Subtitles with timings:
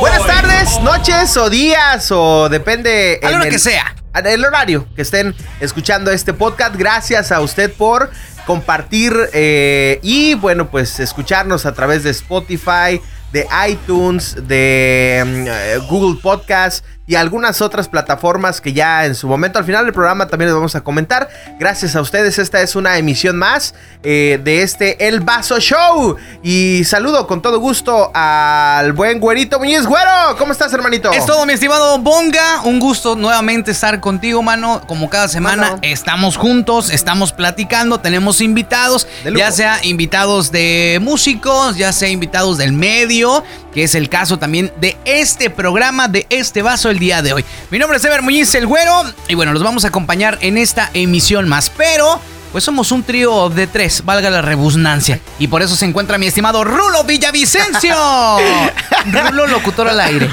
[0.00, 3.18] Buenas tardes, noches o días o depende.
[3.22, 3.94] A lo que el- sea.
[4.14, 6.76] El horario que estén escuchando este podcast.
[6.76, 8.10] Gracias a usted por
[8.46, 13.00] compartir eh, y bueno, pues escucharnos a través de Spotify,
[13.32, 19.26] de iTunes, de mm, eh, Google Podcast y algunas otras plataformas que ya en su
[19.26, 21.28] momento al final del programa también les vamos a comentar.
[21.58, 23.74] Gracias a ustedes, esta es una emisión más
[24.04, 26.16] eh, de este El Vaso Show.
[26.44, 29.84] Y saludo con todo gusto al buen güerito Muñiz.
[29.84, 31.10] Güero, ¿cómo estás, hermanito?
[31.12, 32.62] Es todo, mi estimado Bonga.
[32.62, 34.82] Un gusto nuevamente estar contigo, mano.
[34.86, 35.78] Como cada semana, Mano.
[35.82, 42.72] estamos juntos, estamos platicando, tenemos invitados, ya sea invitados de músicos, ya sea invitados del
[42.72, 43.42] medio,
[43.74, 47.44] que es el caso también de este programa, de este vaso el día de hoy.
[47.70, 50.90] Mi nombre es Ever Muñiz, el güero, y bueno, los vamos a acompañar en esta
[50.94, 52.20] emisión más, pero...
[52.52, 55.18] Pues somos un trío de tres, valga la rebusnancia.
[55.38, 57.96] Y por eso se encuentra mi estimado Rulo Villavicencio.
[59.06, 60.28] Rulo, locutor al aire.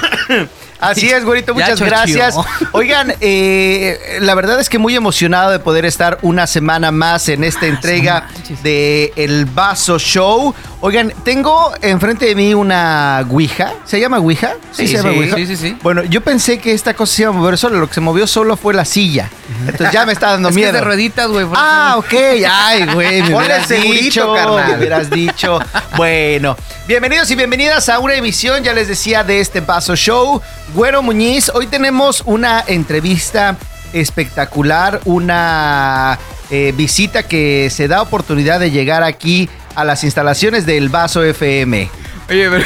[0.80, 2.36] Así es, güerito, muchas gracias.
[2.72, 7.44] Oigan, eh, la verdad es que muy emocionado de poder estar una semana más en
[7.44, 8.64] esta entrega manches.
[8.64, 10.56] de El Vaso Show.
[10.82, 13.74] Oigan, tengo enfrente de mí una Ouija.
[13.84, 14.54] ¿Se llama Ouija?
[14.72, 15.36] Sí, se llama sí, Ouija.
[15.36, 15.78] sí, sí, sí.
[15.84, 17.80] Bueno, yo pensé que esta cosa se iba a mover solo.
[17.80, 19.30] Lo que se movió solo fue la silla.
[19.68, 20.80] Entonces ya me está dando Es que es miedo.
[20.80, 21.46] de rueditas, güey.
[21.54, 22.14] Ah, ok.
[22.50, 24.72] Ay, güey, me hubieras segurito, dicho, carnal.
[24.72, 25.60] me hubieras dicho.
[25.98, 26.56] Bueno,
[26.88, 30.42] bienvenidos y bienvenidas a una emisión, ya les decía, de este Paso Show.
[30.74, 33.58] Güero Muñiz, hoy tenemos una entrevista
[33.92, 36.18] espectacular, una
[36.52, 39.50] eh, visita que se da oportunidad de llegar aquí
[39.80, 41.90] a las instalaciones del Vaso FM.
[42.30, 42.64] Oye, pero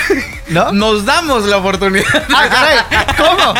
[0.50, 0.72] ¿No?
[0.74, 2.06] nos damos la oportunidad.
[2.36, 2.78] Ah, caray,
[3.18, 3.54] ¿cómo?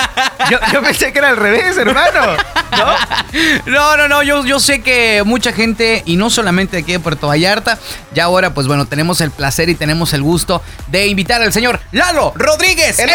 [0.50, 2.36] Yo, yo pensé que era al revés, hermano.
[2.72, 3.72] ¿No?
[3.72, 7.28] No, no, no, yo, yo sé que mucha gente, y no solamente aquí de Puerto
[7.28, 7.78] Vallarta,
[8.14, 11.80] ya ahora, pues bueno, tenemos el placer y tenemos el gusto de invitar al señor
[11.92, 13.00] Lalo Rodríguez.
[13.00, 13.14] ¡El ¡Eh!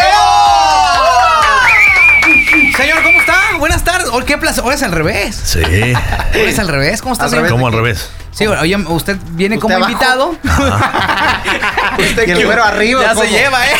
[2.75, 3.39] Señor, ¿cómo está?
[3.59, 4.07] Buenas tardes.
[4.11, 4.63] Oh, ¿Qué placer?
[4.63, 5.35] Ahora es al revés.
[5.35, 5.59] Sí.
[5.63, 7.01] Ahora es al revés.
[7.01, 7.43] ¿Cómo está, Al señor?
[7.43, 7.51] revés.
[7.51, 8.09] ¿Cómo al revés?
[8.39, 9.91] Sí, oye, usted viene ¿Usted como abajo?
[9.91, 10.29] invitado.
[11.99, 13.01] Usted el güero arriba.
[13.03, 13.21] Ya ¿cómo?
[13.25, 13.75] se lleva, ¿eh?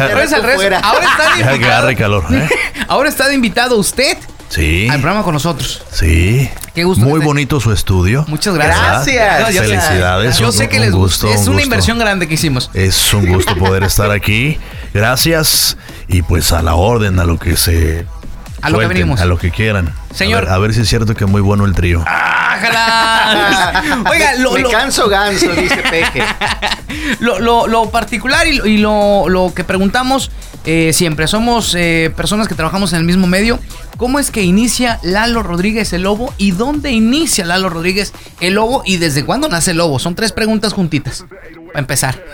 [0.00, 0.72] Ahora es al revés.
[0.82, 1.64] Ahora está de que invitado.
[1.72, 2.24] agarre calor.
[2.30, 2.48] ¿eh?
[2.88, 4.16] Ahora está de invitado usted
[4.48, 4.86] Sí.
[4.88, 5.82] al programa con nosotros.
[5.90, 6.48] Sí.
[6.74, 8.24] Qué gusto Muy que bonito su estudio.
[8.28, 9.06] Muchas gracias.
[9.06, 9.54] Gracias.
[9.54, 10.38] No, Felicidades.
[10.38, 11.26] Yo un- sé que un les gusta.
[11.26, 11.64] gusto, Es un una gusto.
[11.64, 12.70] inversión grande que hicimos.
[12.72, 14.58] Es un gusto poder estar aquí.
[14.94, 15.76] Gracias.
[16.06, 18.06] Y pues a la orden, a lo que se.
[18.66, 19.20] A lo que venimos.
[19.20, 19.92] A lo que quieran.
[20.14, 20.38] Señor.
[20.38, 22.00] A ver, a ver si es cierto que es muy bueno el trío.
[24.10, 26.22] Oiga, lo, Me lo- canso ganso, dice Peje.
[27.20, 30.30] lo- lo- lo particular y, lo- y lo, lo que preguntamos
[30.64, 33.58] eh, siempre, somos eh, personas que trabajamos en el mismo medio.
[33.98, 36.34] ¿Cómo es que inicia Lalo Rodríguez el Lobo?
[36.38, 38.82] ¿Y dónde inicia Lalo Rodríguez el Lobo?
[38.84, 39.98] ¿Y desde cuándo nace el Lobo?
[39.98, 41.24] Son tres preguntas juntitas.
[41.76, 42.24] Para empezar.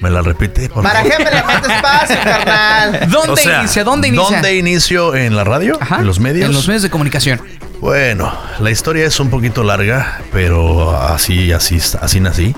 [0.00, 0.68] ¿Me la repite?
[0.68, 3.08] por ¿Para qué me le metes espacio, carnal?
[3.08, 3.84] ¿Dónde O sea, inicia?
[3.84, 4.24] ¿Dónde inicia?
[4.32, 5.14] ¿Dónde inicio?
[5.14, 5.78] ¿En la radio?
[5.80, 5.98] Ajá.
[6.00, 6.48] ¿En los medios?
[6.48, 7.40] En los medios de comunicación.
[7.80, 12.56] Bueno, la historia es un poquito larga, pero así, así, así nací.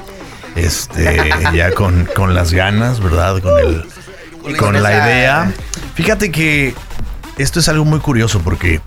[0.54, 3.38] Este, ya con, con las ganas, ¿verdad?
[3.42, 5.52] Con el, con la esa- idea.
[5.94, 6.74] Fíjate que
[7.36, 8.80] esto es algo muy curioso porque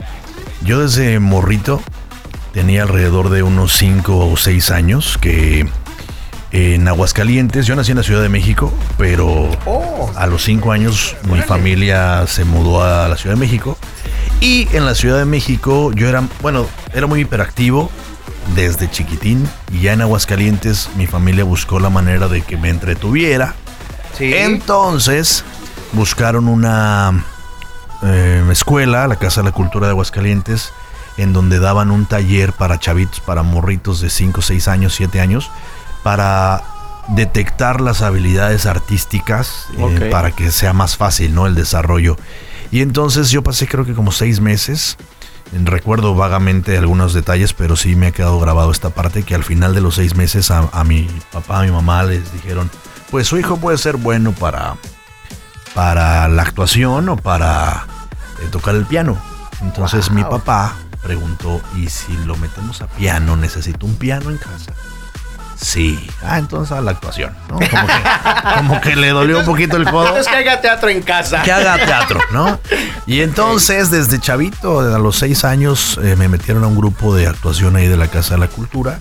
[0.61, 1.83] yo desde morrito
[2.51, 5.69] tenía alrededor de unos 5 o 6 años que
[6.51, 10.11] en Aguascalientes, yo nací en la Ciudad de México, pero Oh.
[10.15, 13.77] a los 5 años mi familia se mudó a la Ciudad de México
[14.41, 17.91] y en la Ciudad de México yo era, bueno, era muy hiperactivo
[18.55, 23.53] desde chiquitín y ya en Aguascalientes mi familia buscó la manera de que me entretuviera.
[24.17, 24.33] Sí.
[24.33, 25.43] Entonces
[25.93, 27.23] buscaron una
[28.03, 30.73] eh, escuela, la Casa de la Cultura de Aguascalientes,
[31.17, 35.51] en donde daban un taller para chavitos, para morritos de 5, 6 años, 7 años,
[36.09, 36.63] para
[37.09, 41.45] detectar las habilidades artísticas eh, para que sea más fácil, ¿no?
[41.45, 42.17] El desarrollo.
[42.71, 44.97] Y entonces yo pasé creo que como seis meses.
[45.51, 49.75] Recuerdo vagamente algunos detalles, pero sí me ha quedado grabado esta parte que al final
[49.75, 52.71] de los seis meses a, a mi papá, a mi mamá les dijeron,
[53.11, 54.77] pues su hijo puede ser bueno para,
[55.75, 57.85] para la actuación o para
[58.41, 59.15] eh, tocar el piano.
[59.61, 63.35] Entonces mi papá preguntó, ¿y si lo metemos a piano?
[63.35, 64.73] ¿Necesito un piano en casa?
[65.61, 66.09] Sí.
[66.23, 67.35] Ah, entonces a la actuación.
[67.49, 67.55] ¿no?
[67.55, 71.01] Como, que, como que le dolió un poquito el codo Entonces que haga teatro en
[71.01, 71.41] casa.
[71.43, 72.59] que haga teatro, ¿no?
[73.05, 77.27] Y entonces, desde chavito, a los seis años, eh, me metieron a un grupo de
[77.27, 78.99] actuación ahí de la Casa de la Cultura.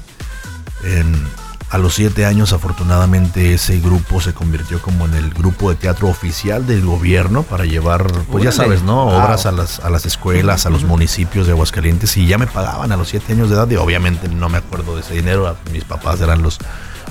[0.83, 1.27] En-
[1.71, 6.09] a los siete años, afortunadamente, ese grupo se convirtió como en el grupo de teatro
[6.09, 9.05] oficial del gobierno para llevar, pues ya sabes, ¿no?
[9.05, 9.23] Wow.
[9.23, 12.91] Obras a las, a las escuelas, a los municipios de Aguascalientes y ya me pagaban
[12.91, 15.85] a los siete años de edad y obviamente no me acuerdo de ese dinero, mis
[15.85, 16.59] papás eran los,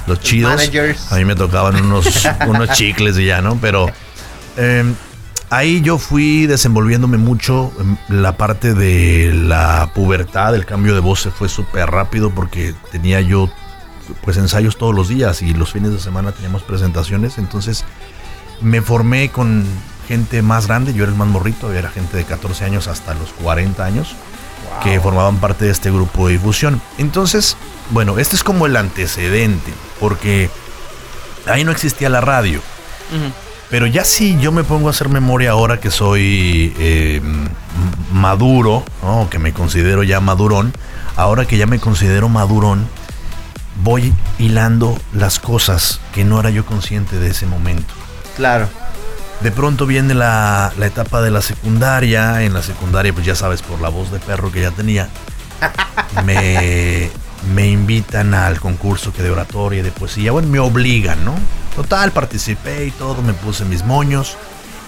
[0.07, 0.55] los chidos.
[0.55, 1.11] managers.
[1.11, 3.59] A mí me tocaban unos, unos chicles y ya, ¿no?
[3.61, 3.85] Pero
[4.57, 4.83] eh,
[5.51, 7.71] ahí yo fui desenvolviéndome mucho.
[8.09, 13.21] La parte de la pubertad, el cambio de voz se fue súper rápido porque tenía
[13.21, 13.51] yo
[14.23, 17.37] pues ensayos todos los días y los fines de semana teníamos presentaciones.
[17.37, 17.85] Entonces
[18.61, 19.65] me formé con
[20.07, 23.31] gente más grande, yo era el más morrito, era gente de 14 años hasta los
[23.33, 24.15] 40 años
[24.83, 26.81] que formaban parte de este grupo de difusión.
[26.97, 27.57] Entonces,
[27.91, 30.49] bueno, este es como el antecedente, porque
[31.45, 32.61] ahí no existía la radio.
[33.69, 37.21] Pero ya si yo me pongo a hacer memoria ahora que soy eh,
[38.11, 39.29] maduro, ¿no?
[39.29, 40.73] que me considero ya madurón,
[41.15, 42.87] ahora que ya me considero madurón,
[43.83, 47.93] voy hilando las cosas que no era yo consciente de ese momento.
[48.35, 48.69] Claro.
[49.41, 52.41] De pronto viene la, la, etapa de la secundaria.
[52.43, 55.09] En la secundaria, pues ya sabes, por la voz de perro que ya tenía,
[56.25, 57.09] me,
[57.53, 60.31] me invitan al concurso que de oratoria y de poesía.
[60.31, 61.35] Bueno, me obligan, ¿no?
[61.75, 64.37] Total, participé y todo, me puse mis moños.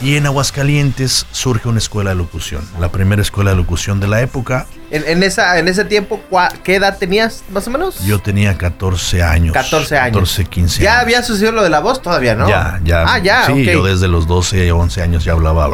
[0.01, 4.21] Y en Aguascalientes surge una escuela de locución, la primera escuela de locución de la
[4.21, 4.65] época.
[4.91, 6.21] En, en esa, en ese tiempo,
[6.63, 7.99] ¿qué edad tenías más o menos?
[8.05, 9.53] Yo tenía 14 años.
[9.53, 10.13] 14 años.
[10.13, 11.03] 14, 15 ¿Ya años.
[11.03, 12.47] había sucedido lo de la voz todavía, no?
[12.47, 13.03] Ya, ya.
[13.13, 13.73] Ah, ya, Sí, ok.
[13.73, 15.67] yo desde los 12, 11 años ya hablaba.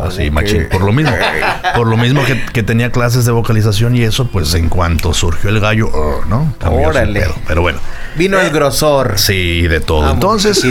[0.00, 0.68] Así, machín.
[0.70, 1.12] Por lo mismo.
[1.74, 5.50] Por lo mismo que, que tenía clases de vocalización y eso, pues en cuanto surgió
[5.50, 6.54] el gallo, brr, ¿no?
[6.58, 7.20] Cambió Órale.
[7.20, 7.34] pedo.
[7.46, 7.78] Pero bueno.
[8.16, 9.14] Vino el grosor.
[9.18, 10.08] Sí, de todo.
[10.08, 10.62] Ah, Entonces,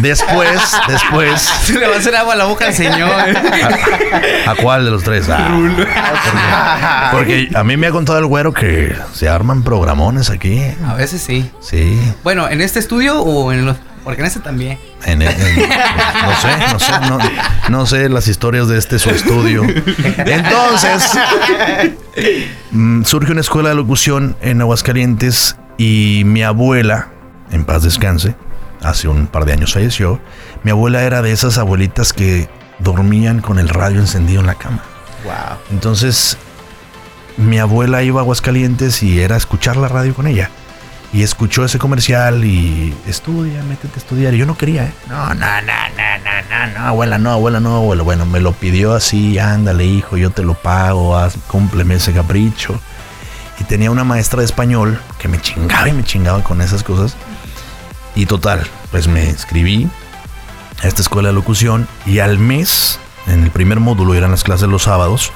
[0.00, 1.40] después, después.
[1.62, 3.10] Se le va a hacer agua a la boca al señor.
[3.10, 5.28] ¿A, a cuál de los tres?
[5.28, 5.48] Ah,
[7.12, 10.60] porque, porque a mí me ha contado el güero que se arman programones aquí.
[10.86, 11.50] A veces sí.
[11.60, 12.00] Sí.
[12.24, 13.76] Bueno, ¿en este estudio o en los.?
[14.04, 14.78] Porque en este también.
[15.04, 17.18] En- en- no sé, no sé, no,
[17.68, 19.62] no sé las historias de este su estudio.
[19.64, 21.10] Entonces,
[22.70, 27.08] mm, surge una escuela de locución en Aguascalientes y mi abuela,
[27.50, 28.34] en paz descanse,
[28.82, 30.20] hace un par de años falleció.
[30.64, 32.48] Mi abuela era de esas abuelitas que
[32.78, 34.82] dormían con el radio encendido en la cama.
[35.24, 35.58] Wow.
[35.70, 36.36] Entonces,
[37.36, 40.50] mi abuela iba a Aguascalientes y era escuchar la radio con ella.
[41.12, 44.34] Y escuchó ese comercial y estudia, métete a estudiar.
[44.34, 44.92] Y yo no quería, ¿eh?
[45.08, 48.02] No, no, no, no, no, no, no, abuela, no, abuela, no, abuela.
[48.02, 52.78] Bueno, me lo pidió así, ándale, hijo, yo te lo pago, haz, cúmpleme ese capricho.
[53.58, 57.16] Y tenía una maestra de español que me chingaba y me chingaba con esas cosas.
[58.14, 59.88] Y total, pues me inscribí
[60.82, 64.68] a esta escuela de locución y al mes, en el primer módulo, eran las clases
[64.68, 65.32] los sábados,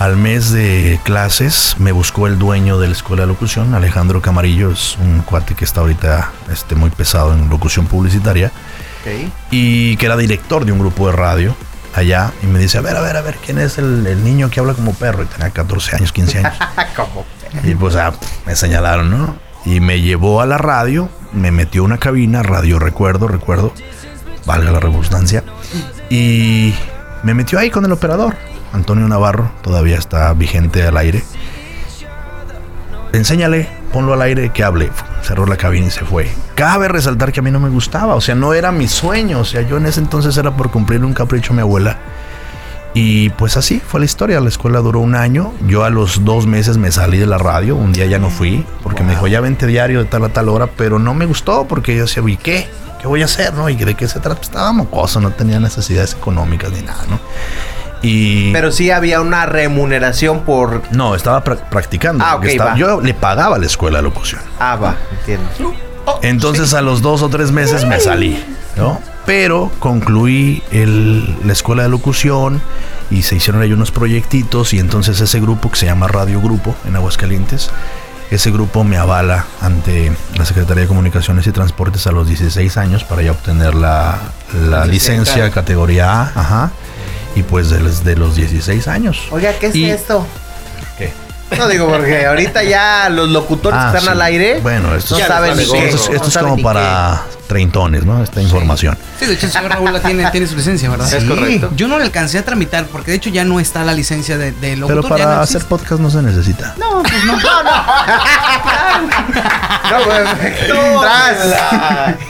[0.00, 4.70] al mes de clases me buscó el dueño de la escuela de locución, Alejandro Camarillo,
[4.70, 8.50] es un cuate que está ahorita este, muy pesado en locución publicitaria
[9.02, 9.30] Ok.
[9.50, 11.54] y que era director de un grupo de radio
[11.94, 14.48] allá y me dice, a ver, a ver, a ver, ¿quién es el, el niño
[14.48, 15.22] que habla como perro?
[15.22, 16.54] Y tenía 14 años, 15 años.
[16.96, 17.26] ¿Cómo?
[17.62, 18.14] Y pues ah,
[18.46, 19.36] me señalaron, ¿no?
[19.66, 23.74] Y me llevó a la radio, me metió a una cabina, radio recuerdo, recuerdo,
[24.46, 25.44] valga la redundancia,
[26.08, 26.72] y
[27.22, 28.34] me metió ahí con el operador,
[28.72, 31.24] Antonio Navarro, todavía está vigente al aire.
[33.12, 34.90] Enséñale, ponlo al aire que hable.
[35.22, 36.30] Cerró la cabina y se fue.
[36.54, 39.44] Cabe resaltar que a mí no me gustaba, o sea, no era mi sueño, o
[39.44, 41.98] sea, yo en ese entonces era por cumplir un capricho a mi abuela.
[42.92, 44.40] Y pues así fue la historia.
[44.40, 45.52] La escuela duró un año.
[45.66, 47.76] Yo a los dos meses me salí de la radio.
[47.76, 50.48] Un día ya no fui porque me dijo ya vente diario de tal a tal
[50.48, 50.66] hora.
[50.66, 52.68] Pero no me gustó porque yo decía, ¿y qué?
[53.00, 53.54] ¿Qué voy a hacer?
[53.54, 53.68] ¿No?
[53.68, 54.40] ¿Y de qué se trata?
[54.42, 57.20] Estaba mocoso, no tenía necesidades económicas ni nada, ¿no?
[58.02, 58.52] Y.
[58.52, 60.82] Pero sí había una remuneración por.
[60.92, 62.24] no, estaba pra- practicando.
[62.26, 62.76] Ah, porque ok, estaba- va.
[62.76, 64.40] yo le pagaba la escuela de locución.
[64.58, 65.48] Ah, va, entiendo.
[66.22, 68.42] Entonces a los dos o tres meses me salí,
[68.76, 69.00] ¿no?
[69.26, 72.60] Pero concluí el- la escuela de locución
[73.10, 76.74] y se hicieron ahí unos proyectitos y entonces ese grupo que se llama Radio Grupo
[76.86, 77.70] en Aguascalientes,
[78.30, 83.04] ese grupo me avala ante la Secretaría de Comunicaciones y Transportes a los 16 años
[83.04, 84.18] para ya obtener la,
[84.68, 86.70] la licencia categoría A, ajá,
[87.34, 89.18] y pues desde los 16 años.
[89.30, 90.26] Oiga, ¿qué es Y- esto?
[90.98, 91.12] ¿Qué?
[91.58, 94.20] No digo porque ahorita ya los locutores Ah, que están sí.
[94.20, 95.88] al aire Bueno, esto, no es- saben ni esto qué.
[95.88, 98.22] es- esto no es saben como ni para treintones, ¿no?
[98.22, 98.96] Esta información.
[99.18, 101.12] Sí, de hecho el señor Raúl la tiene, tiene su licencia, ¿verdad?
[101.12, 101.70] Es correcto.
[101.74, 104.52] Yo no le alcancé a tramitar porque de hecho ya no está la licencia de,
[104.52, 105.02] de locutor.
[105.02, 106.74] Pero ya para no hacer podcast no se necesita.
[106.78, 107.36] No, pues no.
[107.36, 107.42] qué.
[109.90, 110.20] No, güey.
[111.00, 112.16] Tras.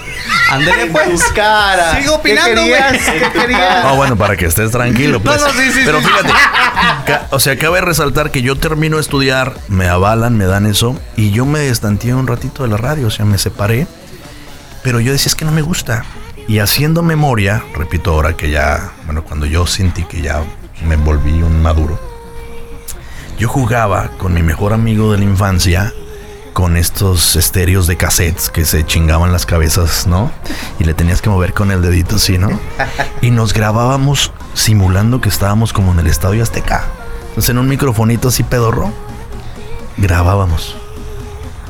[0.51, 1.23] Ándale pues.
[1.35, 1.97] cara.
[2.01, 2.93] Sigo opinando, ¿Qué querías?
[3.07, 3.21] güey.
[3.33, 3.85] ¿Qué querías?
[3.85, 5.21] Ah, bueno, para que estés tranquilo.
[5.21, 5.41] Pues.
[5.41, 6.33] No, no, sí, sí, Pero fíjate,
[7.07, 10.99] ca- o sea, cabe resaltar que yo termino de estudiar, me avalan, me dan eso,
[11.17, 13.87] y yo me destanteé un ratito de la radio, o sea, me separé,
[14.83, 16.05] pero yo decía, es que no me gusta.
[16.49, 20.43] Y haciendo memoria, repito ahora que ya, bueno, cuando yo sentí que ya
[20.85, 22.01] me volví un maduro,
[23.39, 25.93] yo jugaba con mi mejor amigo de la infancia
[26.53, 30.31] con estos estéreos de cassettes que se chingaban las cabezas, ¿no?
[30.79, 32.49] Y le tenías que mover con el dedito así, ¿no?
[33.21, 36.85] Y nos grabábamos simulando que estábamos como en el Estadio Azteca.
[37.29, 38.93] Entonces en un microfonito así pedorro,
[39.97, 40.80] grabábamos.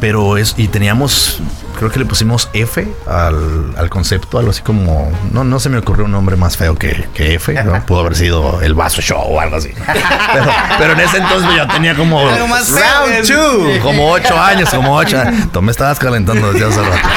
[0.00, 1.40] Pero es, y teníamos,
[1.78, 5.76] creo que le pusimos F al, al concepto, algo así como, no, no se me
[5.76, 7.84] ocurrió un nombre más feo que, que F, ¿no?
[7.86, 9.70] Pudo haber sido el Vaso Show o algo así.
[10.32, 10.46] Pero,
[10.78, 12.20] pero en ese entonces yo tenía como...
[12.28, 12.80] Algo más feo.
[12.80, 13.82] Round two.
[13.82, 15.20] Como ocho años, como ocho.
[15.52, 17.08] Tú me estabas calentando desde hace rato.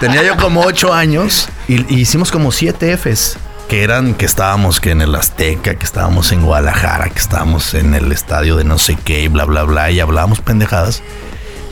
[0.00, 3.38] Tenía yo como ocho años y, y hicimos como siete Fs.
[3.68, 7.94] Que eran que estábamos que en el Azteca, que estábamos en Guadalajara, que estábamos en
[7.94, 11.02] el estadio de no sé qué, y bla, bla, bla, y hablábamos pendejadas.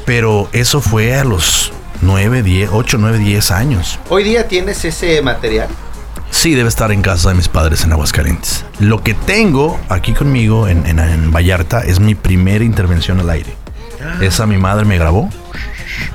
[0.07, 3.99] Pero eso fue a los nueve, diez, ocho, nueve, diez años.
[4.09, 5.69] Hoy día tienes ese material.
[6.31, 8.65] Sí, debe estar en casa de mis padres en Aguascalientes.
[8.81, 13.55] Lo que tengo aquí conmigo en, en- en Vallarta es mi primera intervención al aire.
[14.21, 15.31] Esa mi madre me grabó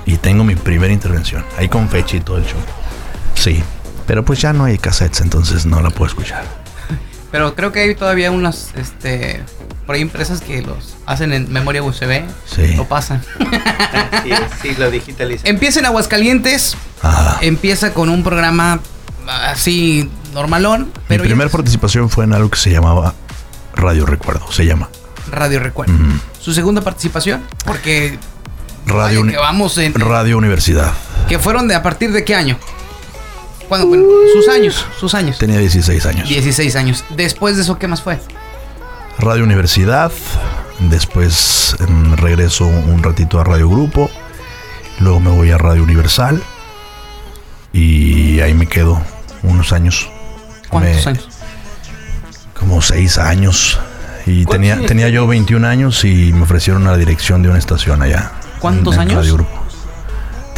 [0.06, 1.44] y tengo mi primera intervención.
[1.58, 2.60] Ahí con fecha y todo el show.
[3.34, 3.64] Sí,
[4.06, 6.44] pero pues ya no hay cassettes, entonces no la puedo escuchar.
[7.32, 9.42] Pero creo que hay todavía unas, este,
[9.90, 12.22] por ahí empresas que los hacen en memoria USB.
[12.46, 12.76] Sí.
[12.76, 13.24] Lo pasan.
[14.24, 14.32] Sí,
[14.62, 15.48] sí, lo digitalizan.
[15.48, 16.76] Empieza en Aguascalientes.
[17.02, 17.40] Ajá.
[17.42, 18.82] Empieza con un programa
[19.28, 20.92] así normalón.
[21.08, 23.16] Pero mi primera participación fue en algo que se llamaba
[23.76, 24.90] Radio Recuerdo, se llama.
[25.32, 25.94] Radio Recuerdo.
[26.40, 27.42] Su segunda participación.
[27.66, 28.20] Porque
[28.86, 29.96] Radio, vaya Uni- que vamos en...
[29.96, 30.94] Radio Universidad.
[31.28, 32.60] Que fueron de a partir de qué año?
[33.68, 34.04] Cuando, bueno,
[34.34, 35.40] sus años, sus años.
[35.40, 36.30] Tenía 16 años.
[36.30, 37.04] 16 años.
[37.16, 38.20] Después de eso, ¿qué más fue?
[39.20, 40.12] Radio Universidad,
[40.80, 44.10] después em, regreso un ratito a Radio Grupo,
[45.00, 46.42] luego me voy a Radio Universal
[47.74, 49.02] y ahí me quedo
[49.44, 50.10] unos años.
[50.70, 51.30] ¿Cuántos Me- años?
[52.58, 53.80] Como seis años.
[54.26, 58.02] Y ¿Cuántos tenía, tenía yo 21 años y me ofrecieron la dirección de una estación
[58.02, 58.32] allá.
[58.60, 59.16] ¿Cuántos en- en años?
[59.22, 59.66] Radio Grupo.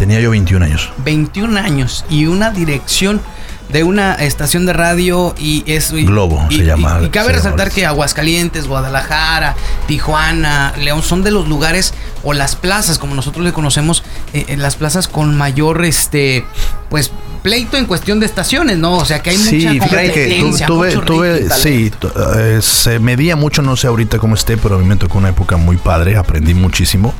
[0.01, 0.89] Tenía yo 21 años.
[1.05, 3.22] 21 años y una dirección
[3.70, 7.27] de una estación de radio y es y- Globo y- se llama, Y, y cabe
[7.27, 9.55] llama resaltar que Aguascalientes, Guadalajara,
[9.88, 11.93] Tijuana, León son de los lugares
[12.24, 14.03] o las plazas como nosotros le conocemos,
[14.34, 16.46] eh, eh, las plazas con mayor este
[16.89, 17.12] pues
[17.42, 18.98] pleito en cuestión de estaciones, ¿no?
[18.98, 21.92] O sea que hay Sí, mucha fíjate que tu- competencia, tuve, mucho tuve- sí,
[22.38, 25.30] eh, se medía mucho, no sé ahorita cómo esté, pero a mí me tocó una
[25.30, 27.14] época muy padre, aprendí muchísimo.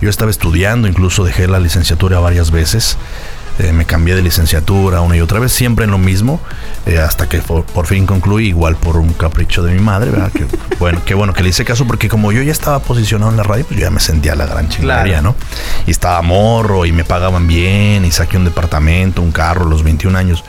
[0.00, 2.96] Yo estaba estudiando, incluso dejé la licenciatura varias veces.
[3.58, 6.40] Eh, me cambié de licenciatura una y otra vez, siempre en lo mismo,
[6.86, 10.30] eh, hasta que por, por fin concluí, igual por un capricho de mi madre, ¿verdad?
[10.30, 10.46] Que,
[10.78, 13.42] bueno, qué bueno que le hice caso, porque como yo ya estaba posicionado en la
[13.42, 15.34] radio, pues yo ya me sentía la gran chingadería, ¿no?
[15.86, 20.16] Y estaba morro y me pagaban bien y saqué un departamento, un carro los 21
[20.16, 20.44] años.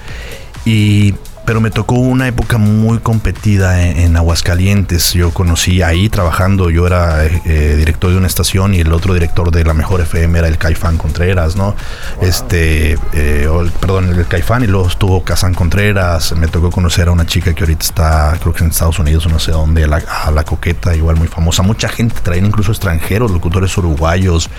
[0.65, 1.15] Y,
[1.49, 5.13] pero me tocó una época muy competida en, en Aguascalientes.
[5.13, 9.15] Yo conocí ahí trabajando, yo era eh, eh, director de una estación y el otro
[9.15, 11.75] director de la mejor FM era el Caifán Contreras, ¿no?
[12.21, 16.35] Este, eh, o el- perdón, el Caifán y luego estuvo Kazán Contreras.
[16.37, 19.29] Me tocó conocer a una chica que ahorita está, creo que en Estados Unidos, o
[19.29, 21.63] no sé dónde, a la, a la coqueta, igual muy famosa.
[21.63, 24.51] Mucha gente, traen incluso extranjeros, locutores uruguayos,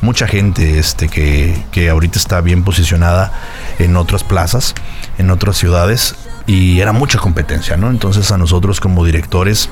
[0.00, 3.32] mucha gente este, que, que ahorita está bien posicionada
[3.78, 4.74] en otras plazas,
[5.18, 6.14] en otras ciudades,
[6.48, 7.90] y era mucha competencia, ¿no?
[7.90, 9.68] Entonces a nosotros como directores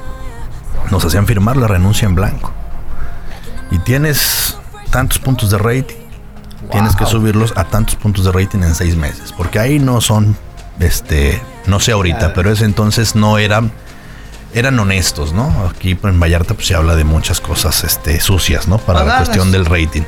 [0.90, 2.52] nos hacían firmar la renuncia en blanco.
[3.70, 4.58] Y tienes
[4.90, 5.96] tantos puntos de rating,
[6.70, 10.36] tienes que subirlos a tantos puntos de rating en seis meses, porque ahí no son,
[10.78, 13.72] este, no sé ahorita, pero ese entonces no eran
[14.56, 15.68] eran honestos, ¿no?
[15.68, 18.78] Aquí en Vallarta pues, se habla de muchas cosas este, sucias, ¿no?
[18.78, 20.00] Para la cuestión del rating.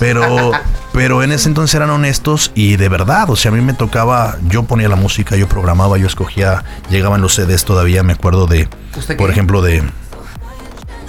[0.00, 0.50] Pero,
[0.92, 4.36] pero en ese entonces eran honestos y de verdad, o sea, a mí me tocaba,
[4.48, 8.68] yo ponía la música, yo programaba, yo escogía, llegaban los CDs todavía, me acuerdo de,
[8.96, 9.84] ¿Usted por ejemplo, de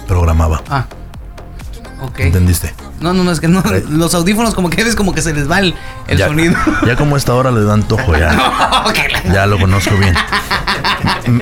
[0.07, 0.61] programaba.
[0.69, 0.85] Ah.
[2.17, 2.73] ¿Entendiste?
[2.99, 5.49] No, no, no, es que no, los audífonos como que ves como que se les
[5.49, 5.75] va el,
[6.07, 6.55] el ya, sonido.
[6.85, 8.35] Ya como a esta hora le dan antojo, ya.
[9.33, 10.15] Ya lo conozco bien.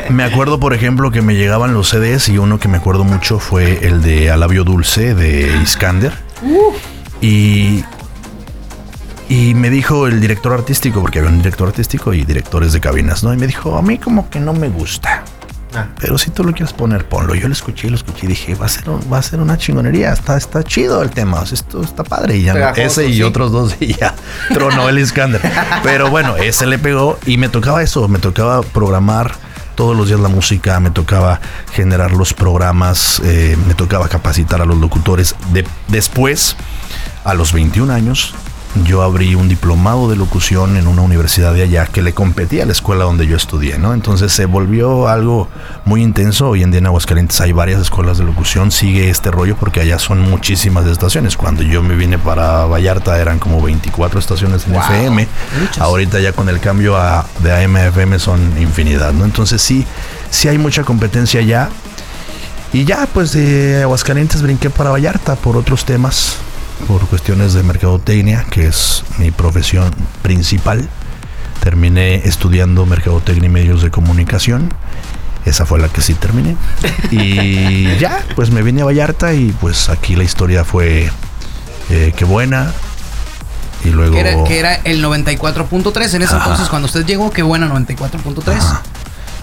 [0.09, 3.39] Me acuerdo, por ejemplo, que me llegaban los CDs y uno que me acuerdo mucho
[3.39, 6.13] fue el de Alabio Dulce de Iskander.
[7.21, 7.83] Y,
[9.29, 13.23] y me dijo el director artístico, porque había un director artístico y directores de cabinas,
[13.23, 13.33] ¿no?
[13.33, 15.22] Y me dijo, a mí como que no me gusta.
[15.75, 15.87] Ah.
[15.99, 17.35] Pero si tú lo quieres poner, ponlo.
[17.35, 19.57] Yo lo escuché, lo escuché y dije, va a ser, un- va a ser una
[19.57, 20.11] chingonería.
[20.13, 21.39] Está, está chido el tema.
[21.41, 22.37] o sea, esto está padre.
[22.37, 23.23] Y ya Pegajoso, ese y sí.
[23.23, 24.13] otros dos y ya
[24.53, 25.41] tronó el Iskander.
[25.83, 28.07] Pero bueno, ese le pegó y me tocaba eso.
[28.07, 29.33] Me tocaba programar
[29.75, 30.79] todos los días la música.
[30.79, 31.39] Me tocaba
[31.73, 33.21] generar los programas.
[33.23, 35.35] eh, me tocaba capacitar a los locutores.
[35.51, 36.55] De, después,
[37.23, 38.35] a los 21 años,
[38.85, 42.65] yo abrí un diplomado de locución en una universidad de allá que le competía a
[42.65, 43.93] la escuela donde yo estudié, ¿no?
[43.93, 45.47] Entonces se volvió algo
[45.85, 46.49] muy intenso.
[46.49, 49.99] Hoy en día en Aguascalientes hay varias escuelas de locución, sigue este rollo porque allá
[49.99, 51.37] son muchísimas estaciones.
[51.37, 55.27] Cuando yo me vine para Vallarta eran como 24 estaciones en FM.
[55.79, 59.25] Ahorita ya con el cambio a, de AM a FM son infinidad, ¿no?
[59.25, 59.85] Entonces sí,
[60.31, 61.69] sí hay mucha competencia allá.
[62.71, 66.37] Y ya, pues de Aguascalientes brinqué para Vallarta por otros temas
[66.87, 70.87] por cuestiones de mercadotecnia, que es mi profesión principal.
[71.61, 74.73] Terminé estudiando mercadotecnia y medios de comunicación.
[75.45, 76.55] Esa fue la que sí terminé.
[77.11, 81.09] Y ya, pues me vine a Vallarta y pues aquí la historia fue
[81.89, 82.73] eh, que buena.
[83.83, 84.43] Y luego...
[84.45, 88.79] Que era, el 94.3 en ese entonces cuando usted llegó, qué buena 94.3.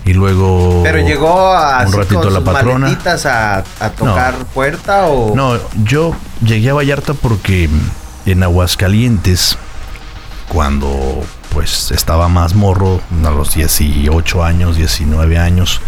[0.05, 0.81] Y luego.
[0.83, 2.99] Pero llegó a un ratito con la sus patrona.
[3.27, 5.35] a, a tocar puerta o.
[5.35, 7.69] No, yo llegué a Vallarta porque
[8.27, 9.59] en Aguascalientes,
[10.49, 15.81] cuando pues estaba más morro, a los 18 años, 19 años,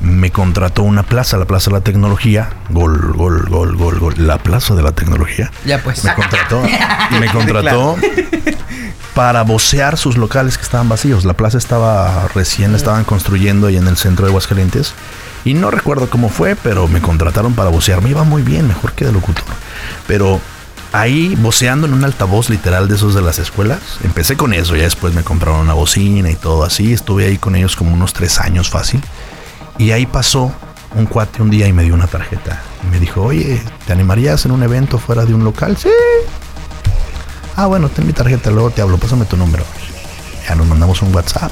[0.00, 4.38] me contrató una plaza, la Plaza de la Tecnología, gol, gol, gol, gol, gol, la
[4.38, 5.50] Plaza de la Tecnología.
[5.64, 6.04] Ya pues.
[6.04, 6.62] Me contrató,
[7.20, 7.96] me contrató
[9.18, 11.24] para vocear sus locales que estaban vacíos.
[11.24, 14.94] La plaza estaba recién, la estaban construyendo ahí en el centro de Aguascalientes.
[15.44, 18.00] Y no recuerdo cómo fue, pero me contrataron para vocear.
[18.00, 19.42] Me iba muy bien, mejor que de locutor.
[20.06, 20.40] Pero
[20.92, 23.80] ahí voceando en un altavoz literal de esos de las escuelas.
[24.04, 26.92] Empecé con eso, ya después me compraron una bocina y todo así.
[26.92, 29.02] Estuve ahí con ellos como unos tres años fácil.
[29.78, 30.52] Y ahí pasó
[30.94, 32.62] un cuate un día y me dio una tarjeta.
[32.86, 35.76] Y me dijo, oye, ¿te animarías en un evento fuera de un local?
[35.76, 35.88] Sí.
[37.58, 39.64] Ah, bueno, ten mi tarjeta, luego te hablo, pásame tu número.
[40.48, 41.50] Ya nos mandamos un WhatsApp.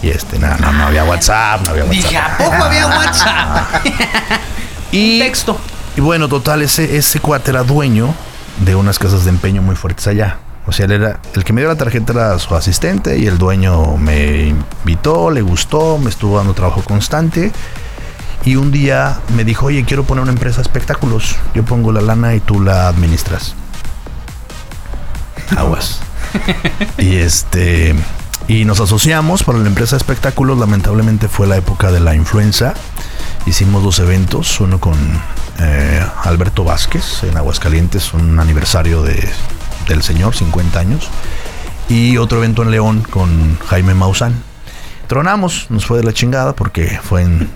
[0.00, 2.02] Y este, no, no, no había WhatsApp, no había WhatsApp.
[2.02, 3.86] Dije, ¿a poco había WhatsApp?
[4.90, 5.58] y, Texto.
[5.98, 8.14] Y bueno, total, ese, ese cuate era dueño
[8.64, 10.38] de unas casas de empeño muy fuertes allá.
[10.66, 13.36] O sea, él era, el que me dio la tarjeta era su asistente y el
[13.36, 17.52] dueño me invitó, le gustó, me estuvo dando trabajo constante.
[18.46, 21.36] Y un día me dijo, oye, quiero poner una empresa de espectáculos.
[21.52, 23.54] Yo pongo la lana y tú la administras.
[25.56, 26.00] Aguas.
[26.98, 27.94] y este.
[28.46, 30.58] Y nos asociamos para la empresa de espectáculos.
[30.58, 32.74] Lamentablemente fue la época de la influenza.
[33.46, 34.94] Hicimos dos eventos, uno con
[35.60, 39.28] eh, Alberto Vázquez en Aguascalientes, un aniversario de,
[39.88, 41.08] del señor, 50 años.
[41.88, 44.34] Y otro evento en León con Jaime Maussan.
[45.06, 47.50] Tronamos, nos fue de la chingada porque fue en,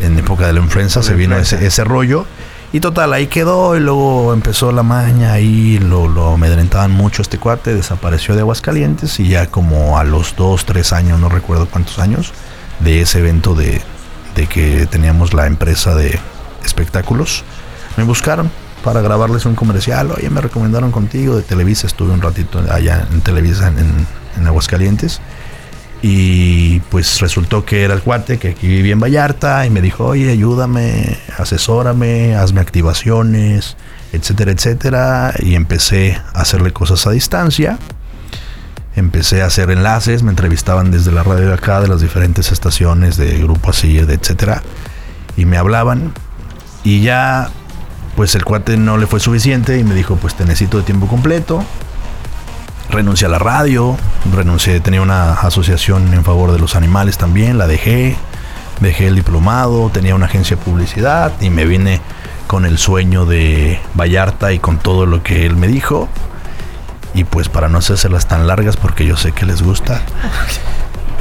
[0.00, 2.26] en época de la influenza, se vino ese, ese rollo.
[2.74, 7.36] Y total, ahí quedó y luego empezó la maña y lo, lo amedrentaban mucho este
[7.36, 11.98] cuate, desapareció de Aguascalientes y ya como a los dos, tres años, no recuerdo cuántos
[11.98, 12.32] años,
[12.80, 13.82] de ese evento de,
[14.34, 16.18] de que teníamos la empresa de
[16.64, 17.44] espectáculos,
[17.98, 18.50] me buscaron
[18.82, 20.10] para grabarles un comercial.
[20.10, 24.06] Oye, me recomendaron contigo de Televisa, estuve un ratito allá en Televisa en,
[24.36, 25.20] en Aguascalientes.
[26.04, 30.04] Y pues resultó que era el cuate que aquí vivía en Vallarta y me dijo,
[30.06, 33.76] oye, ayúdame, asesórame, hazme activaciones,
[34.12, 35.32] etcétera, etcétera.
[35.38, 37.78] Y empecé a hacerle cosas a distancia.
[38.96, 43.16] Empecé a hacer enlaces, me entrevistaban desde la radio de acá, de las diferentes estaciones
[43.16, 44.60] de Grupo Así, de etcétera.
[45.36, 46.12] Y me hablaban.
[46.82, 47.48] Y ya,
[48.16, 51.06] pues el cuate no le fue suficiente y me dijo, pues te necesito de tiempo
[51.06, 51.64] completo
[52.92, 53.96] renuncié a la radio,
[54.32, 58.16] renuncié, tenía una asociación en favor de los animales también, la dejé,
[58.80, 62.00] dejé el diplomado, tenía una agencia de publicidad y me vine
[62.46, 66.08] con el sueño de Vallarta y con todo lo que él me dijo.
[67.14, 70.02] Y pues para no hacerlas tan largas, porque yo sé que les gusta,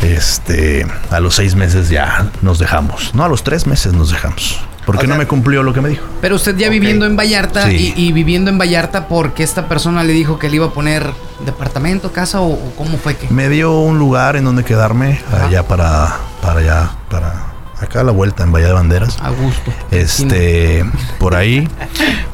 [0.02, 3.14] este, a los seis meses ya nos dejamos.
[3.16, 4.60] No, a los tres meses nos dejamos.
[4.86, 6.04] Porque O sea- no me cumplió lo que me dijo.
[6.22, 7.94] Pero usted ya viviendo en Vallarta Sí.
[7.96, 11.06] y, y viviendo en Vallarta porque esta persona le dijo que le iba a poner
[11.46, 13.28] departamento, casa o, o cómo fue que.
[13.32, 15.46] Me dio un lugar en donde quedarme, Ajá.
[15.46, 17.46] allá para, para allá, para
[17.80, 19.18] acá a la vuelta en Bahía de Banderas.
[19.22, 19.72] A gusto.
[19.92, 20.84] Este,
[21.20, 21.68] por ahí.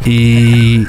[0.05, 0.87] Y,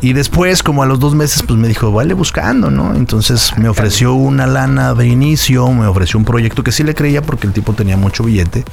[0.00, 2.94] y después, como a los dos meses, pues me dijo, vale buscando, ¿no?
[2.94, 7.22] Entonces me ofreció una lana de inicio, me ofreció un proyecto que sí le creía
[7.22, 8.64] porque el tipo tenía mucho billete.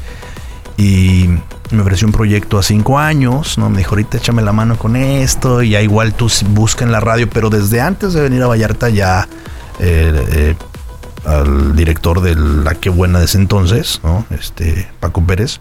[0.82, 1.30] Y
[1.70, 3.70] me ofreció un proyecto a cinco años, ¿no?
[3.70, 5.62] Me dijo, ahorita échame la mano con esto.
[5.62, 8.90] Y ya igual tú busca en la radio, pero desde antes de venir a Vallarta
[8.90, 9.28] ya
[9.80, 10.56] eh, eh,
[11.24, 14.26] al director de la que buena de ese entonces, ¿no?
[14.32, 15.60] Este, Paco Pérez,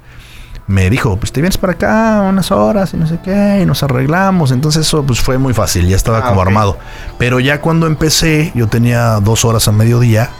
[0.66, 3.82] me dijo, pues te vienes para acá unas horas y no sé qué, y nos
[3.82, 4.52] arreglamos.
[4.52, 6.78] Entonces eso pues fue muy fácil, ya estaba Ah, como armado.
[7.18, 10.30] Pero ya cuando empecé, yo tenía dos horas a mediodía,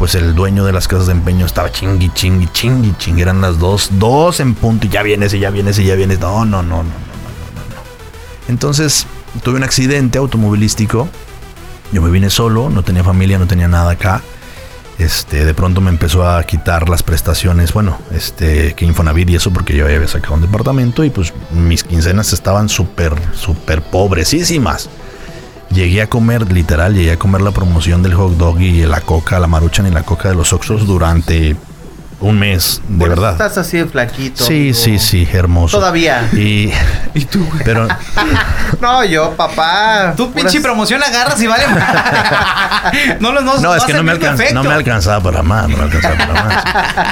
[0.00, 3.20] pues el dueño de las casas de empeño estaba chingui, chingui, chingui, chingui.
[3.20, 6.18] Eran las dos, dos en punto y ya vienes y ya vienes y ya vienes.
[6.20, 7.82] No, no, no, no, no, no, no.
[8.48, 9.06] Entonces
[9.42, 11.06] tuve un accidente automovilístico.
[11.92, 14.22] Yo me vine solo, no tenía familia, no tenía nada acá.
[14.98, 19.52] Este, de pronto me empezó a quitar las prestaciones, bueno, este, que Infonavit y eso
[19.52, 24.88] porque yo había sacado un departamento y pues mis quincenas estaban súper, súper pobrecísimas.
[25.72, 29.38] Llegué a comer, literal, llegué a comer la promoción del hot dog y la coca,
[29.38, 31.56] la maruchan y la coca de los Oxos durante
[32.18, 33.32] un mes, de verdad.
[33.32, 34.44] Estás así de flaquito.
[34.44, 34.74] Sí, amigo.
[34.78, 35.78] sí, sí, hermoso.
[35.78, 36.28] Todavía.
[36.32, 36.70] Y,
[37.14, 37.62] ¿Y tú, güey?
[37.64, 37.86] pero
[38.80, 40.12] No, yo, papá.
[40.16, 41.64] Tú pinche puras- promoción agarras y vale.
[43.20, 45.76] no, no, no, no, es que no me, alcanza, no me alcanzaba para más, no
[45.76, 46.64] me alcanzaba para más.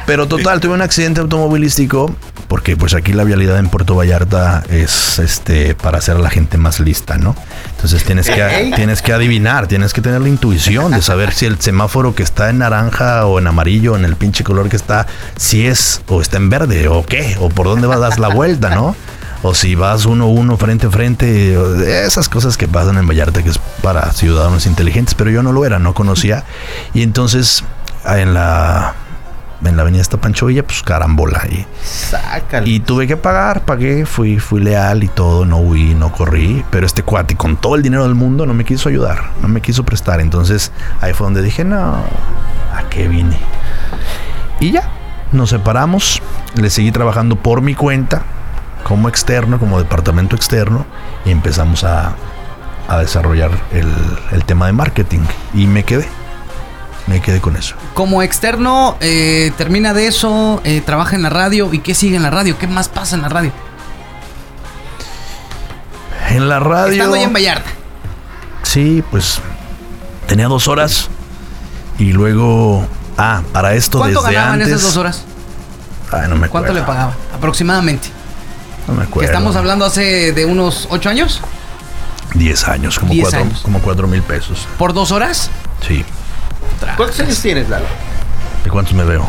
[0.05, 2.15] Pero total, tuve un accidente automovilístico
[2.49, 6.57] porque pues aquí la vialidad en Puerto Vallarta es este para hacer a la gente
[6.57, 7.37] más lista, ¿no?
[7.73, 11.61] Entonces tienes que tienes que adivinar, tienes que tener la intuición de saber si el
[11.61, 15.07] semáforo que está en naranja o en amarillo, en el pinche color que está,
[15.37, 18.29] si es o está en verde o qué, o por dónde vas a dar la
[18.29, 18.97] vuelta, ¿no?
[19.43, 21.57] O si vas uno a uno frente a frente,
[22.05, 25.65] esas cosas que pasan en Vallarta que es para ciudadanos inteligentes, pero yo no lo
[25.65, 26.45] era, no conocía.
[26.95, 27.63] Y entonces
[28.07, 28.95] en la
[29.65, 32.67] en la avenida esta Pancho Villa, pues carambola y, Sácalo.
[32.67, 36.87] y tuve que pagar, pagué, fui fui leal y todo, no huí, no corrí, pero
[36.87, 39.85] este cuate con todo el dinero del mundo no me quiso ayudar, no me quiso
[39.85, 41.97] prestar, entonces ahí fue donde dije, "No,
[42.75, 43.37] ¿a qué vine?"
[44.61, 44.89] Y ya,
[45.33, 46.23] nos separamos,
[46.55, 48.23] le seguí trabajando por mi cuenta,
[48.85, 50.87] como externo, como departamento externo,
[51.25, 52.13] y empezamos a,
[52.89, 53.93] a desarrollar el,
[54.33, 55.21] el tema de marketing.
[55.53, 56.09] Y me quedé,
[57.09, 57.75] me quedé con eso.
[57.95, 61.73] Como externo, eh, termina de eso, eh, trabaja en la radio.
[61.73, 62.59] ¿Y qué sigue en la radio?
[62.59, 63.51] ¿Qué más pasa en la radio?
[66.31, 66.93] En la radio...
[66.93, 67.71] Estando allá en Vallarta.
[68.63, 69.41] Sí, pues
[70.27, 71.09] tenía dos horas
[71.99, 72.87] y luego...
[73.17, 74.69] Ah, para esto ¿Cuánto desde ganaban antes...
[74.69, 75.25] esas dos horas?
[76.13, 76.75] Ay, no me ¿Cuánto acuerdo.
[76.75, 77.15] le pagaban?
[77.35, 78.09] Aproximadamente.
[78.87, 79.27] No me Que acuerdo.
[79.33, 81.41] estamos hablando hace de unos ocho años.
[82.35, 83.61] 10 años, como 10 cuatro, años.
[83.63, 84.69] como cuatro mil pesos.
[84.79, 85.51] ¿Por dos horas?
[85.87, 86.05] Sí.
[86.97, 87.87] ¿Cuántos años tienes, Lalo?
[88.65, 89.27] ¿De cuántos me veo?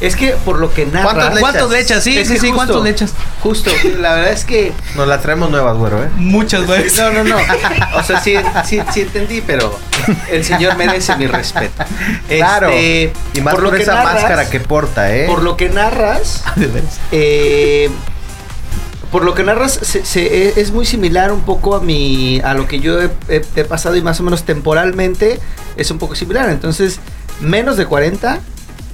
[0.00, 1.14] Es que por lo que narras...
[1.14, 2.02] ¿Cuántas ¿Cuántos le echas?
[2.02, 3.12] Sí, Es sí, sí, justo- ¿cuántos le echas?
[3.40, 4.72] Justo, la verdad es que...
[4.96, 6.08] Nos la traemos nuevas, güero, ¿eh?
[6.16, 6.98] Muchas veces.
[6.98, 7.36] No, no, no.
[7.94, 9.78] O sea, sí, sí, sí entendí, pero
[10.28, 11.84] el señor merece mi respeto.
[12.28, 12.70] Claro.
[12.70, 15.26] Este, y más por, lo que esa narras- máscara que porta, ¿eh?
[15.28, 16.98] Por lo que narras, De veras.
[17.12, 17.88] eh,
[19.12, 22.54] por lo que narras, se- se- e- es muy similar un poco a mi, a
[22.54, 25.38] lo que yo he, he- he pasado y más o menos temporalmente
[25.76, 26.48] es un poco similar.
[26.50, 26.98] Entonces,
[27.40, 28.40] menos de 40,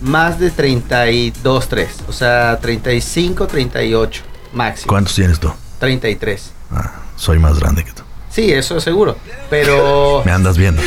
[0.02, 1.88] más de 32, 3.
[2.09, 4.88] O sea, 35, 38 máximo.
[4.88, 5.50] ¿Cuántos tienes tú?
[5.78, 6.50] 33.
[6.72, 8.02] Ah, soy más grande que tú.
[8.38, 9.16] Sí, eso seguro.
[9.51, 10.22] Pero...
[10.24, 10.81] Me andas viendo.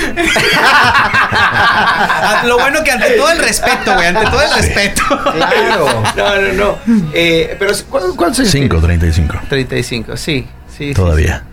[1.34, 4.08] Ah, Lo bueno que ante todo el respeto, güey.
[4.08, 5.02] Ante todo el respeto.
[5.34, 6.04] Claro.
[6.16, 6.78] No, no, no.
[7.14, 8.84] Eh, pero, ¿cu- ¿cuántos años 5, tienes?
[9.02, 9.36] 35.
[9.50, 10.48] 35, sí.
[10.70, 11.44] Sí, sí, Todavía.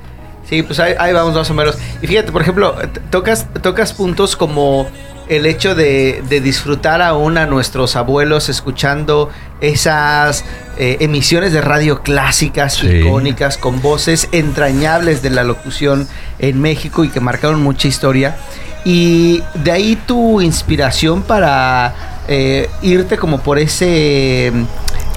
[0.48, 1.76] Sí, pues ahí, ahí vamos más o menos.
[2.00, 2.76] Y fíjate, por ejemplo,
[3.10, 4.88] tocas, tocas puntos como
[5.28, 10.44] el hecho de, de disfrutar aún a nuestros abuelos escuchando esas
[10.78, 12.86] eh, emisiones de radio clásicas, Sí.
[12.88, 16.06] icónicas, con voces entrañables de la locución
[16.38, 18.36] en México y que marcaron mucha historia.
[18.84, 21.94] Y de ahí tu inspiración para
[22.28, 24.64] eh, irte como por ese mm,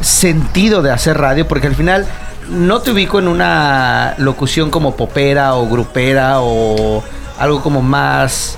[0.03, 2.07] sentido de hacer radio, porque al final
[2.49, 7.03] no te ubico en una locución como popera o grupera o
[7.37, 8.57] algo como más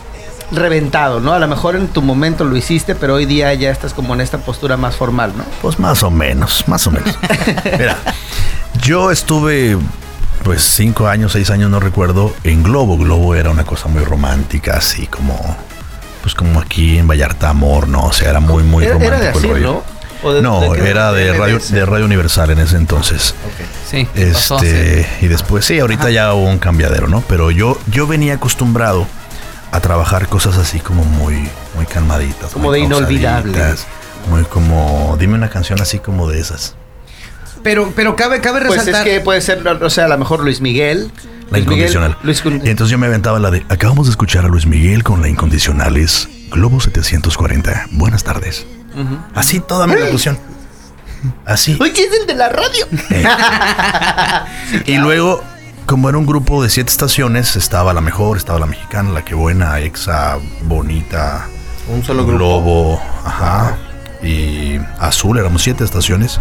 [0.52, 1.34] reventado, ¿no?
[1.34, 4.22] A lo mejor en tu momento lo hiciste, pero hoy día ya estás como en
[4.22, 5.44] esta postura más formal, ¿no?
[5.62, 7.18] Pues más o menos, más o menos.
[7.80, 7.98] Mira,
[8.82, 9.78] yo estuve
[10.44, 12.98] pues cinco años, seis años, no recuerdo, en Globo.
[12.98, 15.58] Globo era una cosa muy romántica, así como,
[16.22, 18.04] pues como aquí en Vallarta Amor, ¿no?
[18.06, 19.72] O sea, era muy, muy era, romántico era de el rollo.
[19.74, 19.94] ¿no?
[20.30, 20.90] ¿O de- No, de qué?
[20.90, 23.36] era de radio, de radio Universal en ese entonces.
[23.90, 24.06] Sí.
[24.34, 27.22] pasó hace- Este, y después, sí, ahorita ya hubo un cambiadero, ¿no?
[27.28, 29.06] Pero yo, yo venía acostumbrado
[29.74, 32.52] a trabajar cosas así como muy, muy calmaditas.
[32.52, 33.60] Como muy de inolvidable.
[34.30, 36.76] Muy como, dime una canción así como de esas.
[37.64, 39.04] Pero, pero cabe, cabe Pues es resaltar.
[39.06, 41.12] que puede ser, o sea, a lo mejor Luis Miguel.
[41.50, 42.18] La Luis Miguel, incondicional.
[42.24, 45.04] Luis Con- Y entonces yo me aventaba la de, acabamos de escuchar a Luis Miguel
[45.04, 47.88] con la incondicional es Globo 740.
[47.92, 48.66] Buenas tardes.
[49.34, 50.38] Así toda mi locución.
[51.46, 51.78] Así.
[51.82, 52.86] Oye, es el de la radio.
[54.86, 55.44] Y luego,
[55.86, 59.36] como era un grupo de siete estaciones, estaba la mejor, estaba la mexicana, la que
[59.36, 61.46] buena, exa, bonita,
[61.88, 62.38] Un solo grupo.
[62.38, 63.78] globo, ajá,
[64.22, 66.40] y azul, éramos siete estaciones.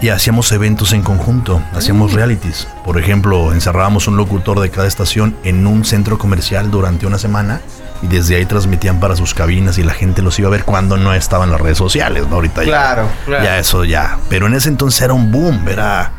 [0.00, 2.66] Y hacíamos eventos en conjunto, hacíamos realities.
[2.84, 7.60] Por ejemplo, encerrábamos un locutor de cada estación en un centro comercial durante una semana
[8.02, 10.96] y desde ahí transmitían para sus cabinas y la gente los iba a ver cuando
[10.96, 12.34] no estaban las redes sociales, ¿no?
[12.34, 13.44] Ahorita ya- Claro, claro.
[13.44, 14.18] ya eso ya.
[14.28, 16.10] Pero en ese entonces era un boom, era...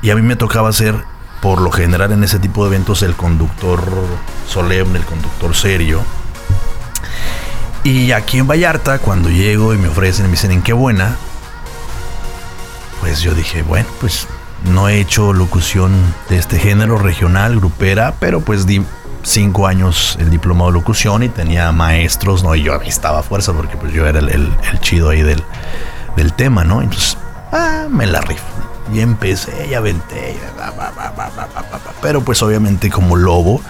[0.00, 0.94] Y a mí me tocaba hacer
[1.40, 3.82] por lo general en ese tipo de eventos el conductor
[4.48, 6.02] solemne, el conductor serio.
[7.84, 11.16] Y aquí en Vallarta, cuando llego y me ofrecen y me dicen en qué buena,
[13.00, 14.26] pues yo dije, bueno, pues
[14.64, 15.92] no he hecho locución
[16.28, 18.84] de este género regional, grupera, pero pues di
[19.22, 22.54] cinco años el diplomado de locución y tenía maestros, ¿no?
[22.54, 25.42] Y yo estaba a fuerza porque pues yo era el, chido ahí del,
[26.16, 26.82] del, tema, ¿no?
[26.82, 27.16] Entonces,
[27.52, 28.44] ah, me la rifo.
[28.92, 30.36] Y empecé y aventé.
[32.00, 33.60] Pero pues obviamente como lobo,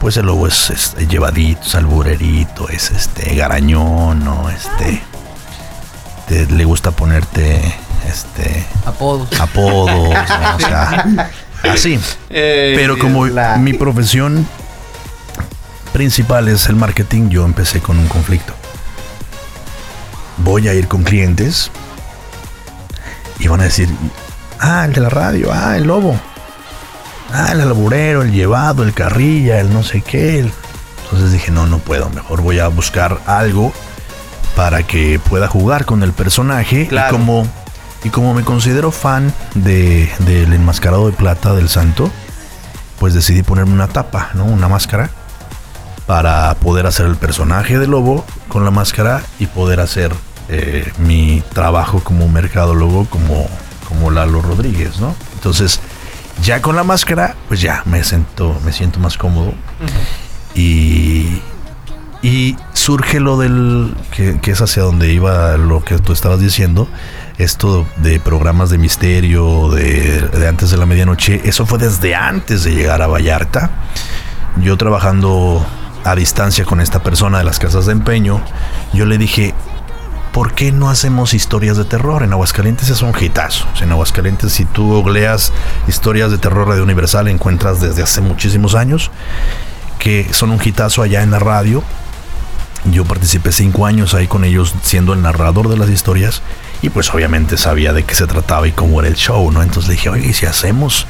[0.00, 4.48] pues el lobo es, llevadito, salburerito, es este garañón, ¿no?
[4.50, 5.02] Este...
[6.50, 7.62] le gusta ponerte
[8.08, 9.28] este apodos.
[9.40, 11.30] apodos o sea
[11.62, 11.98] así.
[12.30, 13.26] Eh, pero como
[13.58, 14.46] mi profesión
[15.92, 18.52] principal es el marketing yo empecé con un conflicto.
[20.38, 21.70] Voy a ir con clientes
[23.38, 23.88] y van a decir
[24.60, 26.18] ah el de la radio ah el lobo.
[27.32, 30.50] Ah el alburero el llevado el carrilla el no sé qué
[31.04, 33.72] entonces dije no no puedo mejor voy a buscar algo
[34.54, 37.46] para que pueda jugar con el personaje y como
[38.06, 42.08] y como me considero fan de, del enmascarado de plata del santo,
[43.00, 44.44] pues decidí ponerme una tapa, ¿no?
[44.44, 45.10] Una máscara
[46.06, 50.12] para poder hacer el personaje de lobo con la máscara y poder hacer
[50.48, 53.48] eh, mi trabajo como mercadólogo como,
[53.88, 55.14] como Lalo Rodríguez, ¿no?
[55.34, 55.80] Entonces,
[56.42, 59.54] ya con la máscara, pues ya me siento, me siento más cómodo.
[60.54, 61.40] Y,
[62.22, 66.88] y surge lo del, que, que, es hacia donde iba lo que tú estabas diciendo,
[67.38, 72.74] esto de programas de misterio, de, antes de la medianoche, eso fue desde antes de
[72.74, 73.70] llegar a Vallarta.
[74.62, 75.64] Yo trabajando
[76.04, 78.40] a distancia con esta persona de las casas de empeño,
[78.92, 79.54] yo le dije,
[80.36, 82.22] ¿por qué no hacemos historias de terror?
[82.22, 83.66] En Aguascalientes es un hitazo.
[83.80, 85.50] En Aguascalientes, si tú googleas
[85.88, 89.10] historias de terror Radio Universal, encuentras desde hace muchísimos años
[89.98, 91.82] que son un hitazo allá en la radio.
[92.84, 96.42] Yo participé cinco años ahí con ellos siendo el narrador de las historias
[96.82, 99.62] y pues obviamente sabía de qué se trataba y cómo era el show, ¿no?
[99.62, 101.06] Entonces le dije, oye, ¿y si hacemos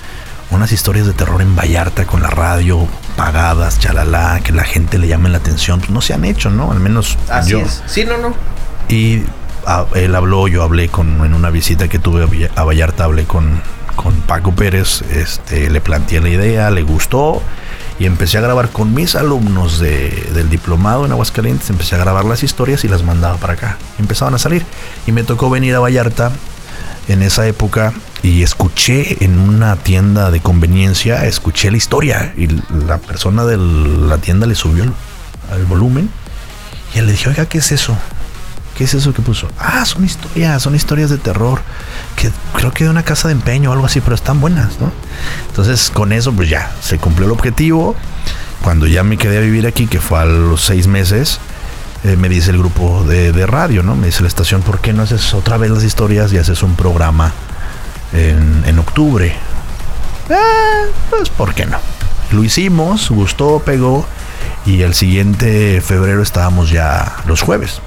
[0.52, 2.86] unas historias de terror en Vallarta con la radio
[3.16, 6.70] pagadas, chalala, que la gente le llame la atención, pues no se han hecho, ¿no?
[6.70, 7.62] Al menos Así yo.
[7.62, 7.82] Es.
[7.86, 8.32] Sí, no, no.
[8.88, 9.22] Y
[9.66, 13.60] ah, él habló, yo hablé con, en una visita que tuve a Vallarta, hablé con,
[13.94, 17.42] con Paco Pérez, este, le planteé la idea, le gustó
[17.98, 22.42] y empecé a grabar con mis alumnos del diplomado en Aguascalientes, empecé a grabar las
[22.42, 23.78] historias y las mandaba para acá.
[23.98, 24.64] Empezaban a salir
[25.06, 26.30] y me tocó venir a Vallarta
[27.08, 32.48] en esa época y escuché en una tienda de conveniencia, escuché la historia y
[32.86, 36.10] la persona de la tienda le subió el, volumen
[36.94, 37.96] y le dije, oiga, ¿qué es eso?
[38.76, 39.48] ¿Qué es eso que puso?
[39.58, 41.62] Ah, son historias, son historias de terror.
[42.14, 44.92] Que creo que de una casa de empeño o algo así, pero están buenas, ¿no?
[45.48, 47.96] Entonces, con eso, pues ya, se cumplió el objetivo.
[48.62, 51.40] Cuando ya me quedé a vivir aquí, que fue a los seis meses,
[52.04, 53.96] eh, me dice el grupo de, radio, ¿no?
[53.96, 56.76] Me dice la estación, ¿por qué no haces otra vez las historias y haces un
[56.76, 57.32] programa
[58.12, 59.34] en, octubre?
[60.28, 61.78] Ah, pues, ¿por qué no?
[62.30, 64.06] Lo hicimos, gustó, pegó.
[64.66, 67.80] Y el siguiente febrero estábamos ya los jueves.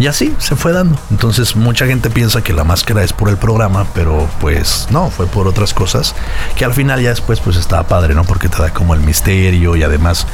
[0.00, 0.98] Y así se fue dando.
[1.10, 5.26] Entonces mucha gente piensa que la máscara es por el programa, pero pues no, fue
[5.26, 6.14] por otras cosas
[6.56, 8.24] que al final ya después pues estaba padre, ¿no?
[8.24, 10.26] Porque te da como el misterio y además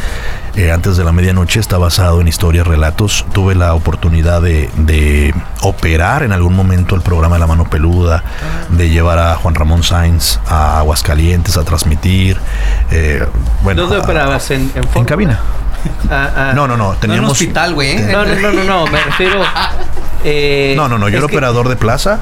[0.55, 3.26] eh, antes de la medianoche está basado en historias, relatos.
[3.33, 8.22] Tuve la oportunidad de, operar en algún momento el programa de La Mano Peluda,
[8.68, 12.38] de llevar a Juan Ramón Sainz a Aguascalientes a transmitir.
[12.92, 13.26] Eh,
[13.64, 14.48] bueno, ¿Dónde operabas?
[14.52, 15.40] ¿En, en cabina?
[16.11, 16.53] Ah, ah.
[16.55, 16.92] no, no, no.
[16.94, 17.33] Teníamos.
[17.33, 17.96] hospital, güey.
[17.96, 18.87] No, no, no, no, no.
[18.87, 19.42] Me refiero.
[20.25, 21.09] Eh, no, no, no.
[21.09, 22.20] Yo era operador de plaza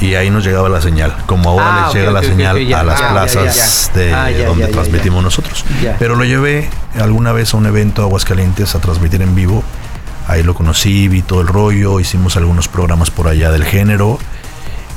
[0.00, 1.14] y ahí nos llegaba la señal.
[1.26, 5.64] Como ahora ah, les llega la señal a las plazas de donde transmitimos nosotros.
[5.98, 6.68] Pero lo llevé
[7.00, 9.62] alguna vez a un evento a Aguascalientes a transmitir en vivo.
[10.28, 14.18] Ahí lo conocí, vi todo el rollo, hicimos algunos programas por allá del género.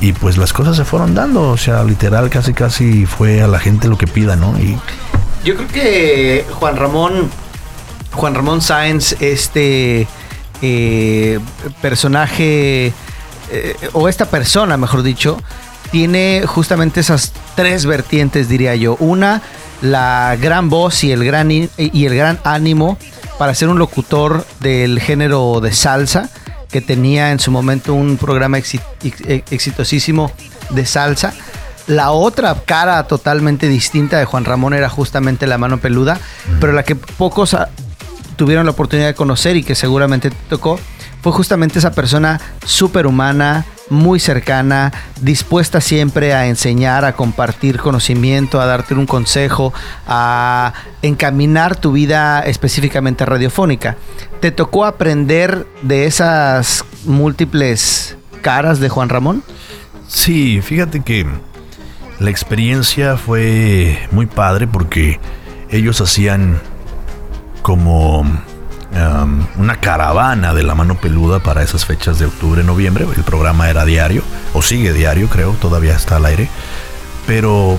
[0.01, 3.59] Y pues las cosas se fueron dando, o sea, literal casi casi fue a la
[3.59, 4.57] gente lo que pida, ¿no?
[4.57, 4.77] Y
[5.43, 7.29] yo creo que Juan Ramón
[8.11, 10.07] Juan Ramón Sáenz, este
[10.61, 11.39] eh,
[11.81, 12.93] personaje,
[13.51, 15.41] eh, o esta persona, mejor dicho,
[15.91, 18.95] tiene justamente esas tres vertientes, diría yo.
[18.99, 19.41] Una,
[19.81, 22.97] la gran voz y el gran, y el gran ánimo
[23.37, 26.29] para ser un locutor del género de salsa,
[26.69, 30.31] que tenía en su momento un programa exitosísimo
[30.69, 31.33] de salsa.
[31.87, 36.19] La otra cara totalmente distinta de Juan Ramón era justamente la mano peluda,
[36.59, 37.55] pero la que pocos
[38.39, 40.79] tuvieron la oportunidad de conocer y que seguramente te tocó,
[41.21, 48.61] fue justamente esa persona súper humana, muy cercana, dispuesta siempre a enseñar, a compartir conocimiento,
[48.61, 49.73] a darte un consejo,
[50.07, 50.71] a
[51.01, 53.97] encaminar tu vida específicamente radiofónica.
[54.39, 59.43] ¿Te tocó aprender de esas múltiples caras de Juan Ramón?
[60.07, 61.25] Sí, fíjate que
[62.19, 65.19] la experiencia fue muy padre porque
[65.69, 66.61] ellos hacían
[67.61, 73.05] como um, una caravana de la mano peluda para esas fechas de octubre, noviembre.
[73.15, 76.49] El programa era diario, o sigue diario, creo, todavía está al aire.
[77.27, 77.77] Pero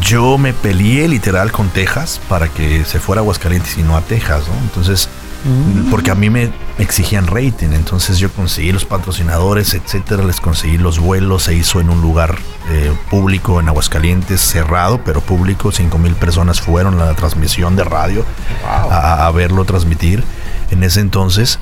[0.00, 4.02] yo me peleé literal con Texas para que se fuera a Aguascalientes y no a
[4.02, 4.54] Texas, ¿no?
[4.62, 5.08] Entonces,
[5.44, 5.90] mm.
[5.90, 10.98] porque a mí me exigían rating, entonces yo conseguí los patrocinadores, etcétera, les conseguí los
[10.98, 12.38] vuelos, se hizo en un lugar
[12.70, 17.84] eh, público en Aguascalientes, cerrado, pero público, cinco mil personas fueron a la transmisión de
[17.84, 18.24] radio
[18.66, 20.22] a, verlo transmitir
[20.70, 21.58] en ese entonces.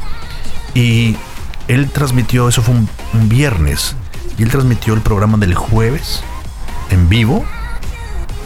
[0.74, 1.16] Y
[1.68, 3.96] él transmitió, eso fue un viernes,
[4.38, 6.22] y él transmitió el programa del jueves
[6.90, 7.44] en vivo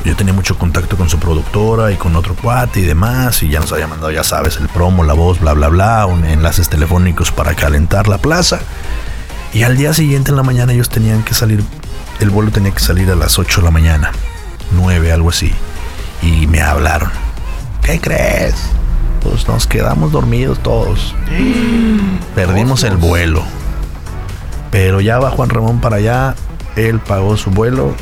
[0.04, 3.60] yo tenía mucho contacto con su productora y con otro cuate y demás, y ya
[3.60, 7.32] nos había mandado, ya sabes, el promo, la voz, bla, bla, bla, un, enlaces telefónicos
[7.32, 8.60] para calentar la plaza.
[9.54, 11.64] Y al día siguiente en la mañana ellos tenían que salir,
[12.20, 14.12] el vuelo tenía que salir a las 8 de la mañana,
[14.72, 15.52] 9, algo así.
[16.20, 17.10] Y me hablaron.
[17.82, 18.56] ¿Qué crees?
[19.22, 21.14] Pues nos quedamos dormidos todos.
[22.34, 23.42] Perdimos el vuelo.
[24.70, 26.34] Pero ya va Juan Ramón para allá,
[26.76, 27.94] él pagó su vuelo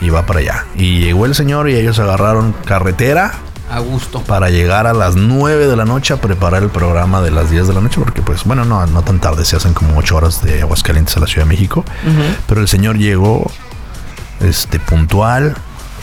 [0.00, 0.66] y va para allá.
[0.76, 3.32] Y llegó el señor y ellos agarraron carretera.
[3.70, 4.20] A gusto.
[4.20, 7.66] Para llegar a las 9 de la noche a preparar el programa de las 10
[7.66, 10.42] de la noche, porque pues bueno, no, no tan tarde, se hacen como 8 horas
[10.42, 11.84] de Aguascalientes a la Ciudad de México.
[12.46, 13.50] Pero el señor llegó
[14.40, 15.56] este, puntual,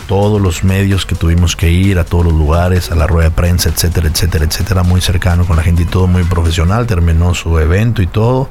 [0.07, 3.35] todos los medios que tuvimos que ir, a todos los lugares, a la rueda de
[3.35, 7.57] prensa, etcétera, etcétera, etcétera, muy cercano con la gente y todo muy profesional, terminó su
[7.59, 8.49] evento y todo.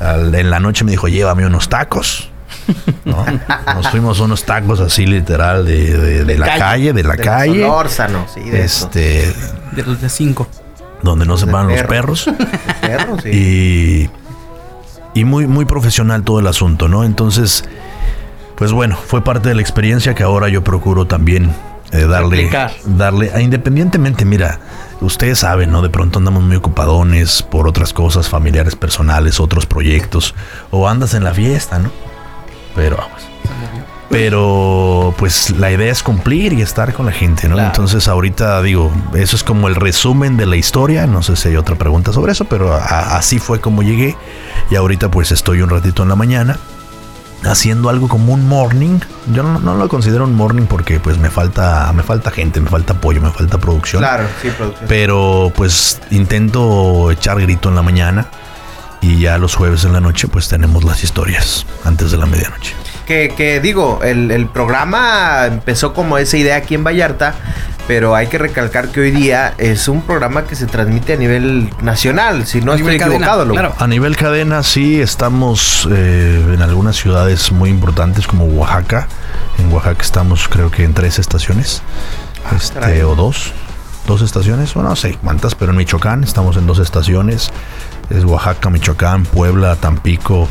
[0.00, 2.30] en la noche me dijo, llévame unos tacos.
[3.04, 7.66] Nos fuimos unos tacos así literal de, de, la calle, de la calle.
[8.32, 9.32] sí, de este,
[9.72, 10.46] de los de cinco.
[11.02, 12.28] Donde no se van los perros.
[13.24, 14.08] Y,
[15.14, 17.04] y muy, muy profesional todo el asunto, ¿no?
[17.04, 17.64] Entonces,
[18.56, 21.52] pues bueno, fue parte de la experiencia que ahora yo procuro también
[21.92, 22.50] eh, darle,
[22.84, 24.60] darle, a, independientemente, mira,
[25.00, 25.80] ustedes saben, ¿no?
[25.80, 30.34] De pronto andamos muy ocupadones por otras cosas familiares, personales, otros proyectos,
[30.70, 31.90] o andas en la fiesta, ¿no?
[32.78, 32.96] Pero
[34.08, 37.58] Pero pues la idea es cumplir y estar con la gente, ¿no?
[37.58, 41.08] Entonces ahorita digo, eso es como el resumen de la historia.
[41.08, 44.16] No sé si hay otra pregunta sobre eso, pero así fue como llegué.
[44.70, 46.56] Y ahorita pues estoy un ratito en la mañana
[47.44, 49.00] haciendo algo como un morning.
[49.32, 52.92] Yo no, lo considero un morning porque pues me falta, me falta gente, me falta
[52.92, 54.02] apoyo, me falta producción.
[54.02, 54.86] Claro, sí, producción.
[54.88, 58.28] Pero pues intento echar grito en la mañana
[59.00, 62.74] y ya los jueves en la noche pues tenemos las historias antes de la medianoche.
[63.06, 67.34] Que, digo, el, programa empezó como esa idea aquí en Vallarta,
[67.86, 71.70] pero hay que recalcar que hoy día es un programa que se transmite a nivel
[71.80, 73.48] nacional, si no estoy equivocado.
[73.48, 73.74] Claro.
[73.78, 79.08] A nivel cadena sí, estamos eh, en algunas ciudades muy importantes como Oaxaca.
[79.56, 81.80] En Oaxaca estamos creo que en tres estaciones,
[82.44, 83.54] ah, este, o dos.
[84.06, 87.50] Dos estaciones, bueno, no sé cuántas, pero en Michoacán estamos en dos estaciones
[88.10, 90.48] es Oaxaca, Michoacán, Puebla, Tampico,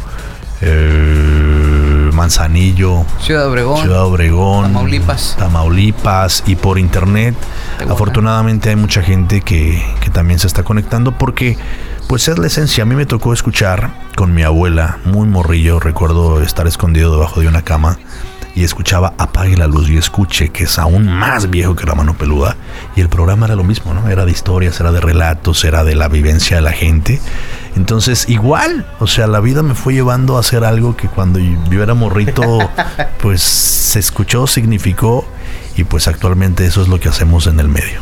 [0.61, 7.35] eh, Manzanillo, Ciudad Obregón, Ciudad Obregón, Tamaulipas, Tamaulipas y por internet.
[7.89, 11.57] Afortunadamente hay mucha gente que, que también se está conectando porque
[12.07, 12.83] pues es la esencia.
[12.83, 17.47] A mí me tocó escuchar con mi abuela, muy morrillo, recuerdo estar escondido debajo de
[17.47, 17.99] una cama
[18.57, 22.17] y escuchaba Apague la luz y escuche, que es aún más viejo que la mano
[22.17, 22.55] peluda.
[22.95, 24.09] Y el programa era lo mismo, ¿no?
[24.09, 27.21] Era de historias, era de relatos, era de la vivencia de la gente.
[27.75, 31.83] Entonces, igual, o sea, la vida me fue llevando a hacer algo que cuando yo
[31.83, 32.67] era morrito,
[33.21, 35.23] pues se escuchó, significó,
[35.75, 38.01] y pues actualmente eso es lo que hacemos en el medio.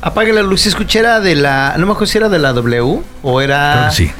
[0.00, 2.52] Apague la luz y escuché era de la, no me acuerdo si era de la
[2.52, 3.90] W o era...
[3.90, 4.12] sí.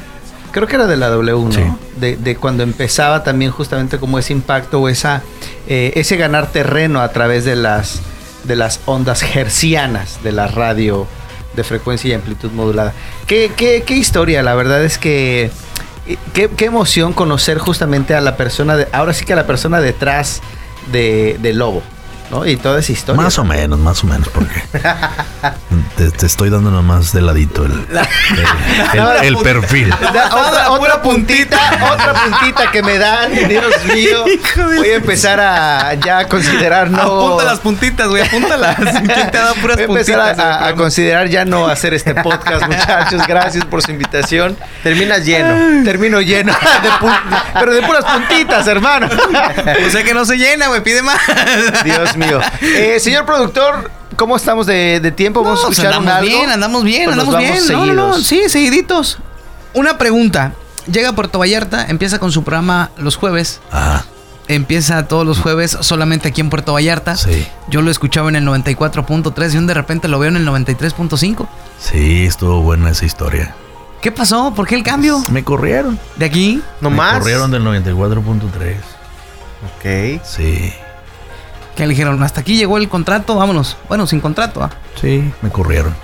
[0.51, 1.79] Creo que era de la W, ¿no?
[1.97, 5.21] De, cuando empezaba también justamente como ese impacto o esa,
[5.67, 8.01] eh, ese ganar terreno a través de las,
[8.43, 11.07] de las ondas hercianas de la radio
[11.55, 12.93] de frecuencia y amplitud modulada.
[13.27, 15.51] Qué, qué, qué historia, la verdad es que
[16.07, 19.45] eh, qué, qué, emoción conocer justamente a la persona, de, ahora sí que a la
[19.47, 20.41] persona detrás
[20.91, 21.83] de, de Lobo.
[22.31, 22.45] ¿No?
[22.45, 23.21] Y toda esa historia.
[23.21, 24.61] Más o menos, más o menos, porque
[25.97, 29.93] te, te estoy dando nomás de ladito el, el, el- el perfil.
[30.29, 31.59] Otra, otra puntita,
[31.91, 34.25] otra puntita que me dan, Dios mío.
[34.77, 36.99] Voy a empezar a ya considerar no.
[37.01, 38.75] Apunta las puntitas, güey, apúntalas.
[38.77, 40.39] ¿Quién te ha dado puras Voy a empezar puntitas?
[40.39, 40.75] a, a- a güey?
[40.75, 43.21] considerar ya no hacer este podcast, muchachos.
[43.27, 44.57] Gracias por su invitación.
[44.83, 45.83] Terminas lleno.
[45.83, 46.89] Termino lleno de
[47.59, 49.07] pero de puras puntitas, hermano.
[49.07, 51.19] O sea que no se llena, güey, pide más.
[51.83, 52.18] Dios mío.
[52.61, 55.43] Eh, señor productor, ¿cómo estamos de, de tiempo?
[55.43, 56.37] Vamos No, a pues escuchar un andamos algo.
[56.39, 57.53] bien, andamos bien, Pues andamos bien.
[57.71, 58.27] No, no, no, seguidos.
[58.27, 59.17] sí, seguiditos.
[59.73, 60.53] Una pregunta.
[60.91, 63.59] Llega a Puerto Vallarta, empieza con su programa los jueves.
[63.71, 64.05] Ajá,
[64.47, 67.15] Empieza todos los jueves solamente aquí en Puerto Vallarta.
[67.15, 67.45] sí.
[67.67, 71.47] Yo lo escuchaba en el 94.3 y un de repente lo veo en el 93.5.
[71.79, 73.53] Sí, estuvo buena esa historia.
[74.01, 74.51] ¿Qué pasó?
[74.55, 75.23] ¿Por qué el cambio?
[75.29, 75.99] Me corrieron.
[76.15, 76.63] ¿De aquí?
[76.81, 77.19] No Me más.
[77.19, 78.77] corrieron del 94.3.
[79.77, 80.21] Ok.
[80.23, 80.73] Sí,
[81.79, 83.77] Que le dijeron, hasta aquí llegó el contrato, vámonos.
[83.87, 84.61] Bueno, sin contrato.
[84.61, 84.69] ¿ah?
[84.99, 85.95] sí, me corrieron.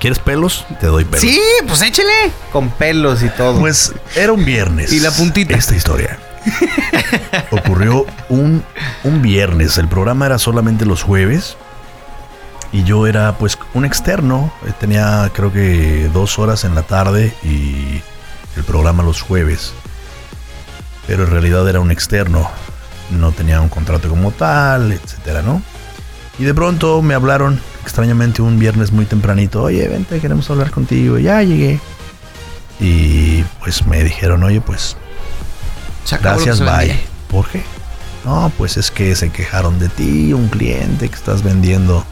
[0.00, 0.66] ¿Quieres pelos?
[0.80, 1.20] Te doy pelos.
[1.20, 2.32] Sí, pues échele.
[2.50, 3.60] Con pelos y todo.
[3.60, 4.92] Pues era un viernes.
[4.92, 5.54] Y la puntita.
[5.54, 6.18] Esta historia.
[7.52, 8.64] Ocurrió un,
[9.04, 9.78] un viernes.
[9.78, 11.56] El programa era solamente los jueves.
[12.72, 14.52] Y yo era pues un externo.
[14.66, 18.02] Eh, Tenía creo que dos horas en la tarde y
[18.56, 19.72] el programa los jueves.
[21.06, 22.50] Pero en realidad era un externo.
[23.10, 25.62] No tenía un contrato como tal, etcétera, ¿no?
[26.38, 29.62] Y de pronto me hablaron extrañamente un viernes muy tempranito.
[29.62, 31.18] Oye, vente, queremos hablar contigo.
[31.18, 31.80] Ya llegué.
[32.80, 34.96] Y pues me dijeron, oye, pues
[36.20, 36.68] gracias, bye.
[36.70, 36.96] vendía.
[37.28, 37.62] ¿Por qué?
[38.24, 42.04] No, pues es que se quejaron de ti, un cliente que estás vendiendo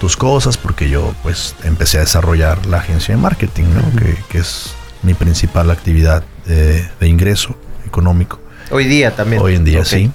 [0.00, 4.00] tus cosas, porque yo pues empecé a desarrollar la agencia de marketing, ¿no?
[4.00, 4.70] que, que es
[5.02, 7.56] mi principal actividad de, de ingreso
[7.86, 8.40] económico.
[8.70, 9.42] Hoy día también.
[9.42, 10.10] Hoy en día sí.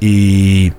[0.00, 0.72] Y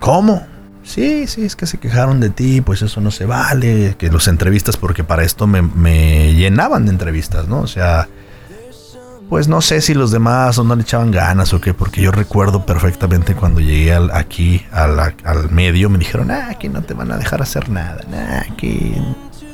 [0.00, 0.46] ¿cómo?
[0.84, 4.26] Sí, sí, es que se quejaron de ti, pues eso no se vale, que los
[4.26, 7.60] entrevistas, porque para esto me, me llenaban de entrevistas, ¿no?
[7.60, 8.08] O sea,
[9.28, 12.66] pues no sé si los demás no le echaban ganas o qué, porque yo recuerdo
[12.66, 16.94] perfectamente cuando llegué al- aquí a la- al medio, me dijeron, ah, aquí no te
[16.94, 18.94] van a dejar hacer nada, nah, aquí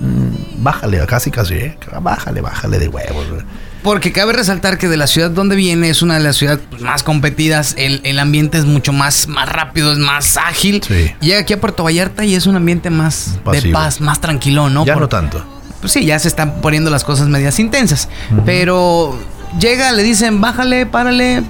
[0.01, 1.79] mm, bájale, casi casi, ¿eh?
[2.01, 3.29] bájale, bájale de huevos.
[3.31, 3.43] güey".
[3.83, 6.83] Porque cabe resaltar que de la ciudad donde viene es una de las ciudades pues,
[6.83, 7.75] más competidas.
[7.79, 10.83] El, el ambiente es mucho más, más rápido, es más ágil.
[10.87, 11.13] Sí.
[11.21, 14.85] Llega aquí a Puerto Vallarta y es un ambiente más de paz, más tranquilo, ¿no?
[14.85, 15.45] ya Por- no tanto.
[15.81, 18.09] pues sí, ya se están poniendo las cosas medias intensas.
[18.45, 19.17] Pero
[19.61, 21.45] llega, le dicen, bájale, párale.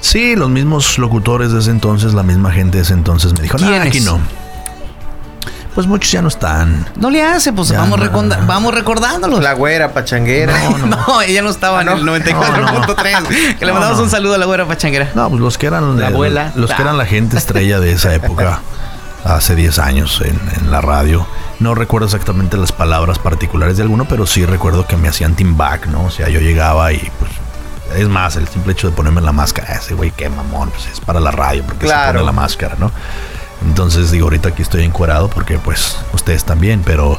[0.00, 3.56] Sí, los mismos locutores de ese entonces, la misma gente de ese entonces me dijo,
[3.56, 4.20] no, aquí no.
[5.74, 6.86] Pues muchos ya no están.
[6.96, 8.04] No le hace, pues Ya vamos, no.
[8.06, 9.42] reconda- vamos recordándolos.
[9.42, 10.54] La güera pachanguera.
[10.86, 11.92] No, ella no estaba Ah, ¿no?
[11.92, 13.56] en el 94.3.
[13.58, 14.04] Que le No, mandamos no.
[14.04, 15.10] un saludo a la güera pachanguera.
[15.14, 16.52] No, pues los que eran La el- abuela.
[16.54, 18.60] los que eran la gente estrella de esa época,
[19.24, 21.26] hace 10 años en, en la radio.
[21.58, 25.56] No recuerdo exactamente las palabras particulares de alguno, pero sí recuerdo que me hacían team
[25.56, 26.04] back, ¿no?
[26.04, 27.30] O sea, yo llegaba y pues
[27.96, 31.00] es más, el simple hecho de ponerme la máscara, ese güey, qué mamón, pues es
[31.00, 32.90] para la radio porque se pone la máscara, ¿no?
[33.66, 37.18] Entonces digo, ahorita aquí estoy encuerado porque pues ustedes también, pero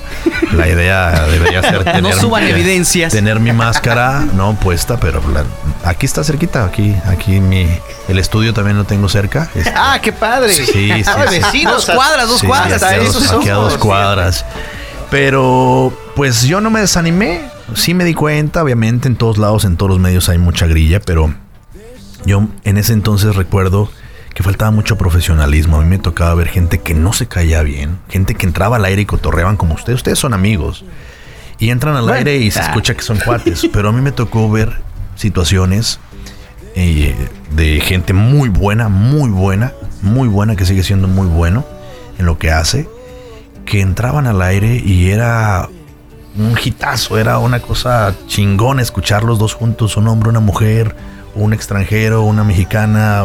[0.53, 3.11] la idea debería ser tener, No suban evidencias.
[3.11, 5.45] tener mi máscara no puesta, pero la-
[5.89, 7.67] aquí está cerquita, aquí, aquí mi
[8.07, 9.49] el estudio también lo tengo cerca.
[9.55, 10.53] este, Ah, qué padre.
[10.53, 11.39] Sí, sí, Ah, sí.
[11.39, 11.87] vecinos.
[11.87, 12.83] Dos cuadras, dos sí, cuadras.
[12.83, 14.45] aquí a dos- aquí a dos cuadras.
[15.09, 17.41] Pero pues yo no me desanimé,
[17.73, 20.99] sí me di cuenta, obviamente en todos lados, en todos los medios hay mucha grilla,
[20.99, 21.33] pero
[22.25, 23.89] yo en ese entonces recuerdo
[24.35, 25.77] que faltaba mucho profesionalismo.
[25.77, 28.85] A mí me tocaba ver gente que no se caía bien, gente que entraba al
[28.85, 29.95] aire y cotorreaban como ustedes.
[29.97, 30.83] Ustedes son amigos.
[31.57, 32.67] Y entran al Bueno, aire y se ah.
[32.67, 33.67] escucha que son cuates.
[33.73, 34.73] Pero a mí me tocó ver
[35.15, 35.99] situaciones
[36.75, 37.15] eh,
[37.51, 39.71] de gente muy buena, muy buena,
[40.01, 41.65] muy buena, que sigue siendo muy bueno
[42.19, 42.89] en lo que hace,
[43.65, 45.69] que entraban al aire y era
[46.37, 50.93] un hitazo, era una cosa chingón escuchar los dos juntos, un hombre, una mujer,
[51.35, 53.23] un extranjero, una mexicana,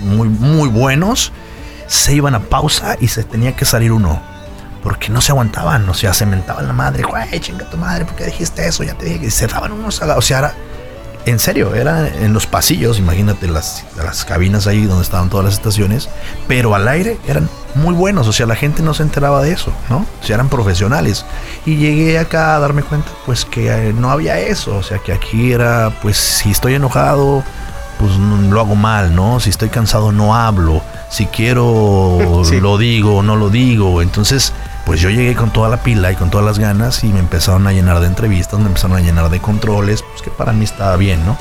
[0.00, 1.32] muy, muy buenos,
[1.86, 4.20] se iban a pausa y se tenía que salir uno.
[4.82, 8.14] Porque no se aguantaban, o sea, se mentaban la madre, güey, chinga tu madre, ¿por
[8.14, 8.82] qué dijiste eso?
[8.82, 10.54] Ya te dije que se daban unos, o sea, era,
[11.26, 15.54] en serio, era en los pasillos, imagínate las, las cabinas ahí donde estaban todas las
[15.54, 16.08] estaciones,
[16.48, 19.72] pero al aire eran muy buenos, o sea, la gente no se enteraba de eso,
[19.90, 19.98] ¿no?
[19.98, 21.26] O eran profesionales.
[21.66, 25.12] Y llegué acá a darme cuenta, pues que eh, no había eso, o sea, que
[25.12, 27.44] aquí era, pues si estoy enojado,
[28.00, 29.38] pues lo hago mal, ¿no?
[29.40, 30.82] Si estoy cansado, no hablo.
[31.10, 32.58] Si quiero, Sí.
[32.60, 34.00] lo digo, no lo digo.
[34.02, 34.52] Entonces,
[34.86, 37.66] pues yo llegué con toda la pila y con todas las ganas y me empezaron
[37.66, 40.96] a llenar de entrevistas, me empezaron a llenar de controles, pues que para mí estaba
[40.96, 41.36] bien, ¿no?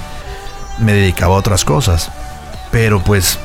[0.80, 2.12] Me dedicaba a otras cosas.
[2.72, 3.40] Pero pues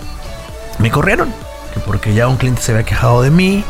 [0.78, 1.32] me corrieron.
[1.72, 3.64] Que porque ya un cliente se había quejado de mí.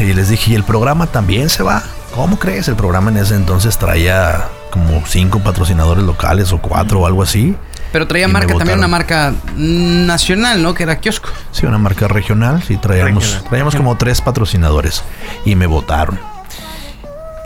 [0.00, 1.82] Y les dije, ¿y el programa también se va?
[2.14, 2.68] ¿Cómo crees?
[2.68, 7.54] El programa en ese entonces traía como cinco patrocinadores locales o cuatro o algo así.
[7.92, 10.74] Pero traía marca también, una marca nacional, ¿no?
[10.74, 11.28] Que era kiosco.
[11.52, 12.60] Sí, una marca regional.
[12.60, 13.48] Sí, traíamos, Regional.
[13.48, 15.04] traíamos como tres patrocinadores
[15.44, 16.18] y me votaron.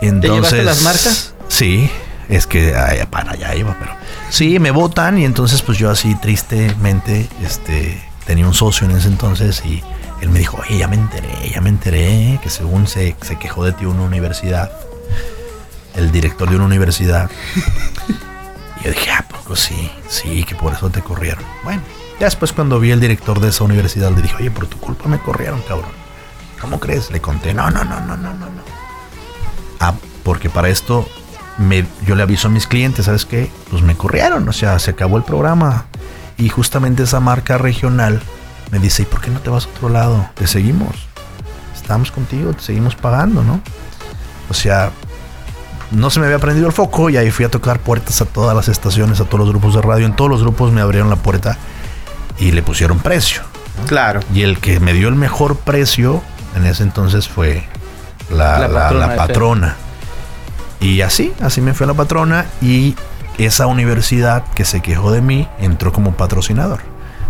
[0.01, 1.35] Entonces, llevaste las marcas?
[1.49, 1.91] Sí,
[2.29, 3.91] es que ay, para allá iba, pero
[4.31, 9.07] sí, me votan y entonces pues yo así tristemente, este, tenía un socio en ese
[9.07, 9.83] entonces y
[10.21, 13.65] él me dijo, oye, ya me enteré, ya me enteré que según se, se quejó
[13.65, 14.71] de ti una universidad,
[15.95, 17.29] el director de una universidad.
[18.79, 21.43] Y yo dije, ah, poco sí, sí, que por eso te corrieron.
[21.63, 21.81] Bueno,
[22.19, 25.09] ya después cuando vi al director de esa universidad le dije, oye, por tu culpa
[25.09, 25.91] me corrieron, cabrón.
[26.61, 27.11] ¿Cómo crees?
[27.11, 28.61] Le conté, no, no, no, no, no, no, no.
[29.79, 31.07] Ah, porque para esto
[31.57, 33.51] me, yo le aviso a mis clientes, ¿sabes qué?
[33.69, 35.85] Pues me corrieron, o sea, se acabó el programa.
[36.37, 38.21] Y justamente esa marca regional
[38.71, 40.29] me dice, ¿y por qué no te vas a otro lado?
[40.35, 41.07] Te seguimos.
[41.75, 43.61] Estamos contigo, te seguimos pagando, ¿no?
[44.49, 44.91] O sea,
[45.91, 48.55] no se me había prendido el foco y ahí fui a tocar puertas a todas
[48.55, 50.05] las estaciones, a todos los grupos de radio.
[50.05, 51.57] En todos los grupos me abrieron la puerta
[52.37, 53.41] y le pusieron precio.
[53.87, 54.19] Claro.
[54.33, 56.21] Y el que me dio el mejor precio
[56.55, 57.63] en ese entonces fue
[58.29, 59.75] la, La la- patrona la de patrona.
[60.79, 62.95] Y así, así me fue la patrona y
[63.37, 66.79] esa universidad que se quejó de mí entró como patrocinador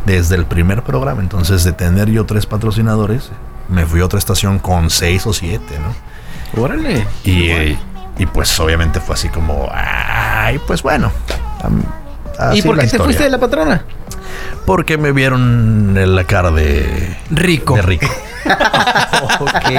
[0.06, 1.22] desde el primer programa.
[1.22, 3.32] Entonces de tener yo tres patrocinadores,
[3.68, 6.62] me fui a otra estación con seis o siete, ¿no?
[6.64, 7.08] Órale.
[7.24, 7.78] Y,
[8.20, 11.12] y pues obviamente fue así como, ay, pues bueno.
[12.54, 13.84] ¿Y por qué te fuiste de la patrona?
[14.66, 17.76] Porque me vieron en la cara de Rico.
[17.76, 18.08] de rico.
[19.40, 19.72] ok.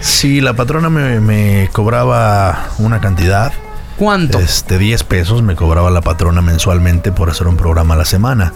[0.00, 3.52] Sí, la patrona me, me cobraba una cantidad.
[3.96, 4.38] ¿Cuánto?
[4.38, 8.52] Este, 10 pesos me cobraba la patrona mensualmente por hacer un programa a la semana.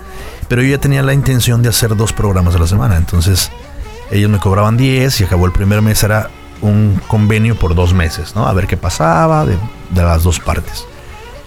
[0.46, 2.96] Pero yo ya tenía la intención de hacer dos programas a la semana.
[2.96, 3.50] Entonces,
[4.10, 6.02] ellos me cobraban 10 y acabó el primer mes.
[6.04, 6.28] Era
[6.62, 8.46] un convenio por dos meses, ¿no?
[8.46, 9.56] A ver qué pasaba de,
[9.90, 10.86] de las dos partes.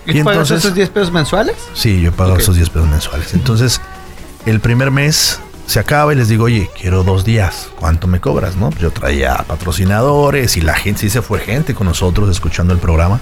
[0.06, 1.56] ¿Y, Y pagas entonces- esos 10 pesos mensuales?
[1.74, 2.40] Sí, yo pago Ok.
[2.42, 3.34] esos 10 pesos mensuales.
[3.34, 3.82] Entonces,
[4.46, 7.70] el primer mes se acaba y les digo, oye, quiero dos días.
[7.80, 8.56] ¿Cuánto me cobras?
[8.56, 12.80] No, yo traía patrocinadores y la gente, sí se fue gente con nosotros escuchando el
[12.80, 13.20] programa.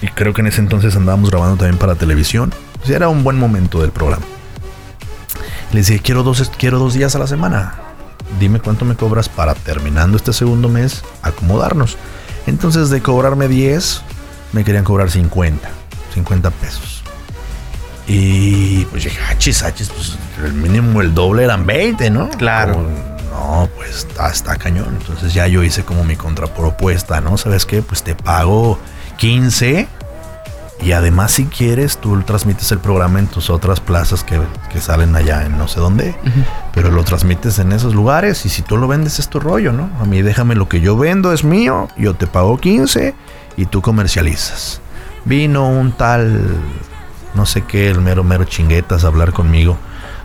[0.00, 2.54] Y creo que en ese entonces andábamos grabando también para televisión.
[2.78, 4.24] Pues era un buen momento del programa.
[5.72, 7.74] Les dije, quiero dos, quiero dos días a la semana.
[8.38, 11.96] Dime cuánto me cobras para terminando este segundo mes, acomodarnos.
[12.46, 14.02] Entonces, de cobrarme 10,
[14.52, 15.68] me querían cobrar 50.
[16.14, 17.02] 50 pesos.
[18.06, 22.28] Y pues dije, achis, achis, pues el mínimo, el doble eran 20, ¿no?
[22.30, 22.74] Claro.
[22.74, 22.88] Como,
[23.30, 24.98] no, pues está, está cañón.
[25.00, 27.38] Entonces ya yo hice como mi contrapropuesta, ¿no?
[27.38, 27.82] ¿Sabes qué?
[27.82, 28.78] Pues te pago
[29.16, 29.88] 15
[30.82, 35.14] y además si quieres tú transmites el programa en tus otras plazas que, que salen
[35.16, 36.14] allá en no sé dónde,
[36.72, 39.88] pero lo transmites en esos lugares y si tú lo vendes es tu rollo, ¿no?
[40.00, 43.14] A mí déjame lo que yo vendo es mío, yo te pago 15
[43.56, 44.80] y tú comercializas.
[45.24, 46.42] Vino un tal,
[47.34, 49.78] no sé qué, el mero mero chinguetas a hablar conmigo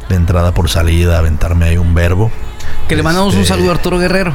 [0.09, 2.31] de entrada por salida, aventarme ahí un verbo.
[2.87, 4.33] Que le mandamos un Este, saludo a Arturo Guerrero.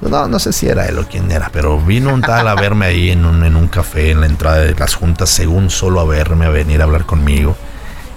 [0.00, 2.86] No, no sé si era él o quién era, pero vino un tal a verme
[2.86, 6.04] ahí en un, en un café en la entrada de las juntas, según solo a
[6.04, 7.56] verme, a venir a hablar conmigo.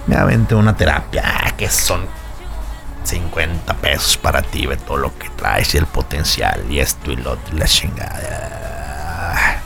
[0.06, 2.00] Me aventé una terapia ah, que son
[3.04, 7.16] 50 pesos para ti, ve todo lo que traes y el potencial y esto y
[7.16, 9.60] lo otro y la chingada.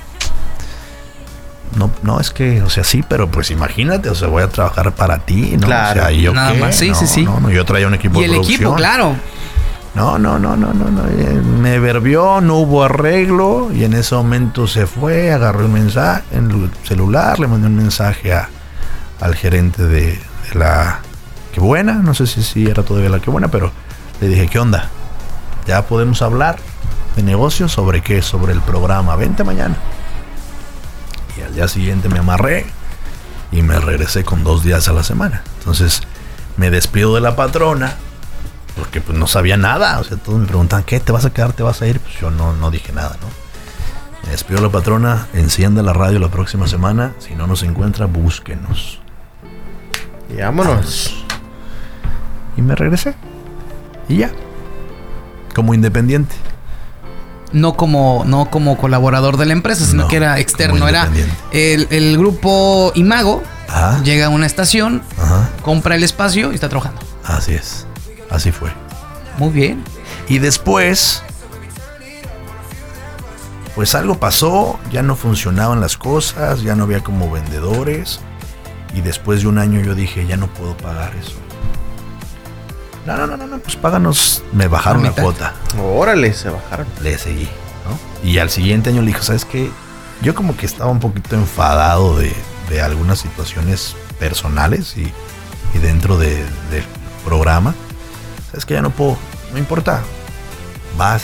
[1.77, 4.93] No, no, es que, o sea, sí, pero pues imagínate, o sea, voy a trabajar
[4.93, 5.67] para ti, ¿no?
[5.67, 6.01] Claro.
[6.01, 6.59] o sea, ¿y yo Nada qué?
[6.59, 7.25] más, sí, No, sí, sí.
[7.25, 9.15] No, no, yo traía un equipo Y de el equipo, claro.
[9.99, 11.03] No, no, no, no, no, no.
[11.09, 16.23] eh, Me verbió, no hubo arreglo y en ese momento se fue, agarró el mensaje
[16.31, 18.49] en el celular, le mandé un mensaje a,
[19.21, 21.01] al gerente de, de la
[21.53, 23.73] que buena, no sé si, si era todavía la que buena, pero
[24.21, 24.89] le dije, ¿qué onda?
[25.67, 26.59] Ya podemos hablar
[27.17, 29.77] de negocios sobre qué, sobre el programa, vente mañana.
[31.37, 32.67] Y al día siguiente me amarré
[33.51, 35.43] y me regresé con dos días a la semana.
[35.59, 36.03] Entonces
[36.57, 37.97] me despido de la patrona
[38.79, 39.99] porque pues no sabía nada.
[40.01, 41.01] O sea, todos me preguntaban, ¿qué?
[41.01, 41.53] ¿Te vas a quedar?
[41.53, 42.01] ¿Te vas a ir?
[42.01, 43.27] Pues yo no, no dije nada, ¿no?
[44.25, 47.13] Me despidió la patrona, enciende la radio la próxima semana.
[47.19, 49.01] Si no nos encuentra, búsquenos.
[50.31, 51.25] Y vámonos.
[52.57, 53.15] Y me regresé.
[54.09, 54.31] Y ya.
[55.55, 56.35] Como independiente.
[57.53, 60.87] No como, no como colaborador de la empresa, sino No, que era externo.
[60.87, 61.43] Era independiente.
[61.53, 63.43] el, el grupo Imago.
[63.69, 64.03] Ajá.
[64.03, 65.49] Llega a una estación, Ajá.
[65.63, 67.01] compra el espacio y está trabajando.
[67.25, 67.87] Así es.
[68.31, 68.71] Así fue.
[69.39, 69.83] Muy bien.
[70.29, 71.23] Y después,
[73.75, 78.21] pues algo pasó, ya no funcionaban las cosas, ya no había como vendedores.
[78.95, 81.35] Y después de un año yo dije, ya no puedo pagar eso.
[83.07, 84.43] No, no, no, no, no, pues páganos.
[84.53, 85.55] Me bajaron La cuota.
[85.83, 86.87] Órale, se bajaron.
[87.03, 87.49] Le seguí,
[87.89, 88.29] ¿no?
[88.29, 89.71] Y al siguiente año le dijo, ¿sabes qué?
[90.23, 92.35] Yo como que estaba un poquito enfadado de,
[92.69, 95.13] de algunas situaciones personales y,
[95.75, 96.85] y dentro de- del
[97.25, 97.75] programa.
[98.51, 99.17] ¿Sabes que Ya no puedo,
[99.53, 100.01] no importa.
[100.97, 101.23] Vas.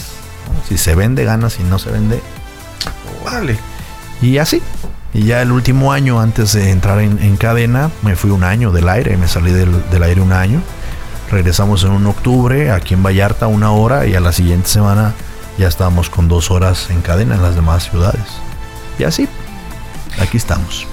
[0.69, 1.55] Si se vende, ganas.
[1.55, 2.21] Si no se vende,
[3.25, 3.59] Órale.
[4.21, 4.63] y así.
[5.13, 8.73] Y ya el último año, antes de entrar en, en cadena, me fui un año
[8.73, 10.61] del aire, me salí del, del aire un año.
[11.31, 15.15] Regresamos en un octubre, aquí en Vallarta, una hora, y a la siguiente semana
[15.57, 18.25] ya estábamos con dos horas en cadena en las demás ciudades.
[18.99, 19.29] Y así,
[20.21, 20.87] aquí estamos.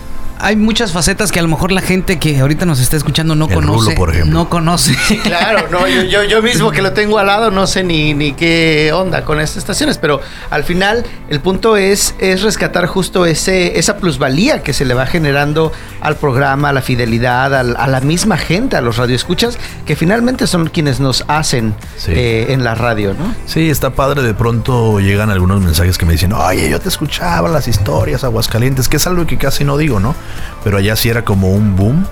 [0.44, 3.46] Hay muchas facetas que a lo mejor la gente que ahorita nos está escuchando no
[3.48, 3.86] El conoce.
[3.86, 4.34] rulo, por ejemplo.
[4.34, 4.96] No conoce.
[5.24, 8.34] Claro, no, yo, yo, yo mismo que lo tengo al lado no sé ni, ni
[8.34, 10.20] qué onda con estas estaciones, pero
[10.50, 15.06] al final el punto es, es rescatar justo ese, esa plusvalía que se le va
[15.06, 15.72] generando
[16.02, 20.48] al programa, a la fidelidad, al- a, la misma gente, a los radioescuchas, que finalmente
[20.48, 22.12] son quienes nos hacen Sí.
[22.16, 23.36] eh, en la radio, ¿no?
[23.46, 24.24] Sí, está padre.
[24.24, 28.90] De pronto llegan algunos mensajes que me dicen, oye, yo te escuchaba las historias Aguascalientes,
[28.90, 30.16] que es algo que casi no digo, ¿no?
[30.64, 32.06] Pero allá sí era como un boom.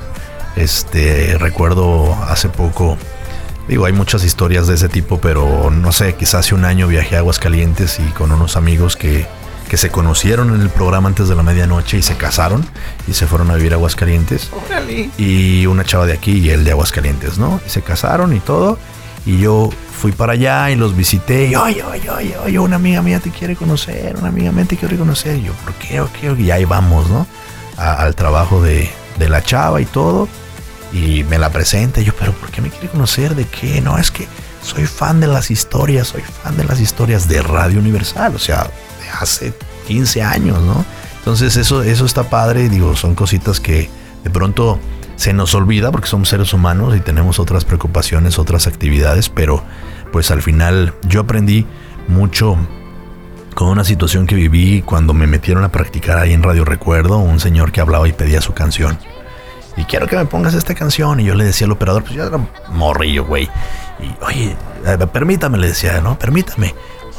[0.56, 2.98] Este, recuerdo hace poco,
[3.68, 7.16] digo, hay muchas historias de ese tipo, pero no sé, quizás hace un año viajé
[7.16, 9.26] a Aguascalientes y con unos amigos que,
[9.70, 12.66] que se conocieron en el programa antes de la medianoche y se casaron
[13.08, 14.50] y se fueron a vivir a Aguascalientes
[15.18, 17.62] y una chava de aquí y él de Aguascalientes, ¿no?
[17.66, 18.80] Y se casaron y todo.
[19.26, 21.48] Y yo fui para allá y los visité.
[21.48, 24.76] Y oye, oye, oye, oye, una amiga mía te quiere conocer, una amiga mía te
[24.76, 25.38] quiere conocer.
[25.38, 26.02] Y yo, ¿por qué?
[26.02, 26.34] ¿O qué?
[26.42, 27.28] Y ahí vamos, ¿no?
[27.80, 30.28] Al trabajo de, de la chava y todo.
[30.92, 32.02] Y me la presenta.
[32.02, 33.36] Y yo, ¿pero por qué me quiere conocer?
[33.36, 33.82] ¿De qué?
[33.82, 34.28] No, es que
[34.62, 38.36] soy fan de las historias, soy fan de las historias de Radio Universal.
[38.36, 39.54] O sea, de hace
[39.88, 40.84] 15 años, ¿no?
[41.20, 42.70] Entonces eso, eso está padre.
[42.70, 43.90] Digo, son cositas que
[44.24, 44.80] de pronto
[45.16, 49.64] se nos olvida porque somos seres humanos y tenemos otras preocupaciones, otras actividades, pero
[50.14, 51.66] pues al final yo aprendí
[52.08, 52.58] mucho
[53.54, 57.40] con una situación que viví cuando me metieron a practicar ahí en Radio Recuerdo, un
[57.40, 58.98] señor que hablaba y pedía su canción.
[59.78, 61.20] Y quiero que me pongas esta canción.
[61.20, 62.40] Y yo le decía al operador, pues yo era
[62.70, 63.50] morrillo, güey.
[64.00, 64.56] Y oye,
[65.14, 66.18] permítame, le decía, ¿no?
[66.20, 66.74] Permítame.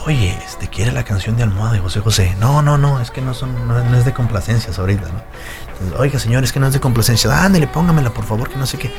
[0.07, 2.35] Oye, este, ¿quiere la canción de Almohada de José José?
[2.41, 5.23] No, no, no, es que no son, no, no es de complacencias ahorita, ¿no?
[5.73, 7.45] Entonces, Oiga, señor, es que no es de complacencia.
[7.45, 8.91] Ándale, póngamela, por favor, que no sé qué.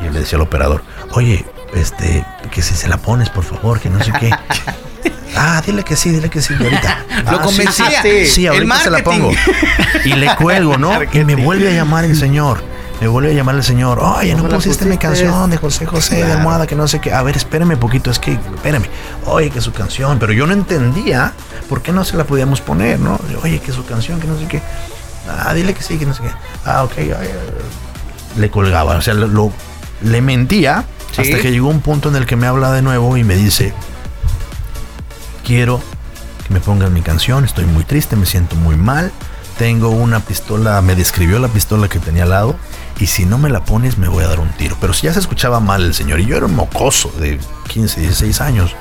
[0.00, 0.82] Y yo le decía al operador,
[1.12, 4.30] oye, este, que si se la pones, por favor, que no sé qué.
[5.36, 7.04] Ah, dile que sí, dile que sí, ahorita.
[7.30, 8.02] Lo Ah, convencía.
[8.02, 9.30] Sí, sí, ahorita se la pongo.
[10.04, 10.90] Y le cuelgo, ¿no?
[11.12, 12.62] Y me vuelve a llamar el señor.
[13.00, 13.98] Me vuelve a llamar el señor.
[13.98, 16.32] Oye, no ¿Cómo la pusiste mi canción de José José de.
[16.32, 17.12] Almohada, que no sé qué.
[17.14, 18.84] A ver, espérame poquito, es que, espérame.
[19.26, 20.18] Oye, que su canción.
[20.18, 21.32] Pero yo no entendía
[21.68, 23.18] por qué no se la podíamos poner, ¿no?
[23.42, 24.60] Oye, que su canción, que no sé qué.
[25.28, 26.30] Ah, dile que sí, que no sé qué.
[26.66, 26.92] Ah, ok.
[26.98, 27.28] ay, ay,
[28.36, 28.96] Le colgaba.
[28.96, 29.52] O sea, lo, lo-
[30.02, 31.22] le mentía Sí.
[31.22, 33.72] hasta que llegó un punto en el que me habla de nuevo y me dice,
[35.44, 35.80] quiero
[36.46, 39.10] que me pongan mi canción, estoy muy triste, me siento muy mal,
[39.58, 42.56] tengo una pistola, me describió la pistola que tenía al lado
[43.00, 44.76] y si no me la pones me voy a dar un tiro.
[44.80, 47.38] Pero si ya se escuchaba mal el señor y yo era un mocoso de
[47.68, 48.74] 15, 16 años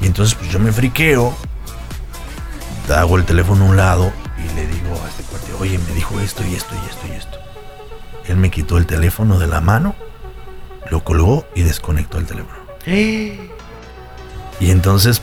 [0.00, 1.34] y entonces pues yo me friqueo,
[2.94, 6.18] hago el teléfono a un lado y le digo a este cuate, oye, me dijo
[6.20, 7.38] esto y esto y esto y esto.
[8.26, 9.94] Él me quitó el teléfono de la mano,
[10.90, 12.58] lo colgó y desconectó el teléfono.
[14.60, 15.22] Y entonces,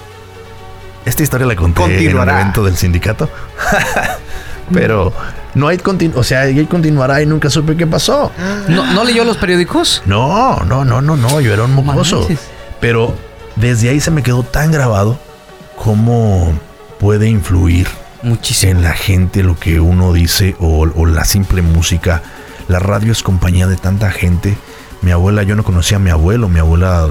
[1.05, 2.41] esta historia la conté en un Continuará.
[2.41, 3.29] evento del sindicato.
[4.73, 5.13] Pero
[5.53, 5.79] no hay
[6.13, 8.31] o sea, ahí continuará y nunca supe qué pasó.
[8.67, 10.03] ¿No, ¿No leyó los periódicos?
[10.05, 12.27] No, no, no, no, no, yo era un mocoso.
[12.79, 13.15] Pero
[13.55, 15.17] desde ahí se me quedó tan grabado
[15.75, 16.53] cómo
[16.99, 17.87] puede influir
[18.23, 18.73] Muchísimo.
[18.73, 22.21] en la gente lo que uno dice o, o la simple música.
[22.67, 24.57] La radio es compañía de tanta gente.
[25.01, 27.07] Mi abuela, yo no conocía a mi abuelo, mi abuela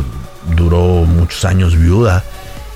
[0.55, 2.23] duró muchos años viuda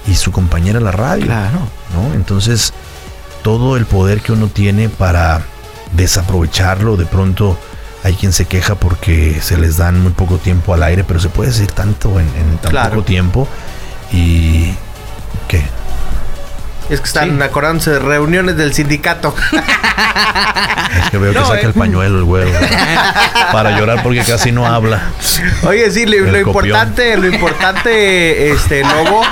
[0.06, 1.26] y su compañera era la radio.
[1.26, 1.58] Claro.
[1.94, 2.14] ¿no?
[2.14, 2.72] Entonces,
[3.43, 5.43] todo el poder que uno tiene para
[5.93, 7.59] desaprovecharlo, de pronto
[8.03, 11.28] hay quien se queja porque se les dan muy poco tiempo al aire, pero se
[11.28, 12.91] puede decir tanto en, en tan Claro.
[12.91, 13.49] poco tiempo.
[14.12, 14.74] Y.
[15.49, 15.62] ¿Qué?
[16.88, 19.34] Es que están acordándose de reuniones del sindicato.
[20.99, 21.66] Es que veo que saca eh.
[21.66, 22.51] el pañuelo el güero.
[23.53, 25.01] para llorar porque casi no habla.
[25.62, 29.22] Oye, sí, lo, importante, lo importante, este, Lobo,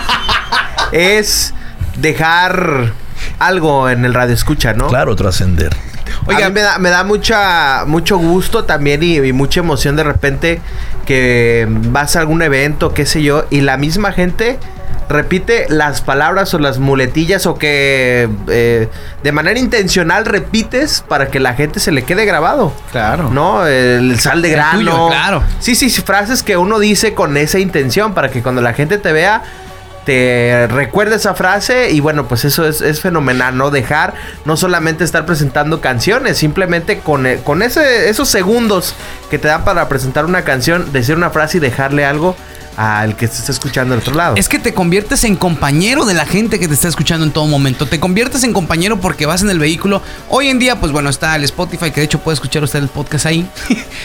[0.92, 1.52] es
[1.96, 2.92] dejar
[3.38, 4.88] algo en el radio escucha, ¿no?
[4.88, 5.74] Claro, trascender.
[6.26, 9.96] Oiga, a mí me da, me da mucha, mucho gusto también y, y mucha emoción
[9.96, 10.60] de repente
[11.06, 14.58] que vas a algún evento, qué sé yo, y la misma gente
[15.08, 18.88] repite las palabras o las muletillas o que eh,
[19.22, 22.72] de manera intencional repites para que la gente se le quede grabado.
[22.92, 23.30] Claro.
[23.30, 23.66] ¿No?
[23.66, 24.78] El sal de grano.
[24.78, 25.42] tuyo, claro.
[25.60, 28.98] Sí, sí, sí, frases que uno dice con esa intención para que cuando la gente
[28.98, 29.42] te vea
[30.08, 33.70] te recuerde esa frase y bueno, pues eso es, es fenomenal, ¿no?
[33.70, 34.14] Dejar
[34.46, 38.94] no solamente estar presentando canciones, simplemente con, eh, con ese, esos segundos
[39.28, 42.36] que te dan para presentar una canción, decir una frase y dejarle algo
[42.80, 44.36] al que te está escuchando del otro lado.
[44.36, 47.44] Es que te conviertes en compañero de la gente que te está escuchando en todo
[47.48, 47.86] momento.
[47.86, 50.00] Te conviertes en compañero porque vas en el vehículo.
[50.28, 52.86] Hoy en día, pues bueno, está el Spotify, que de hecho puede escuchar usted el
[52.86, 53.44] podcast ahí.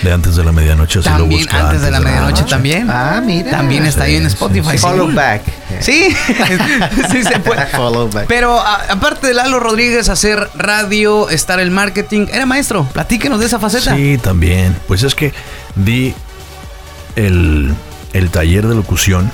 [0.01, 1.59] De antes de la medianoche, si lo también, busca.
[1.67, 2.88] antes de la medianoche también.
[2.89, 3.51] Ah, mira.
[3.51, 4.71] También está ahí en Spotify.
[4.71, 4.78] sí, sí.
[4.80, 5.41] Follow back.
[5.80, 6.07] Sí,
[7.11, 7.67] sí se puede.
[7.67, 8.26] Follow back.
[8.28, 12.86] Pero a- aparte de Lalo Rodríguez, hacer radio, estar el marketing, era maestro.
[12.91, 13.95] Platíquenos de esa faceta.
[13.95, 14.76] Sí, también.
[14.88, 15.32] Pues es que
[15.76, 16.15] di
[17.15, 17.74] el,
[18.14, 19.32] el taller de locución,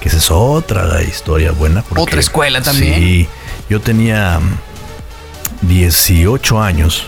[0.00, 1.82] que esa es otra historia buena.
[1.82, 2.94] porque- Otra escuela también.
[2.94, 3.28] Sí,
[3.68, 7.06] yo tenía mm, 18 años.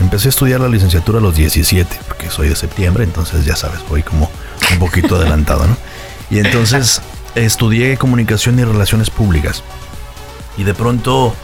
[0.00, 3.80] Empecé a estudiar la licenciatura a los 17, porque soy de septiembre, entonces ya sabes,
[3.88, 4.30] voy como
[4.72, 5.76] un poquito adelantado, ¿no?
[6.30, 7.00] Y entonces
[7.34, 9.62] estudié comunicación y relaciones públicas.
[10.58, 11.34] Y de pronto,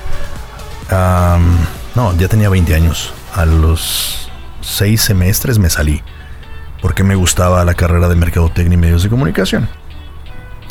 [1.94, 3.12] no, ya tenía 20 años.
[3.34, 4.28] A los
[4.60, 6.02] seis semestres me salí,
[6.82, 9.68] porque me gustaba la carrera de mercadotecnia y medios de comunicación.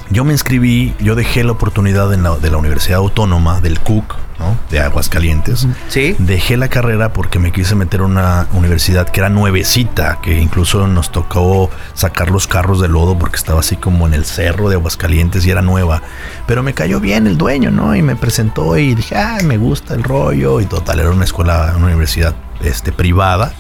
[0.10, 4.14] Yo me inscribí, yo dejé la oportunidad en la- de la Universidad Autónoma del CUC,
[4.40, 4.58] ¿no?
[4.70, 5.66] De Aguascalientes.
[5.88, 6.18] Sí.
[6.20, 10.86] Dejé la carrera porque me quise meter a una universidad que era nuevecita, que incluso
[10.86, 14.76] nos tocó sacar los carros de lodo porque estaba así como en el cerro de
[14.76, 16.02] Aguascalientes y era nueva.
[16.46, 17.96] Pero me cayó bien el dueño, ¿no?
[17.96, 20.60] Y me presentó y dije, ah, me gusta el rollo.
[20.60, 23.54] Y total, era una escuela, una universidad este, privada.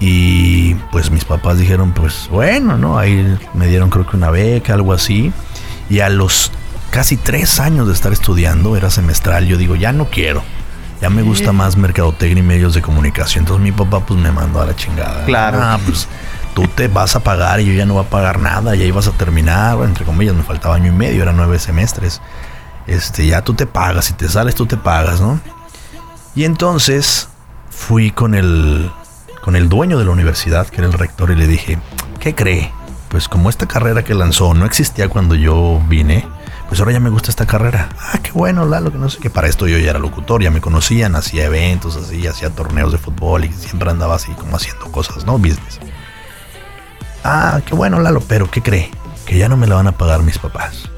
[0.00, 2.98] Y pues mis papás dijeron, pues bueno, ¿no?
[2.98, 5.30] Ahí me dieron creo que una beca, algo así.
[5.90, 6.50] Y a los
[6.90, 10.42] casi tres años de estar estudiando, era semestral, yo digo, ya no quiero.
[11.02, 13.42] Ya me gusta más mercadotecnia y medios de comunicación.
[13.42, 15.24] Entonces mi papá pues me mandó a la chingada.
[15.24, 15.58] Claro.
[15.60, 16.08] Ah, pues
[16.54, 18.74] tú te vas a pagar y yo ya no voy a pagar nada.
[18.74, 22.20] Ya ibas a terminar, entre comillas, me faltaba año y medio, eran nueve semestres.
[22.86, 25.40] Este, ya tú te pagas, si te sales tú te pagas, ¿no?
[26.34, 27.28] Y entonces
[27.70, 28.90] fui con el,
[29.40, 31.78] con el dueño de la universidad, que era el rector, y le dije,
[32.18, 32.72] ¿qué cree?
[33.08, 36.26] Pues como esta carrera que lanzó no existía cuando yo vine,
[36.68, 37.88] pues ahora ya me gusta esta carrera.
[37.98, 39.28] Ah, qué bueno, Lalo, que no sé qué.
[39.28, 42.98] Para esto yo ya era locutor, ya me conocían, hacía eventos así, hacía torneos de
[42.98, 45.38] fútbol y siempre andaba así como haciendo cosas, ¿no?
[45.38, 45.80] Business.
[47.24, 48.90] Ah, qué bueno, Lalo, pero ¿qué cree?
[49.26, 50.88] Que ya no me la van a pagar mis papás.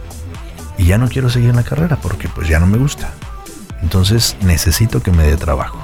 [0.76, 3.10] Y ya no quiero seguir en la carrera porque pues ya no me gusta.
[3.80, 5.78] Entonces necesito que me dé trabajo.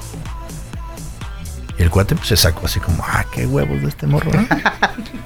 [1.78, 4.30] Y el cuate pues, se sacó así como, ah, qué huevos de este morro.
[4.32, 4.46] ¿no?".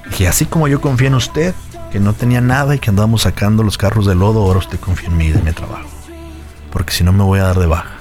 [0.09, 1.55] Dije, así como yo confío en usted,
[1.91, 5.09] que no tenía nada y que andábamos sacando los carros de lodo, ahora usted confía
[5.09, 5.87] en mí y de trabajo.
[6.71, 7.91] Porque si no me voy a dar de baja.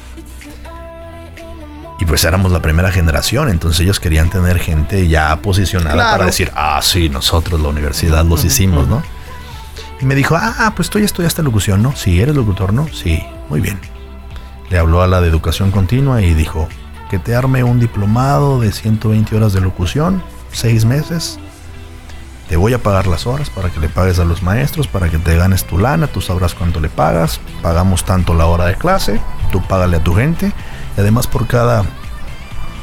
[1.98, 6.10] Y pues éramos la primera generación, entonces ellos querían tener gente ya posicionada Claro.
[6.12, 9.02] para decir, ah, sí, nosotros la universidad los hicimos, ¿no?
[10.00, 11.94] Y me dijo, ah, pues tú ya estudiaste locución, ¿no?
[11.94, 12.88] Sí, eres locutor, ¿no?
[12.88, 13.78] Sí, muy bien.
[14.68, 16.68] Le habló a la de educación continua y dijo,
[17.12, 21.38] que te arme un diplomado de 120 horas de locución, seis meses.
[22.48, 25.18] Te voy a pagar las horas para que le pagues a los maestros, para que
[25.18, 29.20] te ganes tu lana, tú sabrás cuánto le pagas, pagamos tanto la hora de clase,
[29.50, 30.52] tú págale a tu gente,
[30.96, 31.84] y además por cada,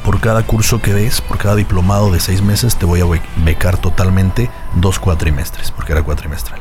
[0.05, 3.21] por cada curso que des, por cada diplomado de seis meses, te voy a be-
[3.37, 6.59] becar totalmente dos cuatrimestres, porque era cuatrimestral.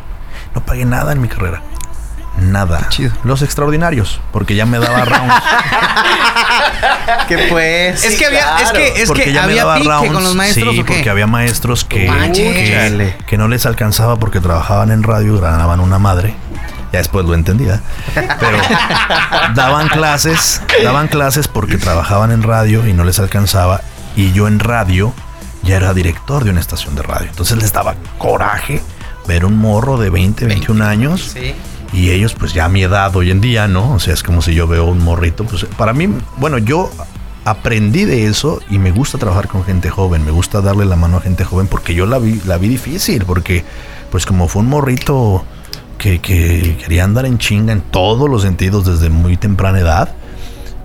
[0.55, 1.61] No pagué nada en mi carrera.
[2.41, 2.89] Nada.
[2.89, 3.13] chido.
[3.25, 5.35] Los extraordinarios, porque ya me daba rounds.
[7.29, 8.05] Que pues.
[8.05, 8.65] es que había, claro.
[8.65, 10.13] es que, es porque que ya me había daba pique rounds.
[10.13, 10.93] con los maestros Sí, o qué?
[10.93, 15.99] porque había maestros que, que, que no les alcanzaba porque trabajaban en radio, ganaban una
[15.99, 16.35] madre.
[16.93, 17.83] Ya después lo entendía.
[18.15, 18.59] Pero
[19.55, 23.83] daban clases, daban clases porque trabajaban en radio y no les alcanzaba.
[24.17, 25.13] Y yo en radio
[25.63, 27.29] ya era director de una estación de radio.
[27.29, 28.81] Entonces les daba coraje
[29.27, 31.33] ver un morro de 20, 21 años.
[31.35, 31.55] Sí.
[31.93, 33.95] Y ellos, pues ya a mi edad hoy en día, ¿no?
[33.95, 35.45] O sea, es como si yo veo un morrito.
[35.45, 36.91] Pues para mí, bueno, yo
[37.45, 40.25] aprendí de eso y me gusta trabajar con gente joven.
[40.25, 43.25] Me gusta darle la mano a gente joven porque yo la vi, la vi difícil.
[43.25, 43.65] Porque,
[44.11, 45.45] pues como fue un morrito
[45.97, 50.15] que, que quería andar en chinga en todos los sentidos desde muy temprana edad,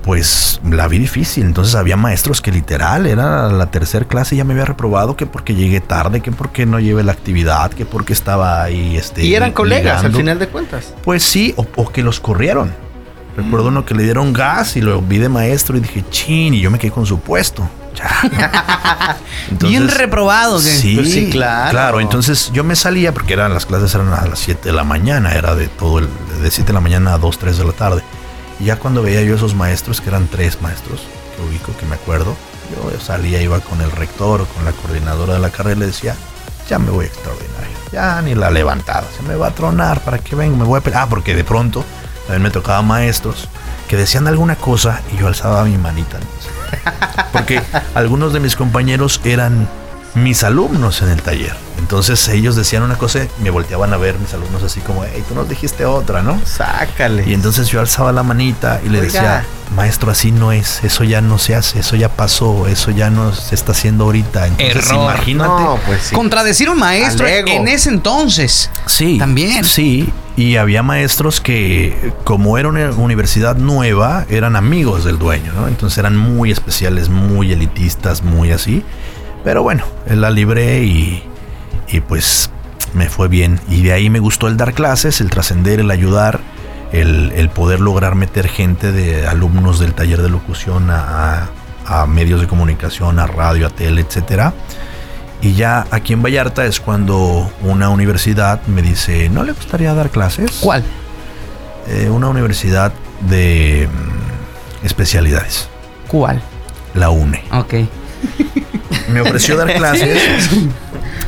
[0.03, 1.45] pues la vi difícil.
[1.45, 5.25] Entonces había maestros que literal era la tercera clase y ya me había reprobado que
[5.25, 8.97] porque llegué tarde, que porque no llevé la actividad, que porque estaba ahí.
[8.97, 10.93] Este, Y eran colegas al final de cuentas.
[11.03, 12.73] Pues sí, o, o que los corrieron.
[13.35, 16.61] Recuerdo uno que le dieron gas y lo vi de maestro y dije, chin, y
[16.61, 17.67] yo me quedé con su puesto.
[17.95, 19.17] Ya.
[19.59, 20.65] Bien reprobado, ¿qué?
[20.65, 21.71] Sí, Pues sí, claro.
[21.71, 24.83] Claro, entonces yo me salía porque eran las clases eran a las 7 de la
[24.83, 26.07] mañana, era de todo el
[26.41, 28.03] de 7 de la mañana a 2, 3 de la tarde.
[28.59, 31.01] Y ya cuando veía yo esos maestros, que eran tres maestros,
[31.35, 32.35] que ubico, que me acuerdo,
[32.71, 35.85] yo salía, iba con el rector o con la coordinadora de la carrera y le
[35.87, 36.15] decía,
[36.69, 40.35] ya me voy extraordinario, ya ni la levantada, se me va a tronar, ¿para qué
[40.35, 40.57] vengo?
[40.57, 41.03] Me voy a pelear.
[41.03, 41.83] Ah, porque de pronto
[42.27, 43.49] también me tocaba maestros
[43.87, 46.17] que decían alguna cosa y yo alzaba mi manita.
[47.31, 47.61] Porque
[47.93, 49.67] algunos de mis compañeros eran
[50.15, 51.55] mis alumnos en el taller.
[51.79, 55.23] Entonces ellos decían una cosa y me volteaban a ver mis alumnos así como, hey,
[55.27, 56.39] tú nos dijiste otra, ¿no?
[56.45, 57.23] Sácale.
[57.27, 59.05] Y entonces yo alzaba la manita y le Oiga.
[59.05, 59.45] decía,
[59.75, 63.33] maestro, así no es, eso ya no se hace, eso ya pasó, eso ya no
[63.33, 64.47] se está haciendo ahorita.
[64.47, 65.03] Entonces Error.
[65.03, 65.49] imagínate.
[65.49, 66.15] no, pues sí.
[66.15, 68.69] Contradecir a un maestro en ese entonces.
[68.85, 69.17] Sí.
[69.17, 69.63] También.
[69.65, 70.11] Sí.
[70.35, 75.67] Y había maestros que, como era una universidad nueva, eran amigos del dueño, ¿no?
[75.67, 78.83] Entonces eran muy especiales, muy elitistas, muy así.
[79.43, 81.23] Pero bueno, la libré y,
[81.89, 82.49] y pues
[82.93, 83.59] me fue bien.
[83.69, 86.39] Y de ahí me gustó el dar clases, el trascender, el ayudar,
[86.91, 91.49] el, el poder lograr meter gente de alumnos del taller de locución a,
[91.85, 94.53] a- medios de comunicación, a radio, a tele, etcétera.
[95.41, 100.09] Y ya aquí en Vallarta es cuando una universidad me dice, ¿no le gustaría dar
[100.09, 100.59] clases?
[100.61, 100.83] ¿Cuál?
[101.89, 102.93] Eh, una universidad
[103.27, 105.67] de mm, especialidades,
[106.07, 106.41] ¿Cuál?
[106.93, 107.43] la UNE.
[107.51, 107.73] Ok.
[109.09, 110.19] Me ofreció dar clases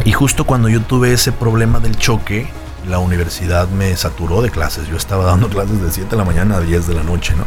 [0.03, 2.47] y justo cuando yo tuve ese problema del choque,
[2.87, 4.87] la universidad me saturó de clases.
[4.87, 7.45] Yo estaba dando clases de 7 de la mañana a 10 de la noche, ¿no?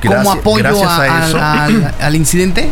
[0.00, 2.70] ¿Como Gracias- apoyo gracias a- a al- eso, al, al incidente?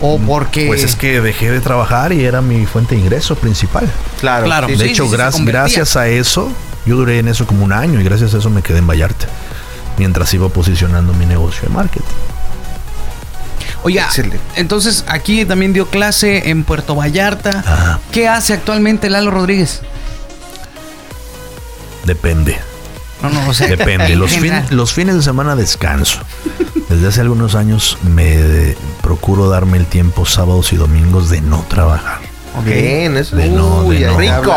[0.00, 0.66] ¿O porque.?
[0.68, 3.88] pues es que dejé de trabajar y era mi fuente de ingreso principal.
[4.20, 4.44] Claro.
[4.44, 4.66] Claro.
[4.68, 5.60] De Sí, hecho, sí, sí, se gra- convertía.
[5.62, 6.52] gracias a eso,
[6.86, 9.26] yo duré en eso como un año y gracias a eso me quedé en Vallarta.
[9.96, 12.06] Mientras iba posicionando mi negocio de marketing.
[13.84, 14.40] Oiga, Excelente.
[14.56, 17.62] entonces aquí también dio clase en Puerto Vallarta.
[17.64, 18.00] Ajá.
[18.12, 19.80] ¿Qué hace actualmente Lalo Rodríguez?
[22.04, 22.58] Depende.
[23.22, 24.12] No, no, o sea, Depende.
[24.12, 24.66] en Los, fin- general.
[24.70, 26.20] los fines de semana descanso.
[26.88, 32.20] Desde hace algunos años me procuro darme el tiempo sábados y domingos de no trabajar.
[32.64, 34.18] Bien, eso De no, de Uy, no.
[34.18, 34.54] rico.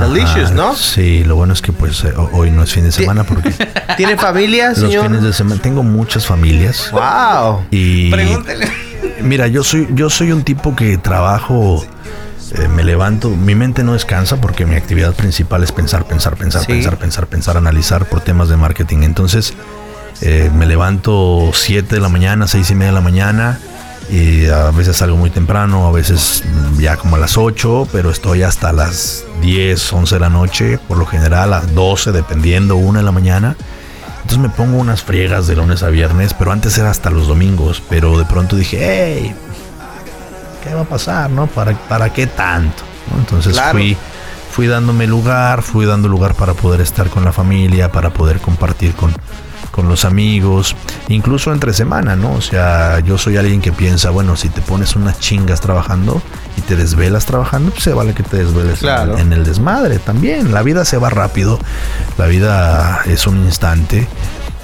[0.00, 0.74] Delicious, ¿no?
[0.74, 3.50] Sí, lo bueno es que pues eh, ho- hoy no es fin de semana porque
[3.96, 5.06] ¿Tiene familia, los señor?
[5.06, 7.64] fines de semana tengo muchas familias Wow.
[7.70, 8.70] y Pregúntele.
[9.22, 11.84] Mira, yo soy, yo soy un tipo que trabajo,
[12.54, 16.62] eh, me levanto, mi mente no descansa porque mi actividad principal es pensar, pensar, pensar,
[16.62, 16.68] Sí.
[16.72, 18.98] pensar, pensar, pensar, analizar por temas de marketing.
[19.02, 19.54] Entonces,
[20.20, 23.58] eh, me levanto 7 de la mañana, 6 y media de la mañana
[24.10, 26.44] y a veces salgo muy temprano, a veces
[26.78, 30.96] ya como a las 8, pero estoy hasta las 10, 11 de la noche, por
[30.98, 33.56] lo general a las 12, dependiendo, 1 de la mañana.
[34.22, 37.82] Entonces me pongo unas friegas de lunes a viernes, pero antes era hasta los domingos.
[37.88, 39.34] Pero de pronto dije, hey,
[40.64, 41.30] ¿qué va a pasar?
[41.30, 41.46] ¿No?
[41.46, 42.82] ¿Para, para qué tanto?
[43.12, 43.18] ¿No?
[43.20, 43.72] Entonces Claro.
[43.78, 43.96] fui,
[44.50, 48.94] fui dándome lugar, fui dando lugar para poder estar con la familia, para poder compartir
[48.94, 49.12] con,
[49.70, 50.74] con los amigos,
[51.08, 52.32] incluso entre semana, ¿no?
[52.32, 56.22] O sea, yo soy alguien que piensa, bueno, si te pones unas chingas trabajando
[56.56, 59.18] y te desvelas trabajando, pues se vale que te desveles en el- Claro.
[59.18, 60.52] en el desmadre también.
[60.54, 61.58] La vida se va rápido,
[62.18, 64.06] la vida es un instante.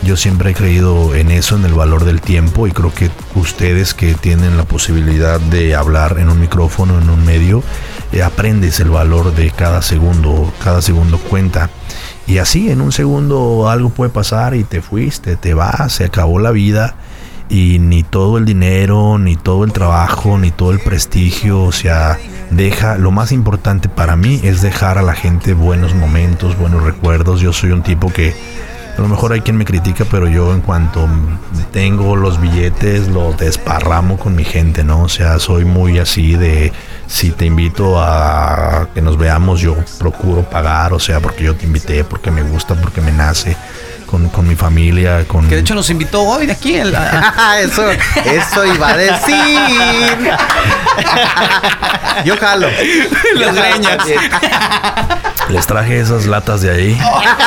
[0.02, 3.94] Yo siempre he creído en eso, en el valor del tiempo y creo que ustedes
[3.94, 7.62] que tienen la posibilidad de hablar en un micrófono, en un medio,
[8.10, 11.70] eh, aprendes el valor de cada segundo, cada segundo cuenta.
[12.26, 16.38] Y así en un segundo algo puede pasar y te fuiste, te vas, se acabó
[16.38, 16.94] la vida
[17.48, 22.18] y ni todo el dinero, ni todo el trabajo, ni todo el prestigio, o sea,
[22.50, 27.40] deja, lo más importante para mí es dejar a la gente buenos momentos, buenos recuerdos.
[27.40, 28.34] Yo soy un tipo que
[28.96, 31.08] a lo mejor hay quien me critica, pero yo en cuanto
[31.72, 35.02] tengo los billetes los desparramo con mi gente, ¿no?
[35.02, 36.72] O sea, soy muy así de
[37.06, 41.64] si te invito a que nos veamos, yo procuro pagar, o sea, porque yo te
[41.66, 43.56] invité, porque me gusta, porque me nace
[44.12, 46.74] con, con mi familia, con Que de hecho nos invitó hoy de aquí.
[46.76, 46.94] el-
[47.62, 47.82] eso,
[48.26, 49.58] eso iba a decir.
[52.26, 52.68] Yo jalo.
[53.36, 53.96] Las leñas.
[55.48, 57.00] les traje esas latas de ahí.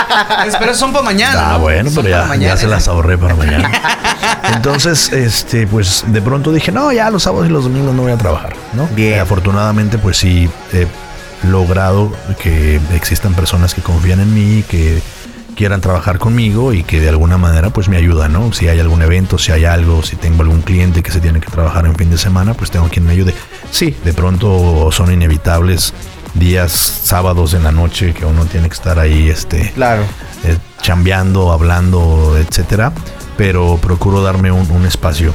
[0.60, 1.40] Pero son para mañana.
[1.40, 1.60] Ah, ¿no?
[1.60, 2.54] bueno, Son pero ya, mañana.
[2.56, 3.70] ya se las ahorré para mañana.
[4.56, 8.12] Entonces, este, pues de pronto dije, no, ya los sábados y los domingos no voy
[8.12, 8.88] a trabajar, ¿no?
[8.88, 9.18] Bien.
[9.18, 10.88] Y afortunadamente, pues sí he
[11.48, 12.12] logrado
[12.42, 15.02] que existan personas que confían en mí, que
[15.56, 18.52] quieran trabajar conmigo y que de alguna manera pues me ayudan, ¿no?
[18.54, 21.50] Si hay algún evento, si hay algo, si tengo algún cliente que se tiene que
[21.50, 23.34] trabajar en fin de semana, pues tengo quien me ayude.
[23.72, 25.94] Sí, de pronto son inevitables
[26.34, 30.04] días sábados en la noche que uno tiene que estar ahí, este, Claro.
[30.44, 32.92] eh, chambeando, hablando, etcétera.
[33.38, 35.34] Pero procuro darme un, un espacio.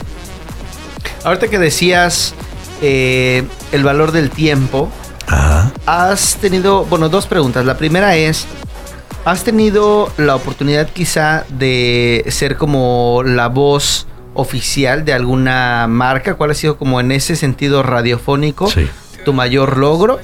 [1.25, 2.35] Ahorita que decías
[2.83, 4.91] eh, el valor del tiempo,
[5.27, 5.73] Ajá.
[5.87, 7.64] has tenido, bueno, dos preguntas.
[7.64, 8.47] La primera es,
[9.25, 16.35] ¿has tenido la oportunidad quizá de ser como la voz oficial de alguna marca?
[16.35, 18.89] ¿Cuál ha sido como en ese sentido radiofónico Sí.
[19.25, 20.21] tu mayor logro?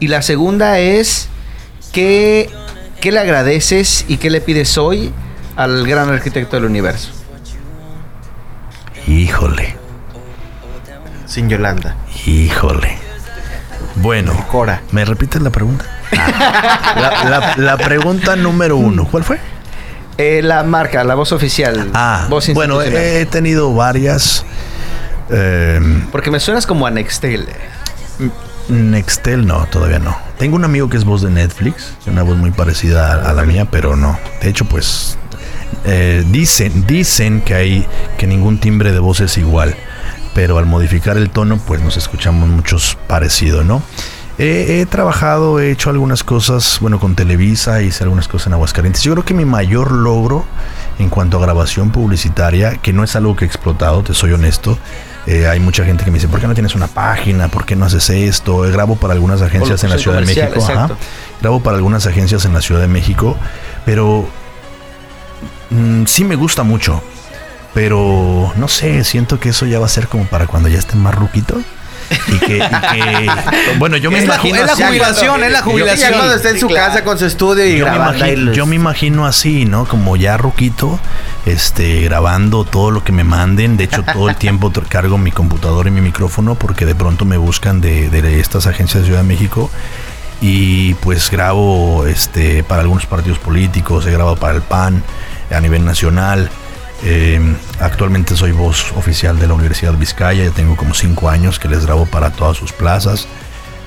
[0.00, 1.28] Y la segunda es,
[1.92, 2.50] ¿qué,
[3.00, 5.12] ¿qué le agradeces y qué le pides hoy
[5.56, 7.10] al gran arquitecto del universo?
[9.06, 9.74] Híjole,
[11.26, 11.96] Sin Yolanda.
[12.26, 12.98] híjole.
[14.00, 14.82] Bueno, Cora.
[14.92, 15.84] ¿me repites la pregunta?
[16.16, 19.38] Ah, la, la- la pregunta número uno, ¿cuál fue?
[20.16, 21.90] Eh, la marca, la voz oficial.
[21.94, 24.44] Ah, voz bueno, he tenido varias.
[25.30, 25.80] eh,
[26.10, 27.46] Porque me suenas como a Nextel.
[28.68, 30.16] Nextel no, todavía no.
[30.38, 33.44] Tengo un amigo que es voz de Netflix, una voz muy parecida a, a la
[33.44, 34.18] mía, pero no.
[34.42, 35.16] De hecho, pues
[35.84, 37.86] eh, dicen, dicen que hay
[38.18, 39.74] que ningún timbre de voz es igual,
[40.38, 43.82] pero al modificar el tono, pues nos escuchamos muchos parecidos, ¿no?
[44.38, 49.02] He, he trabajado, he hecho algunas cosas, bueno, con Televisa, hice algunas cosas en Aguascalientes.
[49.02, 50.44] Yo creo que mi mayor logro
[51.00, 54.78] en cuanto a grabación publicitaria, que no es algo que he explotado, te soy honesto.
[55.26, 57.48] eh, hay mucha gente que me dice, ¿por qué no tienes una página?
[57.48, 58.64] ¿Por qué no haces esto?
[58.64, 60.64] Eh, grabo para algunas agencias en la Ciudad de México.
[60.64, 60.90] ajá.
[61.40, 63.36] Grabo para algunas agencias en la Ciudad de México,
[63.84, 64.24] pero
[65.70, 67.02] mm, sí me gusta mucho.
[67.78, 70.98] Pero no sé, siento que eso ya va a ser como para cuando ya estén
[71.00, 71.62] más ruquitos.
[72.26, 73.30] Y que, y que-
[73.78, 76.12] bueno, yo me Es la imagino ju- es la jubilación, es la Ya jubilación.
[76.14, 78.66] cuando esté en su casa con su estudio y Yo me, grabando ahí imagino, yo
[78.66, 79.84] me imagino así, ¿no?
[79.84, 80.98] Como ya ruquito,
[81.46, 83.76] este, grabando todo lo que me manden.
[83.76, 87.36] De hecho, todo el tiempo cargo mi computadora y mi micrófono porque de pronto me
[87.36, 89.70] buscan de, de estas agencias de Ciudad de México.
[90.40, 95.04] Y pues grabo este, para algunos partidos políticos, he grabado para el PAN
[95.54, 96.50] a nivel nacional.
[97.04, 97.40] Eh,
[97.80, 101.86] actualmente soy voz oficial de la Universidad Vizcaya, ya tengo como cinco años que les
[101.86, 103.28] grabo para todas sus plazas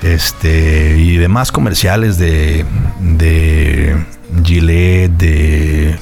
[0.01, 2.65] este y demás comerciales de
[2.99, 4.03] de
[4.43, 5.99] Gillette de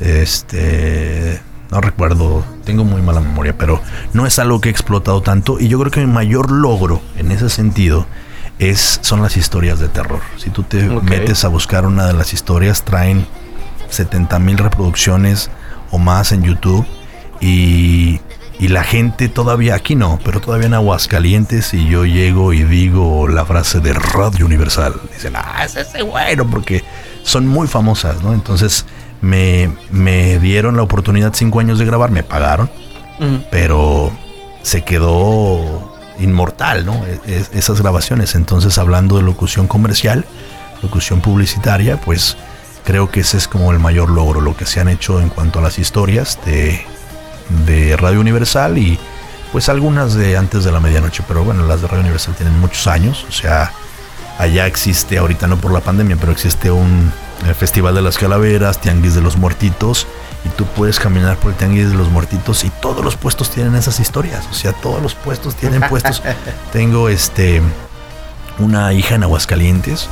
[0.00, 3.80] este no recuerdo tengo muy mala memoria pero
[4.14, 7.30] no es algo que he explotado tanto y yo creo que mi mayor logro en
[7.30, 8.06] ese sentido
[8.58, 10.20] es son las historias de terror.
[10.36, 13.26] Si tú te metes a buscar una de las historias traen
[13.88, 15.50] 70 mil reproducciones
[15.90, 16.86] o más en YouTube
[17.40, 18.20] y,
[18.58, 23.26] y la gente todavía, aquí no, pero todavía en Aguascalientes y yo llego y digo
[23.28, 24.94] la frase de Radio Universal.
[25.14, 26.84] Dicen, ah, es ese bueno, porque
[27.22, 28.32] son muy famosas, ¿no?
[28.34, 28.84] Entonces
[29.20, 32.70] me, me dieron la oportunidad cinco años de grabar, me pagaron,
[33.50, 34.10] pero
[34.62, 36.94] se quedó inmortal, ¿no?
[37.06, 38.34] E- es- esas grabaciones.
[38.34, 40.24] Entonces, hablando de locución comercial,
[40.82, 42.36] locución publicitaria, pues
[42.90, 45.60] creo que ese es como el mayor logro, lo que se han hecho en cuanto
[45.60, 46.84] a las historias de,
[47.64, 48.98] de Radio Universal y
[49.52, 52.88] pues algunas de antes de la medianoche, pero bueno, las de Radio Universal tienen muchos
[52.88, 53.70] años, o sea,
[54.38, 57.12] allá existe, ahorita no por la pandemia, pero existe un
[57.46, 60.08] eh, Festival de las Calaveras, Tianguis de los Muertitos,
[60.44, 63.76] y tú puedes caminar por el Tianguis de los Muertitos y todos los puestos tienen
[63.76, 66.24] esas historias, o sea, todos los puestos tienen puestos.
[66.72, 67.62] Tengo este
[68.58, 70.08] una hija en Aguascalientes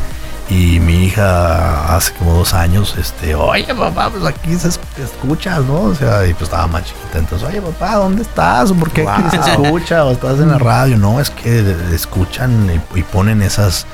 [0.48, 5.82] y mi hija hace como dos años, este, oye papá, pues aquí se escuchas, ¿no?
[5.82, 8.72] O sea, y pues estaba más chiquita, entonces, oye papá, ¿dónde estás?
[8.72, 10.04] ¿Por qué aquí se escucha?
[10.04, 10.96] ¿O estás en la radio?
[10.96, 13.86] No, es que escuchan y, y ponen esas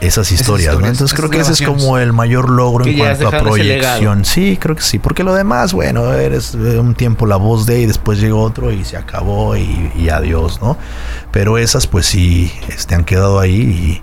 [0.00, 0.80] esas historias, ¿no?
[0.80, 4.24] historias, Entonces creo que ese es como el mayor logro en cuanto a proyección.
[4.24, 7.80] Sí, creo que sí, porque lo demás, bueno, eres eh, un tiempo la voz de
[7.80, 10.76] y después llegó otro y se acabó y, y adiós, ¿no?
[11.30, 14.02] Pero esas pues sí, este, han quedado ahí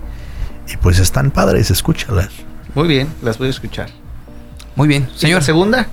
[0.68, 2.28] y, pues están padres, escúchalas.
[2.74, 3.88] Muy bien, las voy a escuchar.
[4.76, 5.40] Muy bien, ¿Y señor.
[5.40, 5.86] la segunda?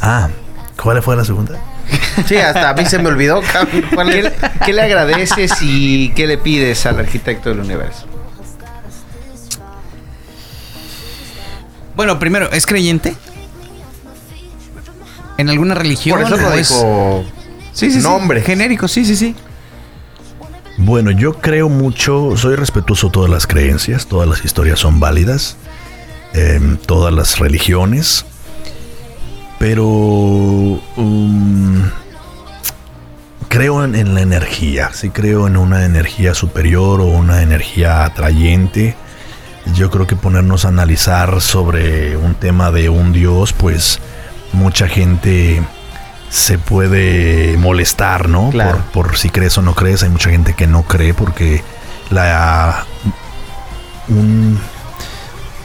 [0.00, 0.28] Ah,
[0.80, 1.58] ¿cuál fue la segunda?
[2.26, 3.40] Sí, hasta a mí se me olvidó.
[3.52, 4.32] cabrón, ¿cuál ¿Qué, le-
[4.64, 8.06] qué le agradeces y qué le pides al arquitecto del universo?
[11.96, 13.14] Bueno, primero, ¿es creyente?
[15.36, 16.18] ¿En alguna religión?
[16.18, 17.24] Por eso lo es- dijo
[17.72, 18.02] Sí, sí, sí.
[18.02, 18.42] nombre.
[18.42, 19.34] Genérico, sí, sí, sí.
[20.82, 25.58] Bueno, yo creo mucho, soy respetuoso de todas las creencias, todas las historias son válidas,
[26.32, 28.24] em, todas las religiones,
[29.58, 31.82] pero um,
[33.48, 38.96] creo en, en la energía, sí creo en una energía superior o una energía atrayente.
[39.74, 44.00] Yo creo que ponernos a analizar sobre un tema de un Dios, pues
[44.54, 45.62] mucha gente
[46.30, 48.50] se puede molestar, ¿no?
[48.50, 48.78] Claro.
[48.92, 50.02] Por, por si crees o no crees.
[50.02, 51.62] Hay mucha gente que no cree porque
[52.10, 52.86] la
[54.08, 54.58] un,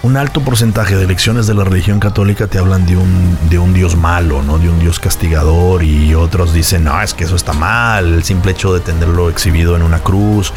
[0.04, 3.74] un alto porcentaje de lecciones de la religión católica te hablan de un, de un
[3.74, 4.58] Dios malo, ¿no?
[4.58, 8.52] De un Dios castigador y otros dicen, no, es que eso está mal, el simple
[8.52, 10.54] hecho de tenerlo exhibido en una cruz.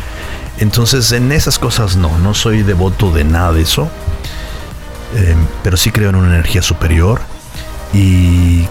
[0.59, 3.88] Entonces, en esas cosas no, no soy devoto de nada de eso,
[5.14, 7.20] eh, pero sí creo en una energía superior.
[7.94, 8.66] ¿Y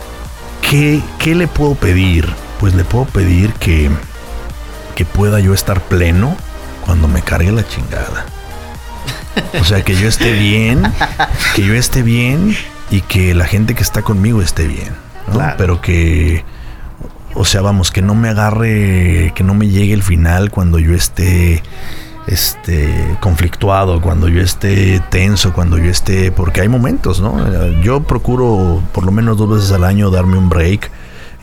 [0.62, 2.28] qué, qué le puedo pedir?
[2.60, 3.90] Pues le puedo pedir que,
[4.96, 6.36] que pueda yo estar pleno
[6.86, 8.26] cuando me cargue la chingada.
[9.60, 10.84] O sea, que yo esté bien,
[11.56, 12.56] que yo esté bien
[12.90, 14.90] y que la gente que está conmigo esté bien.
[15.28, 15.34] ¿no?
[15.34, 15.56] Claro.
[15.58, 16.44] Pero que,
[17.36, 20.94] o sea, vamos, que no me agarre, que no me llegue el final cuando yo
[20.94, 21.62] esté
[22.28, 27.72] este conflictuado, cuando yo esté tenso, cuando yo esté, porque hay momentos, ¿no?
[27.82, 30.92] Yo procuro por lo menos dos veces al año darme un break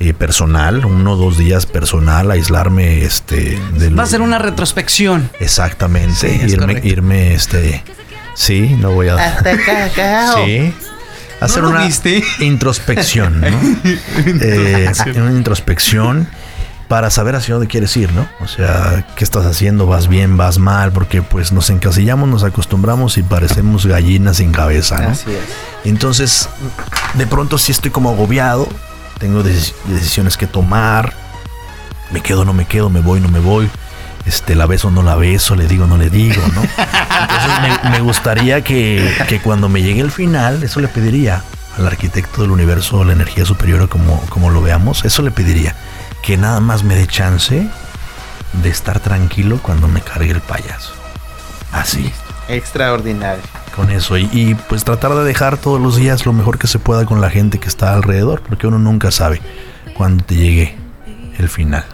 [0.00, 5.30] eh, personal, uno o dos días personal, aislarme, este, del, Va a ser una retrospección.
[5.40, 6.14] Exactamente.
[6.14, 6.88] Sí, irme, correcto.
[6.88, 7.82] irme, este.
[8.34, 9.14] Sí, no voy a.
[9.14, 10.44] Hasta cacao.
[10.44, 10.74] Sí.
[11.40, 12.22] Hacer ¿No lo una viste?
[12.40, 13.46] introspección, ¿no?
[14.40, 16.28] Eh, una introspección
[16.88, 18.26] para saber hacia dónde quieres ir, ¿no?
[18.40, 23.16] O sea, qué estás haciendo, vas bien, vas mal, porque pues nos encasillamos, nos acostumbramos
[23.18, 25.08] y parecemos gallinas sin cabeza, ¿no?
[25.10, 25.38] Así es.
[25.84, 26.48] Entonces,
[27.14, 28.68] de pronto sí estoy como agobiado,
[29.18, 31.14] tengo deci- decisiones que tomar,
[32.10, 33.68] me quedo, no me quedo, me voy, no me voy,
[34.26, 36.62] este, la beso, no la beso, le digo, no le digo, ¿no?
[36.62, 41.42] Entonces me, me gustaría que, que cuando me llegue el final, eso le pediría
[41.78, 45.74] al arquitecto del universo, la energía superior, como, como lo veamos, eso le pediría,
[46.24, 47.68] que nada más me dé chance
[48.62, 50.94] de estar tranquilo cuando me cargue el payaso.
[51.70, 52.10] Así
[52.48, 53.42] Extraordinario.
[53.76, 56.78] con eso y, y, pues tratar de dejar todos los días lo mejor que se
[56.78, 59.40] pueda con la gente que está alrededor, porque uno nunca sabe
[59.96, 60.76] cuándo te llegue
[61.38, 61.84] el final.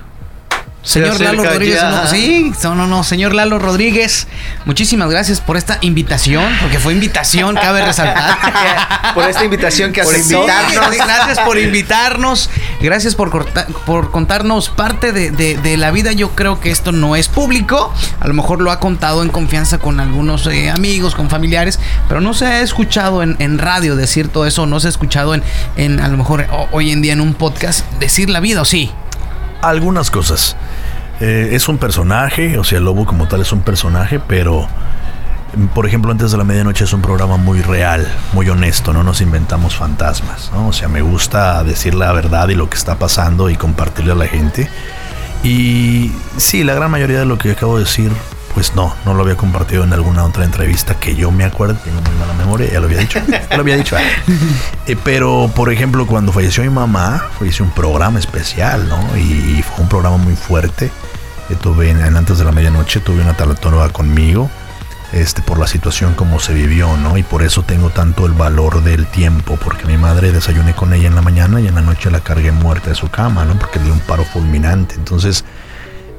[0.82, 1.90] Señor Se Lalo Rodríguez, ya.
[1.90, 4.26] no, sí, no, no, no, señor Lalo Rodríguez,
[4.64, 8.38] muchísimas gracias por esta invitación, porque fue invitación, cabe resaltar.
[9.14, 10.36] Por esta invitación que Por aceptó.
[10.40, 10.90] invitarnos.
[10.96, 12.48] Gracias por invitarnos,
[12.80, 16.12] gracias por, corta- por contarnos parte de, de- de la vida.
[16.12, 19.76] Yo creo que esto no es público, a lo mejor lo ha contado en confianza
[19.76, 21.78] con algunos eh, amigos, con familiares,
[22.08, 25.34] pero no se ha escuchado en, en radio decir todo eso, no se ha escuchado
[25.34, 25.42] en,
[25.76, 28.64] en a lo mejor ho- hoy en día en un podcast decir la vida, ¿o
[28.64, 28.90] sí?
[29.62, 30.56] Algunas cosas.
[31.20, 34.66] Eh, es un personaje, o sea, el lobo como tal es un personaje, pero
[35.54, 39.02] mm, por ejemplo, antes de la medianoche es un programa muy real, muy honesto, no
[39.02, 40.68] nos inventamos fantasmas, ¿no?
[40.68, 44.16] O sea, me gusta decir la verdad y lo que está pasando y compartirle a
[44.16, 44.68] la gente.
[45.42, 48.12] Y sí, la gran mayoría de lo que acabo de decir,
[48.54, 52.00] pues no, no lo había compartido en alguna otra entrevista que yo me acuerdo, tengo
[52.00, 53.96] muy mala memoria, ya lo había dicho, ya lo había dicho.
[54.86, 59.16] Eh, pero, por ejemplo, cuando falleció mi mamá, hice un programa especial, ¿no?
[59.16, 60.90] Y, fue un programa muy fuerte.
[61.50, 64.48] Que tuve en, antes de la medianoche, tuve una talatóloga conmigo,
[65.12, 67.18] este, por la situación como se vivió, ¿no?
[67.18, 71.08] Y por eso tengo tanto el valor del tiempo, porque mi madre desayuné con ella
[71.08, 73.58] en la mañana y en la noche la cargué muerta de su cama, ¿no?
[73.58, 74.94] Porque dio un paro fulminante.
[74.94, 75.44] Entonces,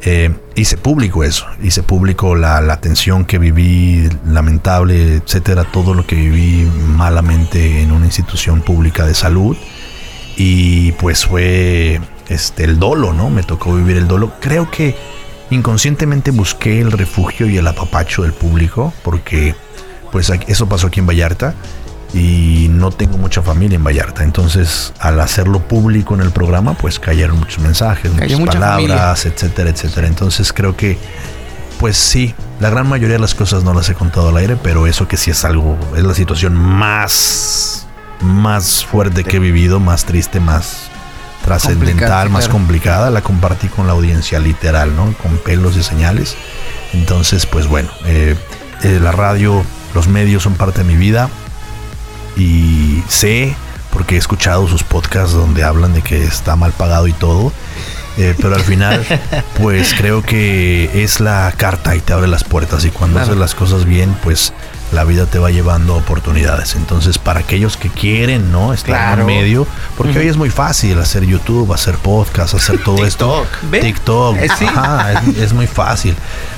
[0.01, 6.05] eh, hice público eso, hice público la, la tensión que viví, lamentable, etcétera, todo lo
[6.05, 9.55] que viví malamente en una institución pública de salud.
[10.35, 13.29] Y pues fue este, el dolo, ¿no?
[13.29, 14.33] Me tocó vivir el dolo.
[14.41, 15.20] Creo que
[15.51, 19.55] inconscientemente busqué el refugio y el apapacho del público, porque
[20.11, 21.53] pues eso pasó aquí en Vallarta
[22.13, 24.23] y no tengo mucha familia en Vallarta.
[24.23, 29.25] Entonces, al hacerlo público en el programa, pues cayeron muchos mensajes, Cayó muchas mucha palabras,
[29.25, 30.07] etcétera, etcétera.
[30.07, 30.97] Entonces, creo que,
[31.79, 34.87] pues sí, la gran mayoría de las cosas no las he contado al aire, pero
[34.87, 37.87] eso que sí es algo, es la situación más,
[38.21, 40.90] más fuerte que he vivido, más triste, más
[41.43, 42.53] trascendental, más claro.
[42.59, 43.09] complicada.
[43.09, 45.13] La compartí con la audiencia literal, ¿no?
[45.21, 46.35] Con pelos y señales.
[46.93, 48.35] Entonces, pues bueno, eh,
[48.83, 49.63] eh, la radio,
[49.93, 51.29] los medios son parte de mi vida
[52.37, 53.55] y sé,
[53.91, 57.51] porque he escuchado sus podcasts donde hablan de que está mal pagado y todo,
[58.17, 59.05] eh, pero al final,
[59.61, 63.31] pues creo que es la carta y te abre las puertas y cuando Claro.
[63.31, 64.53] haces las cosas bien, pues
[64.91, 66.75] la vida te va llevando oportunidades.
[66.75, 68.73] Entonces, para aquellos que quieren, ¿no?
[68.73, 69.21] Estar Claro.
[69.21, 69.65] en medio,
[69.97, 73.45] porque hoy es muy fácil hacer YouTube, hacer podcast, hacer todo esto.
[73.71, 74.37] TikTok.
[74.57, 74.65] Sí.
[74.65, 76.15] Ajá, es, es muy fácil.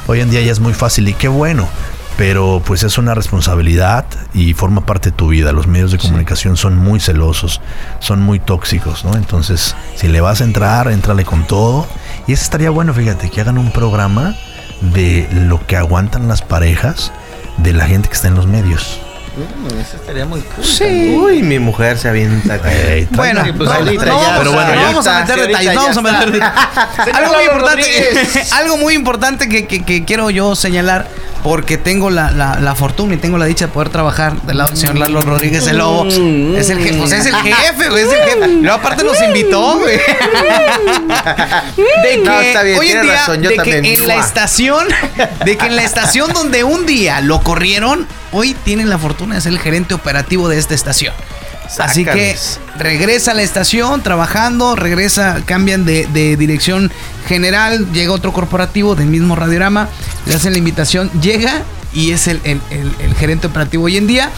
[0.07, 1.67] Hoy en día ya es muy fácil y qué bueno.
[2.15, 4.05] Pero pues es una responsabilidad
[4.35, 5.51] y forma parte de tu vida.
[5.51, 7.59] Los medios de comunicación son muy celosos,
[7.99, 9.15] son muy tóxicos, ¿no?
[9.15, 11.87] Entonces, si le vas a entrar, entrale con todo.
[12.27, 14.35] Y eso estaría bueno, fíjate, que hagan un programa
[14.81, 17.11] de lo que aguantan las parejas
[17.57, 19.02] de la gente que está en los medios.
[19.35, 20.63] Mm, eso estaría muy cool.
[20.63, 21.15] Sí.
[21.19, 22.59] Uy, mi mujer se avienta.
[23.11, 25.75] Bueno, pues no, ahorita no, ya, vamos pero a- bueno, ya vamos a meter detalles,
[25.75, 27.15] vamos a meter detalles.
[27.15, 31.07] Algo muy importante, algo muy importante que, que- que quiero yo señalar.
[31.43, 34.69] porque tengo la, la- la fortuna y tengo la dicha de poder trabajar del lado
[34.69, 36.07] del señor Lalo Rodríguez el Lobo.
[36.07, 38.47] Es el jefe, pues es el jefe, güey, es el jefe.
[38.49, 39.97] Y luego aparte nos invitó, güey.
[39.97, 40.03] De
[42.11, 44.01] que No, está bien, hoy en tiene día, razón, yo de que también.
[44.01, 44.87] en la estación,
[45.43, 49.41] de que en la estación donde un día lo corrieron, hoy tienen la fortuna de
[49.41, 51.13] ser el gerente operativo de esta estación.
[51.85, 52.35] Así que
[52.77, 56.91] regresa a la estación trabajando, regresa, cambian de, de dirección
[57.27, 59.87] general, llega otro corporativo del mismo radiograma,
[60.25, 61.61] le hacen la invitación, llega
[61.93, 64.29] y es el, el- el- el gerente operativo hoy en día.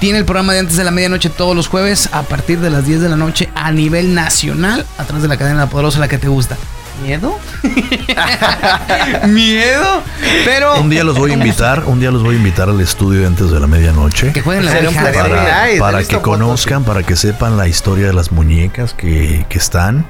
[0.00, 2.84] Tiene el programa de antes de la medianoche todos los jueves a partir de las
[2.84, 6.08] 10 de la noche a nivel nacional a través de la cadena La Poderosa, la
[6.08, 6.56] que te gusta.
[7.00, 7.38] ¿Miedo?
[9.28, 10.02] ¿Miedo?
[10.44, 10.80] Pero...
[10.80, 13.50] Un día los voy a invitar, un día los voy a invitar al estudio antes
[13.50, 14.32] de la medianoche.
[14.32, 14.72] Que jueguen la.
[15.12, 19.46] Para, para visto que fotos, conozcan, para que sepan la historia de las muñecas que,
[19.48, 20.06] que están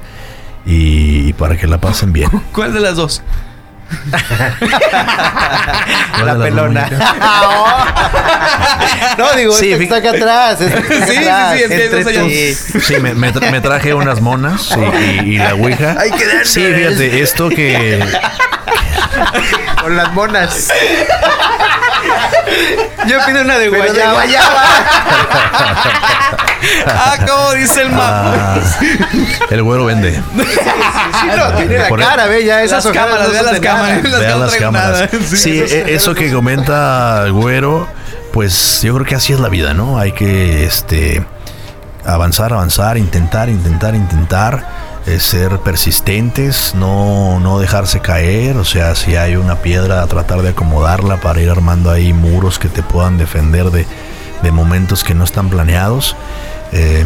[0.65, 2.29] y, y para que la pasen bien.
[2.51, 3.23] ¿Cuál de las dos?
[6.19, 6.87] ¿Cuál La pelona.
[6.89, 7.13] muñecas?
[9.17, 10.61] no, digo, Sí, está acá atrás.
[10.61, 11.53] está Sí, sí, atrás.
[11.57, 12.13] sí, Entre tus-
[12.83, 15.95] Sí, me, me tra- me traje unas monas y, y- y la ouija.
[15.99, 16.45] Hay que darse.
[16.45, 18.03] Sí, fíjate, esto que
[19.81, 20.69] Con las monas.
[23.07, 24.13] Yo pido una de Pero de guayaba.
[24.13, 24.63] guayaba.
[26.87, 28.33] Ah, como dice el mapa.
[28.35, 28.59] ah,
[29.49, 30.13] el güero vende.
[30.13, 30.21] Sí,
[31.35, 34.55] no, tiene la cara, ve, ya esas Las cámaras, son las de Las Vean las
[34.55, 35.09] cámaras.
[35.25, 37.87] Sí, Sí, e- ojeras eso que comenta güero,
[38.31, 39.97] pues yo creo que así es la vida, ¿no?
[39.99, 41.23] Hay que este
[42.05, 44.83] avanzar, avanzar, intentar, intentar, intentar.
[45.05, 50.49] eh, ser persistentes, no, no dejarse caer, o sea, si hay una piedra, tratar de
[50.51, 53.85] acomodarla para ir armando ahí muros que te puedan defender de,
[54.41, 56.15] de momentos que no están planeados.
[56.71, 57.05] eh,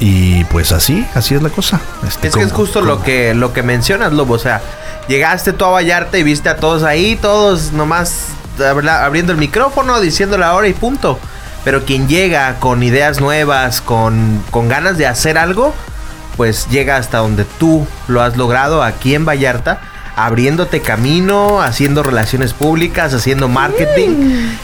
[0.00, 1.78] y pues así, así es la cosa.
[2.08, 4.34] Este, Es que es justo lo que, lo que mencionas, Lobo.
[4.34, 4.62] O sea,
[5.08, 8.28] llegaste tú a Vallarta y viste a todos ahí, todos nomás
[8.58, 11.18] abriendo el micrófono, diciendo la hora y punto.
[11.64, 15.74] Pero quien llega con ideas nuevas, con, con ganas de hacer algo,
[16.38, 19.82] pues llega hasta donde tú lo has logrado aquí en Vallarta,
[20.24, 24.08] abriéndote camino, haciendo relaciones públicas, haciendo marketing.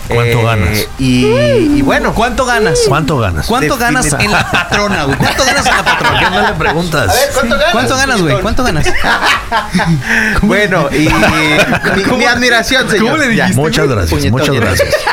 [0.09, 0.89] eh, ¿Cuánto ganas?
[0.99, 2.79] Y, y bueno, ¿Cuánto ganas?
[2.89, 3.47] ¿Cuánto ganas?
[3.47, 5.17] ¿Cuánto ganas en la patrona, güey?
[5.19, 6.31] ¿Cuánto ganas en la ¿Por qué patrona?
[6.31, 7.09] no le preguntas?
[7.11, 7.73] A ver, ¿cuánto ganas?
[7.73, 8.41] ¿Cuánto ganas, güey?
[8.41, 8.87] ¿Cuánto ganas?
[10.43, 13.05] bueno, y mi, mi admiración, señor.
[13.05, 13.45] cómo le Ya.
[13.45, 13.61] dijiste?
[13.61, 14.31] Muchas gracias, Puñetón.
[14.33, 14.89] muchas gracias.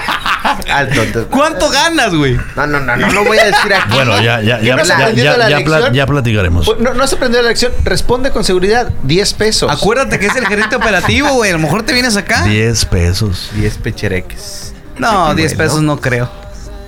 [0.70, 1.28] Alto.
[1.30, 2.38] ¿Cuánto ganas, güey?
[2.56, 3.94] No, no, no, no lo voy a decir aquí.
[3.94, 6.70] Bueno, ya, ya, ya, ¿Qué me ya, ya, ya platicaremos.
[6.80, 7.72] No, no has aprendido la lección.
[7.84, 8.90] Responde con seguridad.
[9.04, 9.72] 10 pesos.
[9.72, 11.52] Acuérdate que es el gerente operativo, güey.
[11.52, 12.44] A lo mejor te vienes acá.
[12.44, 13.50] 10 pesos.
[13.56, 14.74] 10 pechereques.
[14.98, 15.64] No, 10 Bueno.
[15.70, 16.30] pesos no creo.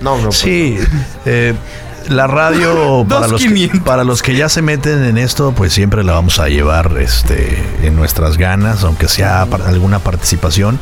[0.00, 0.24] No, no.
[0.24, 0.78] pues, Sí,
[1.24, 1.54] eh,
[2.08, 6.04] la radio para los, que, para los que ya se meten en esto, pues siempre
[6.04, 10.78] la vamos a llevar este, en nuestras ganas, aunque sea par- alguna participación.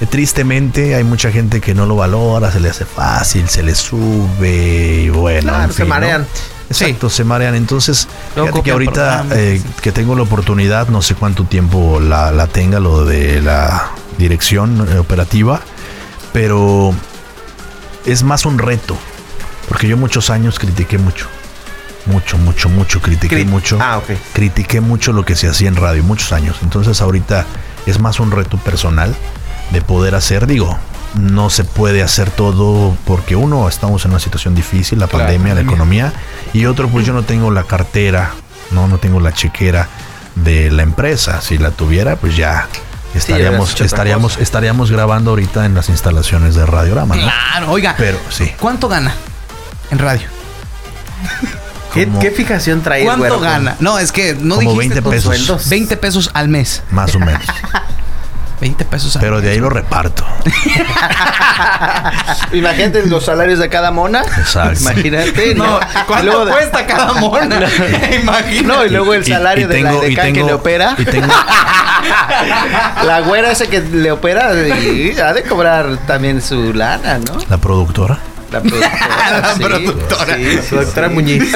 [0.00, 3.74] Eh, tristemente hay mucha gente que no lo valora, se le hace fácil, se le
[3.74, 5.48] sube y bueno.
[5.50, 6.26] Claro, en se fin, ¿no?
[6.70, 7.54] Exacto, se marean.
[7.54, 12.46] Entonces, fíjate que ahorita eh, que tengo la oportunidad, no sé cuánto tiempo la, la
[12.46, 15.60] tenga lo de la dirección eh, operativa,
[16.32, 16.92] pero
[18.04, 18.96] es más un reto,
[19.68, 21.26] porque yo muchos años critiqué mucho,
[22.06, 24.00] mucho, mucho, mucho, critiqué Cri- mucho, Ah,
[24.32, 26.56] critiqué mucho lo que se hacía en radio, muchos años.
[26.62, 27.46] Entonces ahorita
[27.86, 29.14] es más un reto personal
[29.72, 30.78] de poder hacer, digo,
[31.14, 35.54] no se puede hacer todo porque uno, estamos en una situación difícil, la Claro, pandemia,
[35.54, 36.12] la economía,
[36.52, 38.32] y otro, pues yo no tengo la cartera,
[38.70, 39.88] no, no tengo la chequera
[40.34, 41.40] de la empresa.
[41.40, 42.68] Si la tuviera, pues ya
[43.14, 47.22] estaríamos, estaríamos, estaríamos grabando ahorita en las instalaciones de Radiorama, ¿no?
[47.22, 47.94] Claro, oiga.
[47.96, 48.52] Pero sí.
[48.60, 49.14] ¿Cuánto gana
[49.90, 50.28] en radio?
[51.92, 53.76] ¿Qué, qué fijación trae ¿Cuánto güero con- gana?
[53.80, 55.24] No, es que no Como dijiste 20 tus pesos.
[55.24, 55.68] sueldos?
[55.70, 56.82] 20 pesos al mes.
[56.90, 57.42] Más o menos.
[58.60, 59.44] 20 pesos al Pero mes.
[59.44, 60.24] de ahí lo reparto.
[62.52, 64.22] Imagínate los salarios de cada mona.
[64.22, 64.80] Exacto.
[64.80, 65.54] Imagínate.
[65.58, 67.56] No, Y ¿cuánto luego de- cuesta cada mona?
[68.20, 68.62] Imagínate.
[68.62, 70.94] No, y luego el Y- salario y de la y edecán que le opera.
[70.98, 71.32] Y tengo,
[73.04, 77.38] La güera esa que le opera y ha de cobrar también su lana, ¿no?
[77.48, 78.18] la productora.
[78.52, 79.40] La productora.
[79.40, 80.36] La sí, productora.
[80.36, 81.52] sí, Su doctora Muñiz.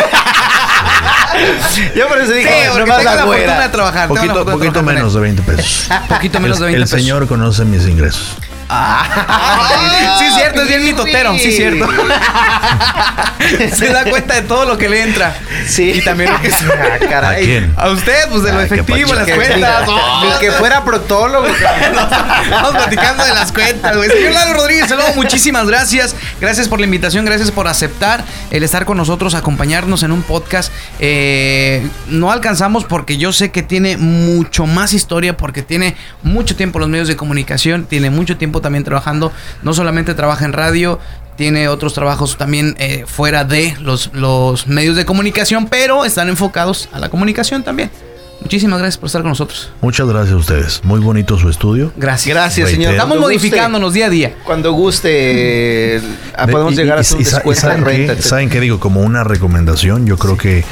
[1.96, 3.60] Yo por eso Sí, dije, porque nomás tengo la fortuna güera.
[3.62, 4.08] de trabajar.
[4.08, 5.86] Poquito, trabajar menos en de 20 pesos.
[5.90, 6.02] él.
[6.08, 7.00] Poquito menos de El, 20 el pesos.
[7.00, 8.36] señor conoce mis ingresos.
[8.74, 11.88] Ah, sí, cierto, es bien mitotero, sí, cierto.
[13.76, 15.36] Se da cuenta de todo lo que le entra.
[15.66, 15.92] Sí.
[15.96, 16.64] Y también lo que se...
[16.66, 17.44] Ah, ¿A caray.
[17.44, 17.74] quién?
[17.76, 19.88] A usted, pues de lo Ay, efectivo, las cuentas.
[20.22, 21.46] Ni que fuera protólogo.
[22.44, 24.08] Estamos platicando de las cuentas, güey.
[24.10, 26.14] Señor Lalo Rodríguez, saludo, muchísimas gracias.
[26.40, 30.72] Gracias por la invitación, gracias por aceptar el estar con nosotros, acompañarnos en un podcast.
[30.98, 36.78] Eh, no alcanzamos porque yo sé que tiene mucho más historia, porque tiene mucho tiempo
[36.78, 39.32] los medios de comunicación, tiene mucho tiempo también trabajando.
[39.62, 40.98] No solamente trabaja en radio,
[41.36, 46.88] tiene otros trabajos también eh, fuera de los, los medios de comunicación, pero están enfocados
[46.92, 47.90] a la comunicación también.
[48.40, 49.70] Muchísimas gracias por estar con nosotros.
[49.82, 50.80] Muchas gracias a ustedes.
[50.82, 51.92] Muy bonito su estudio.
[51.96, 52.34] Gracias.
[52.34, 52.86] Gracias, señor.
[52.88, 52.90] Reitero.
[52.92, 54.34] Estamos Cuando guste- modificándonos día a día.
[54.44, 56.02] Cuando guste, eh,
[56.50, 58.80] podemos Y- llegar y- a y descuento de ¿saben qué digo?
[58.80, 60.64] Como una recomendación, yo creo que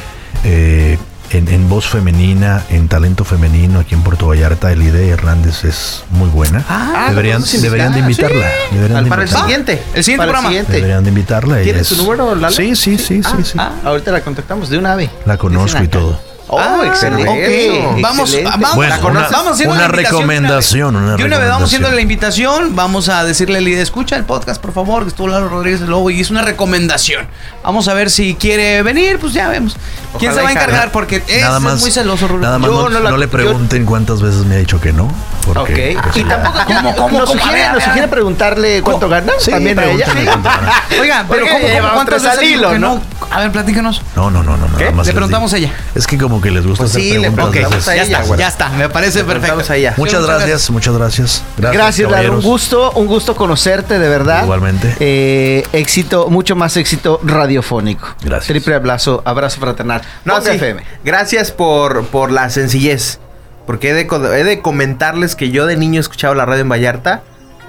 [0.42, 0.98] eh,
[1.30, 6.28] en, en voz femenina, en talento femenino aquí en Puerto Vallarta, Elide Hernández es muy
[6.28, 6.64] buena.
[6.68, 8.30] Ah, deberían, ¿la podemos deberían de invitar?
[8.32, 8.54] invitarla.
[8.72, 9.46] Deberían Al- de para el invitarla.
[9.48, 9.82] siguiente.
[9.94, 10.48] El siguiente Para el programa.
[10.48, 10.72] siguiente.
[10.72, 11.54] Deberían de invitarla.
[11.56, 12.54] ella ¿Tienes es- su número, Lalo?
[12.54, 13.52] Sí, sí, sí, sí, sí.
[13.58, 15.10] Ah, ahorita la contactamos de una ave.
[15.24, 16.20] La conozco y todo.
[16.52, 17.28] Oh, Ah, excelente.
[17.28, 18.50] Ok, vamos, excelente.
[18.58, 21.02] vamos, Bueno, vamos una- haciendo una la invitación de recomendación, vez.
[21.04, 24.24] una De una vez vamos haciendo la invitación, vamos a decirle a Lidia, escucha el
[24.24, 27.28] podcast, por favor, que estuvo Lalo Rodríguez Lobo y es una recomendación.
[27.62, 29.76] Vamos a ver si quiere venir, pues ya vemos.
[30.18, 30.90] ¿Quién se va a encargar?
[30.90, 33.26] Porque es, nada es más, muy celoso, nada más Yo no, no la- no le
[33.26, 35.08] yo- pregunten cuántas veces me ha dicho que no.
[35.46, 36.02] Porque, Ok.
[36.02, 37.40] pues, Y tampoco ¿Cómo, cómo, nos, cómo?
[37.42, 39.32] sugiere, nos sugiere preguntarle cuánto gana.
[39.38, 40.06] Sí, También a ella.
[41.00, 42.94] Oiga, pero ¿cómo, cuántas veces dijo hilo, que ¿no?
[42.96, 43.02] no?
[43.30, 44.02] A ver, platícanos.
[44.16, 44.90] No, no, no, no, nada ¿Qué?
[44.90, 45.06] más.
[45.06, 45.72] Le preguntamos a ella.
[45.94, 47.88] Es que como que les gusta Pues hacer sí, preguntas.
[47.88, 49.56] a Ya ella, está, ya está, me parece perfecto.
[49.56, 51.42] Muchas muchas gracias, muchas gracias.
[51.56, 52.34] Gracias, Gracias, Lalo.
[52.34, 54.42] Un gusto, un gusto conocerte, de verdad.
[54.44, 54.94] Igualmente.
[55.00, 58.08] Eh, éxito, mucho más éxito radiofónico.
[58.22, 58.46] Gracias.
[58.46, 60.02] Triple abrazo, abrazo fraternal.
[60.24, 60.50] No, sí.
[60.50, 60.82] FM.
[61.04, 63.18] Gracias por, por la sencillez.
[63.66, 64.08] Porque he de,
[64.40, 67.22] he de comentarles que yo de niño escuchaba la radio en Vallarta.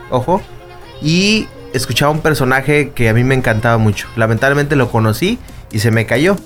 [0.09, 0.41] Ojo.
[1.01, 4.07] Y escuchaba un personaje que a mí me encantaba mucho.
[4.15, 5.39] Lamentablemente lo conocí
[5.71, 6.37] y se me cayó.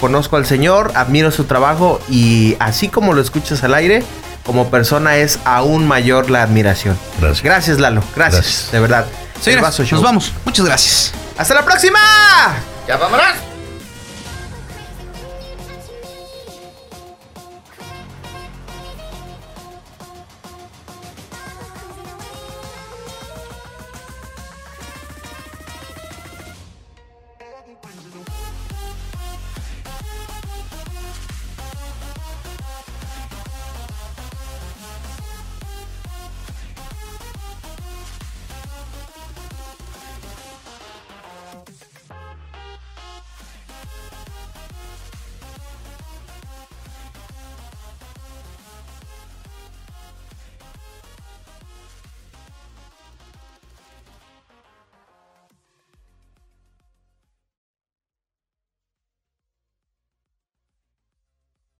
[0.00, 4.02] Conozco al señor, admiro su trabajo y así como lo escuchas al aire,
[4.44, 6.98] como persona es aún mayor la admiración.
[7.20, 7.42] Gracias.
[7.42, 8.02] Gracias, Lalo.
[8.14, 8.72] Gracias, Gracias.
[8.72, 9.06] de verdad.
[9.60, 10.32] Vaso nos vamos.
[10.44, 11.12] Muchas gracias.
[11.36, 11.98] ¡Hasta la próxima!
[12.88, 13.55] Ya vámonos.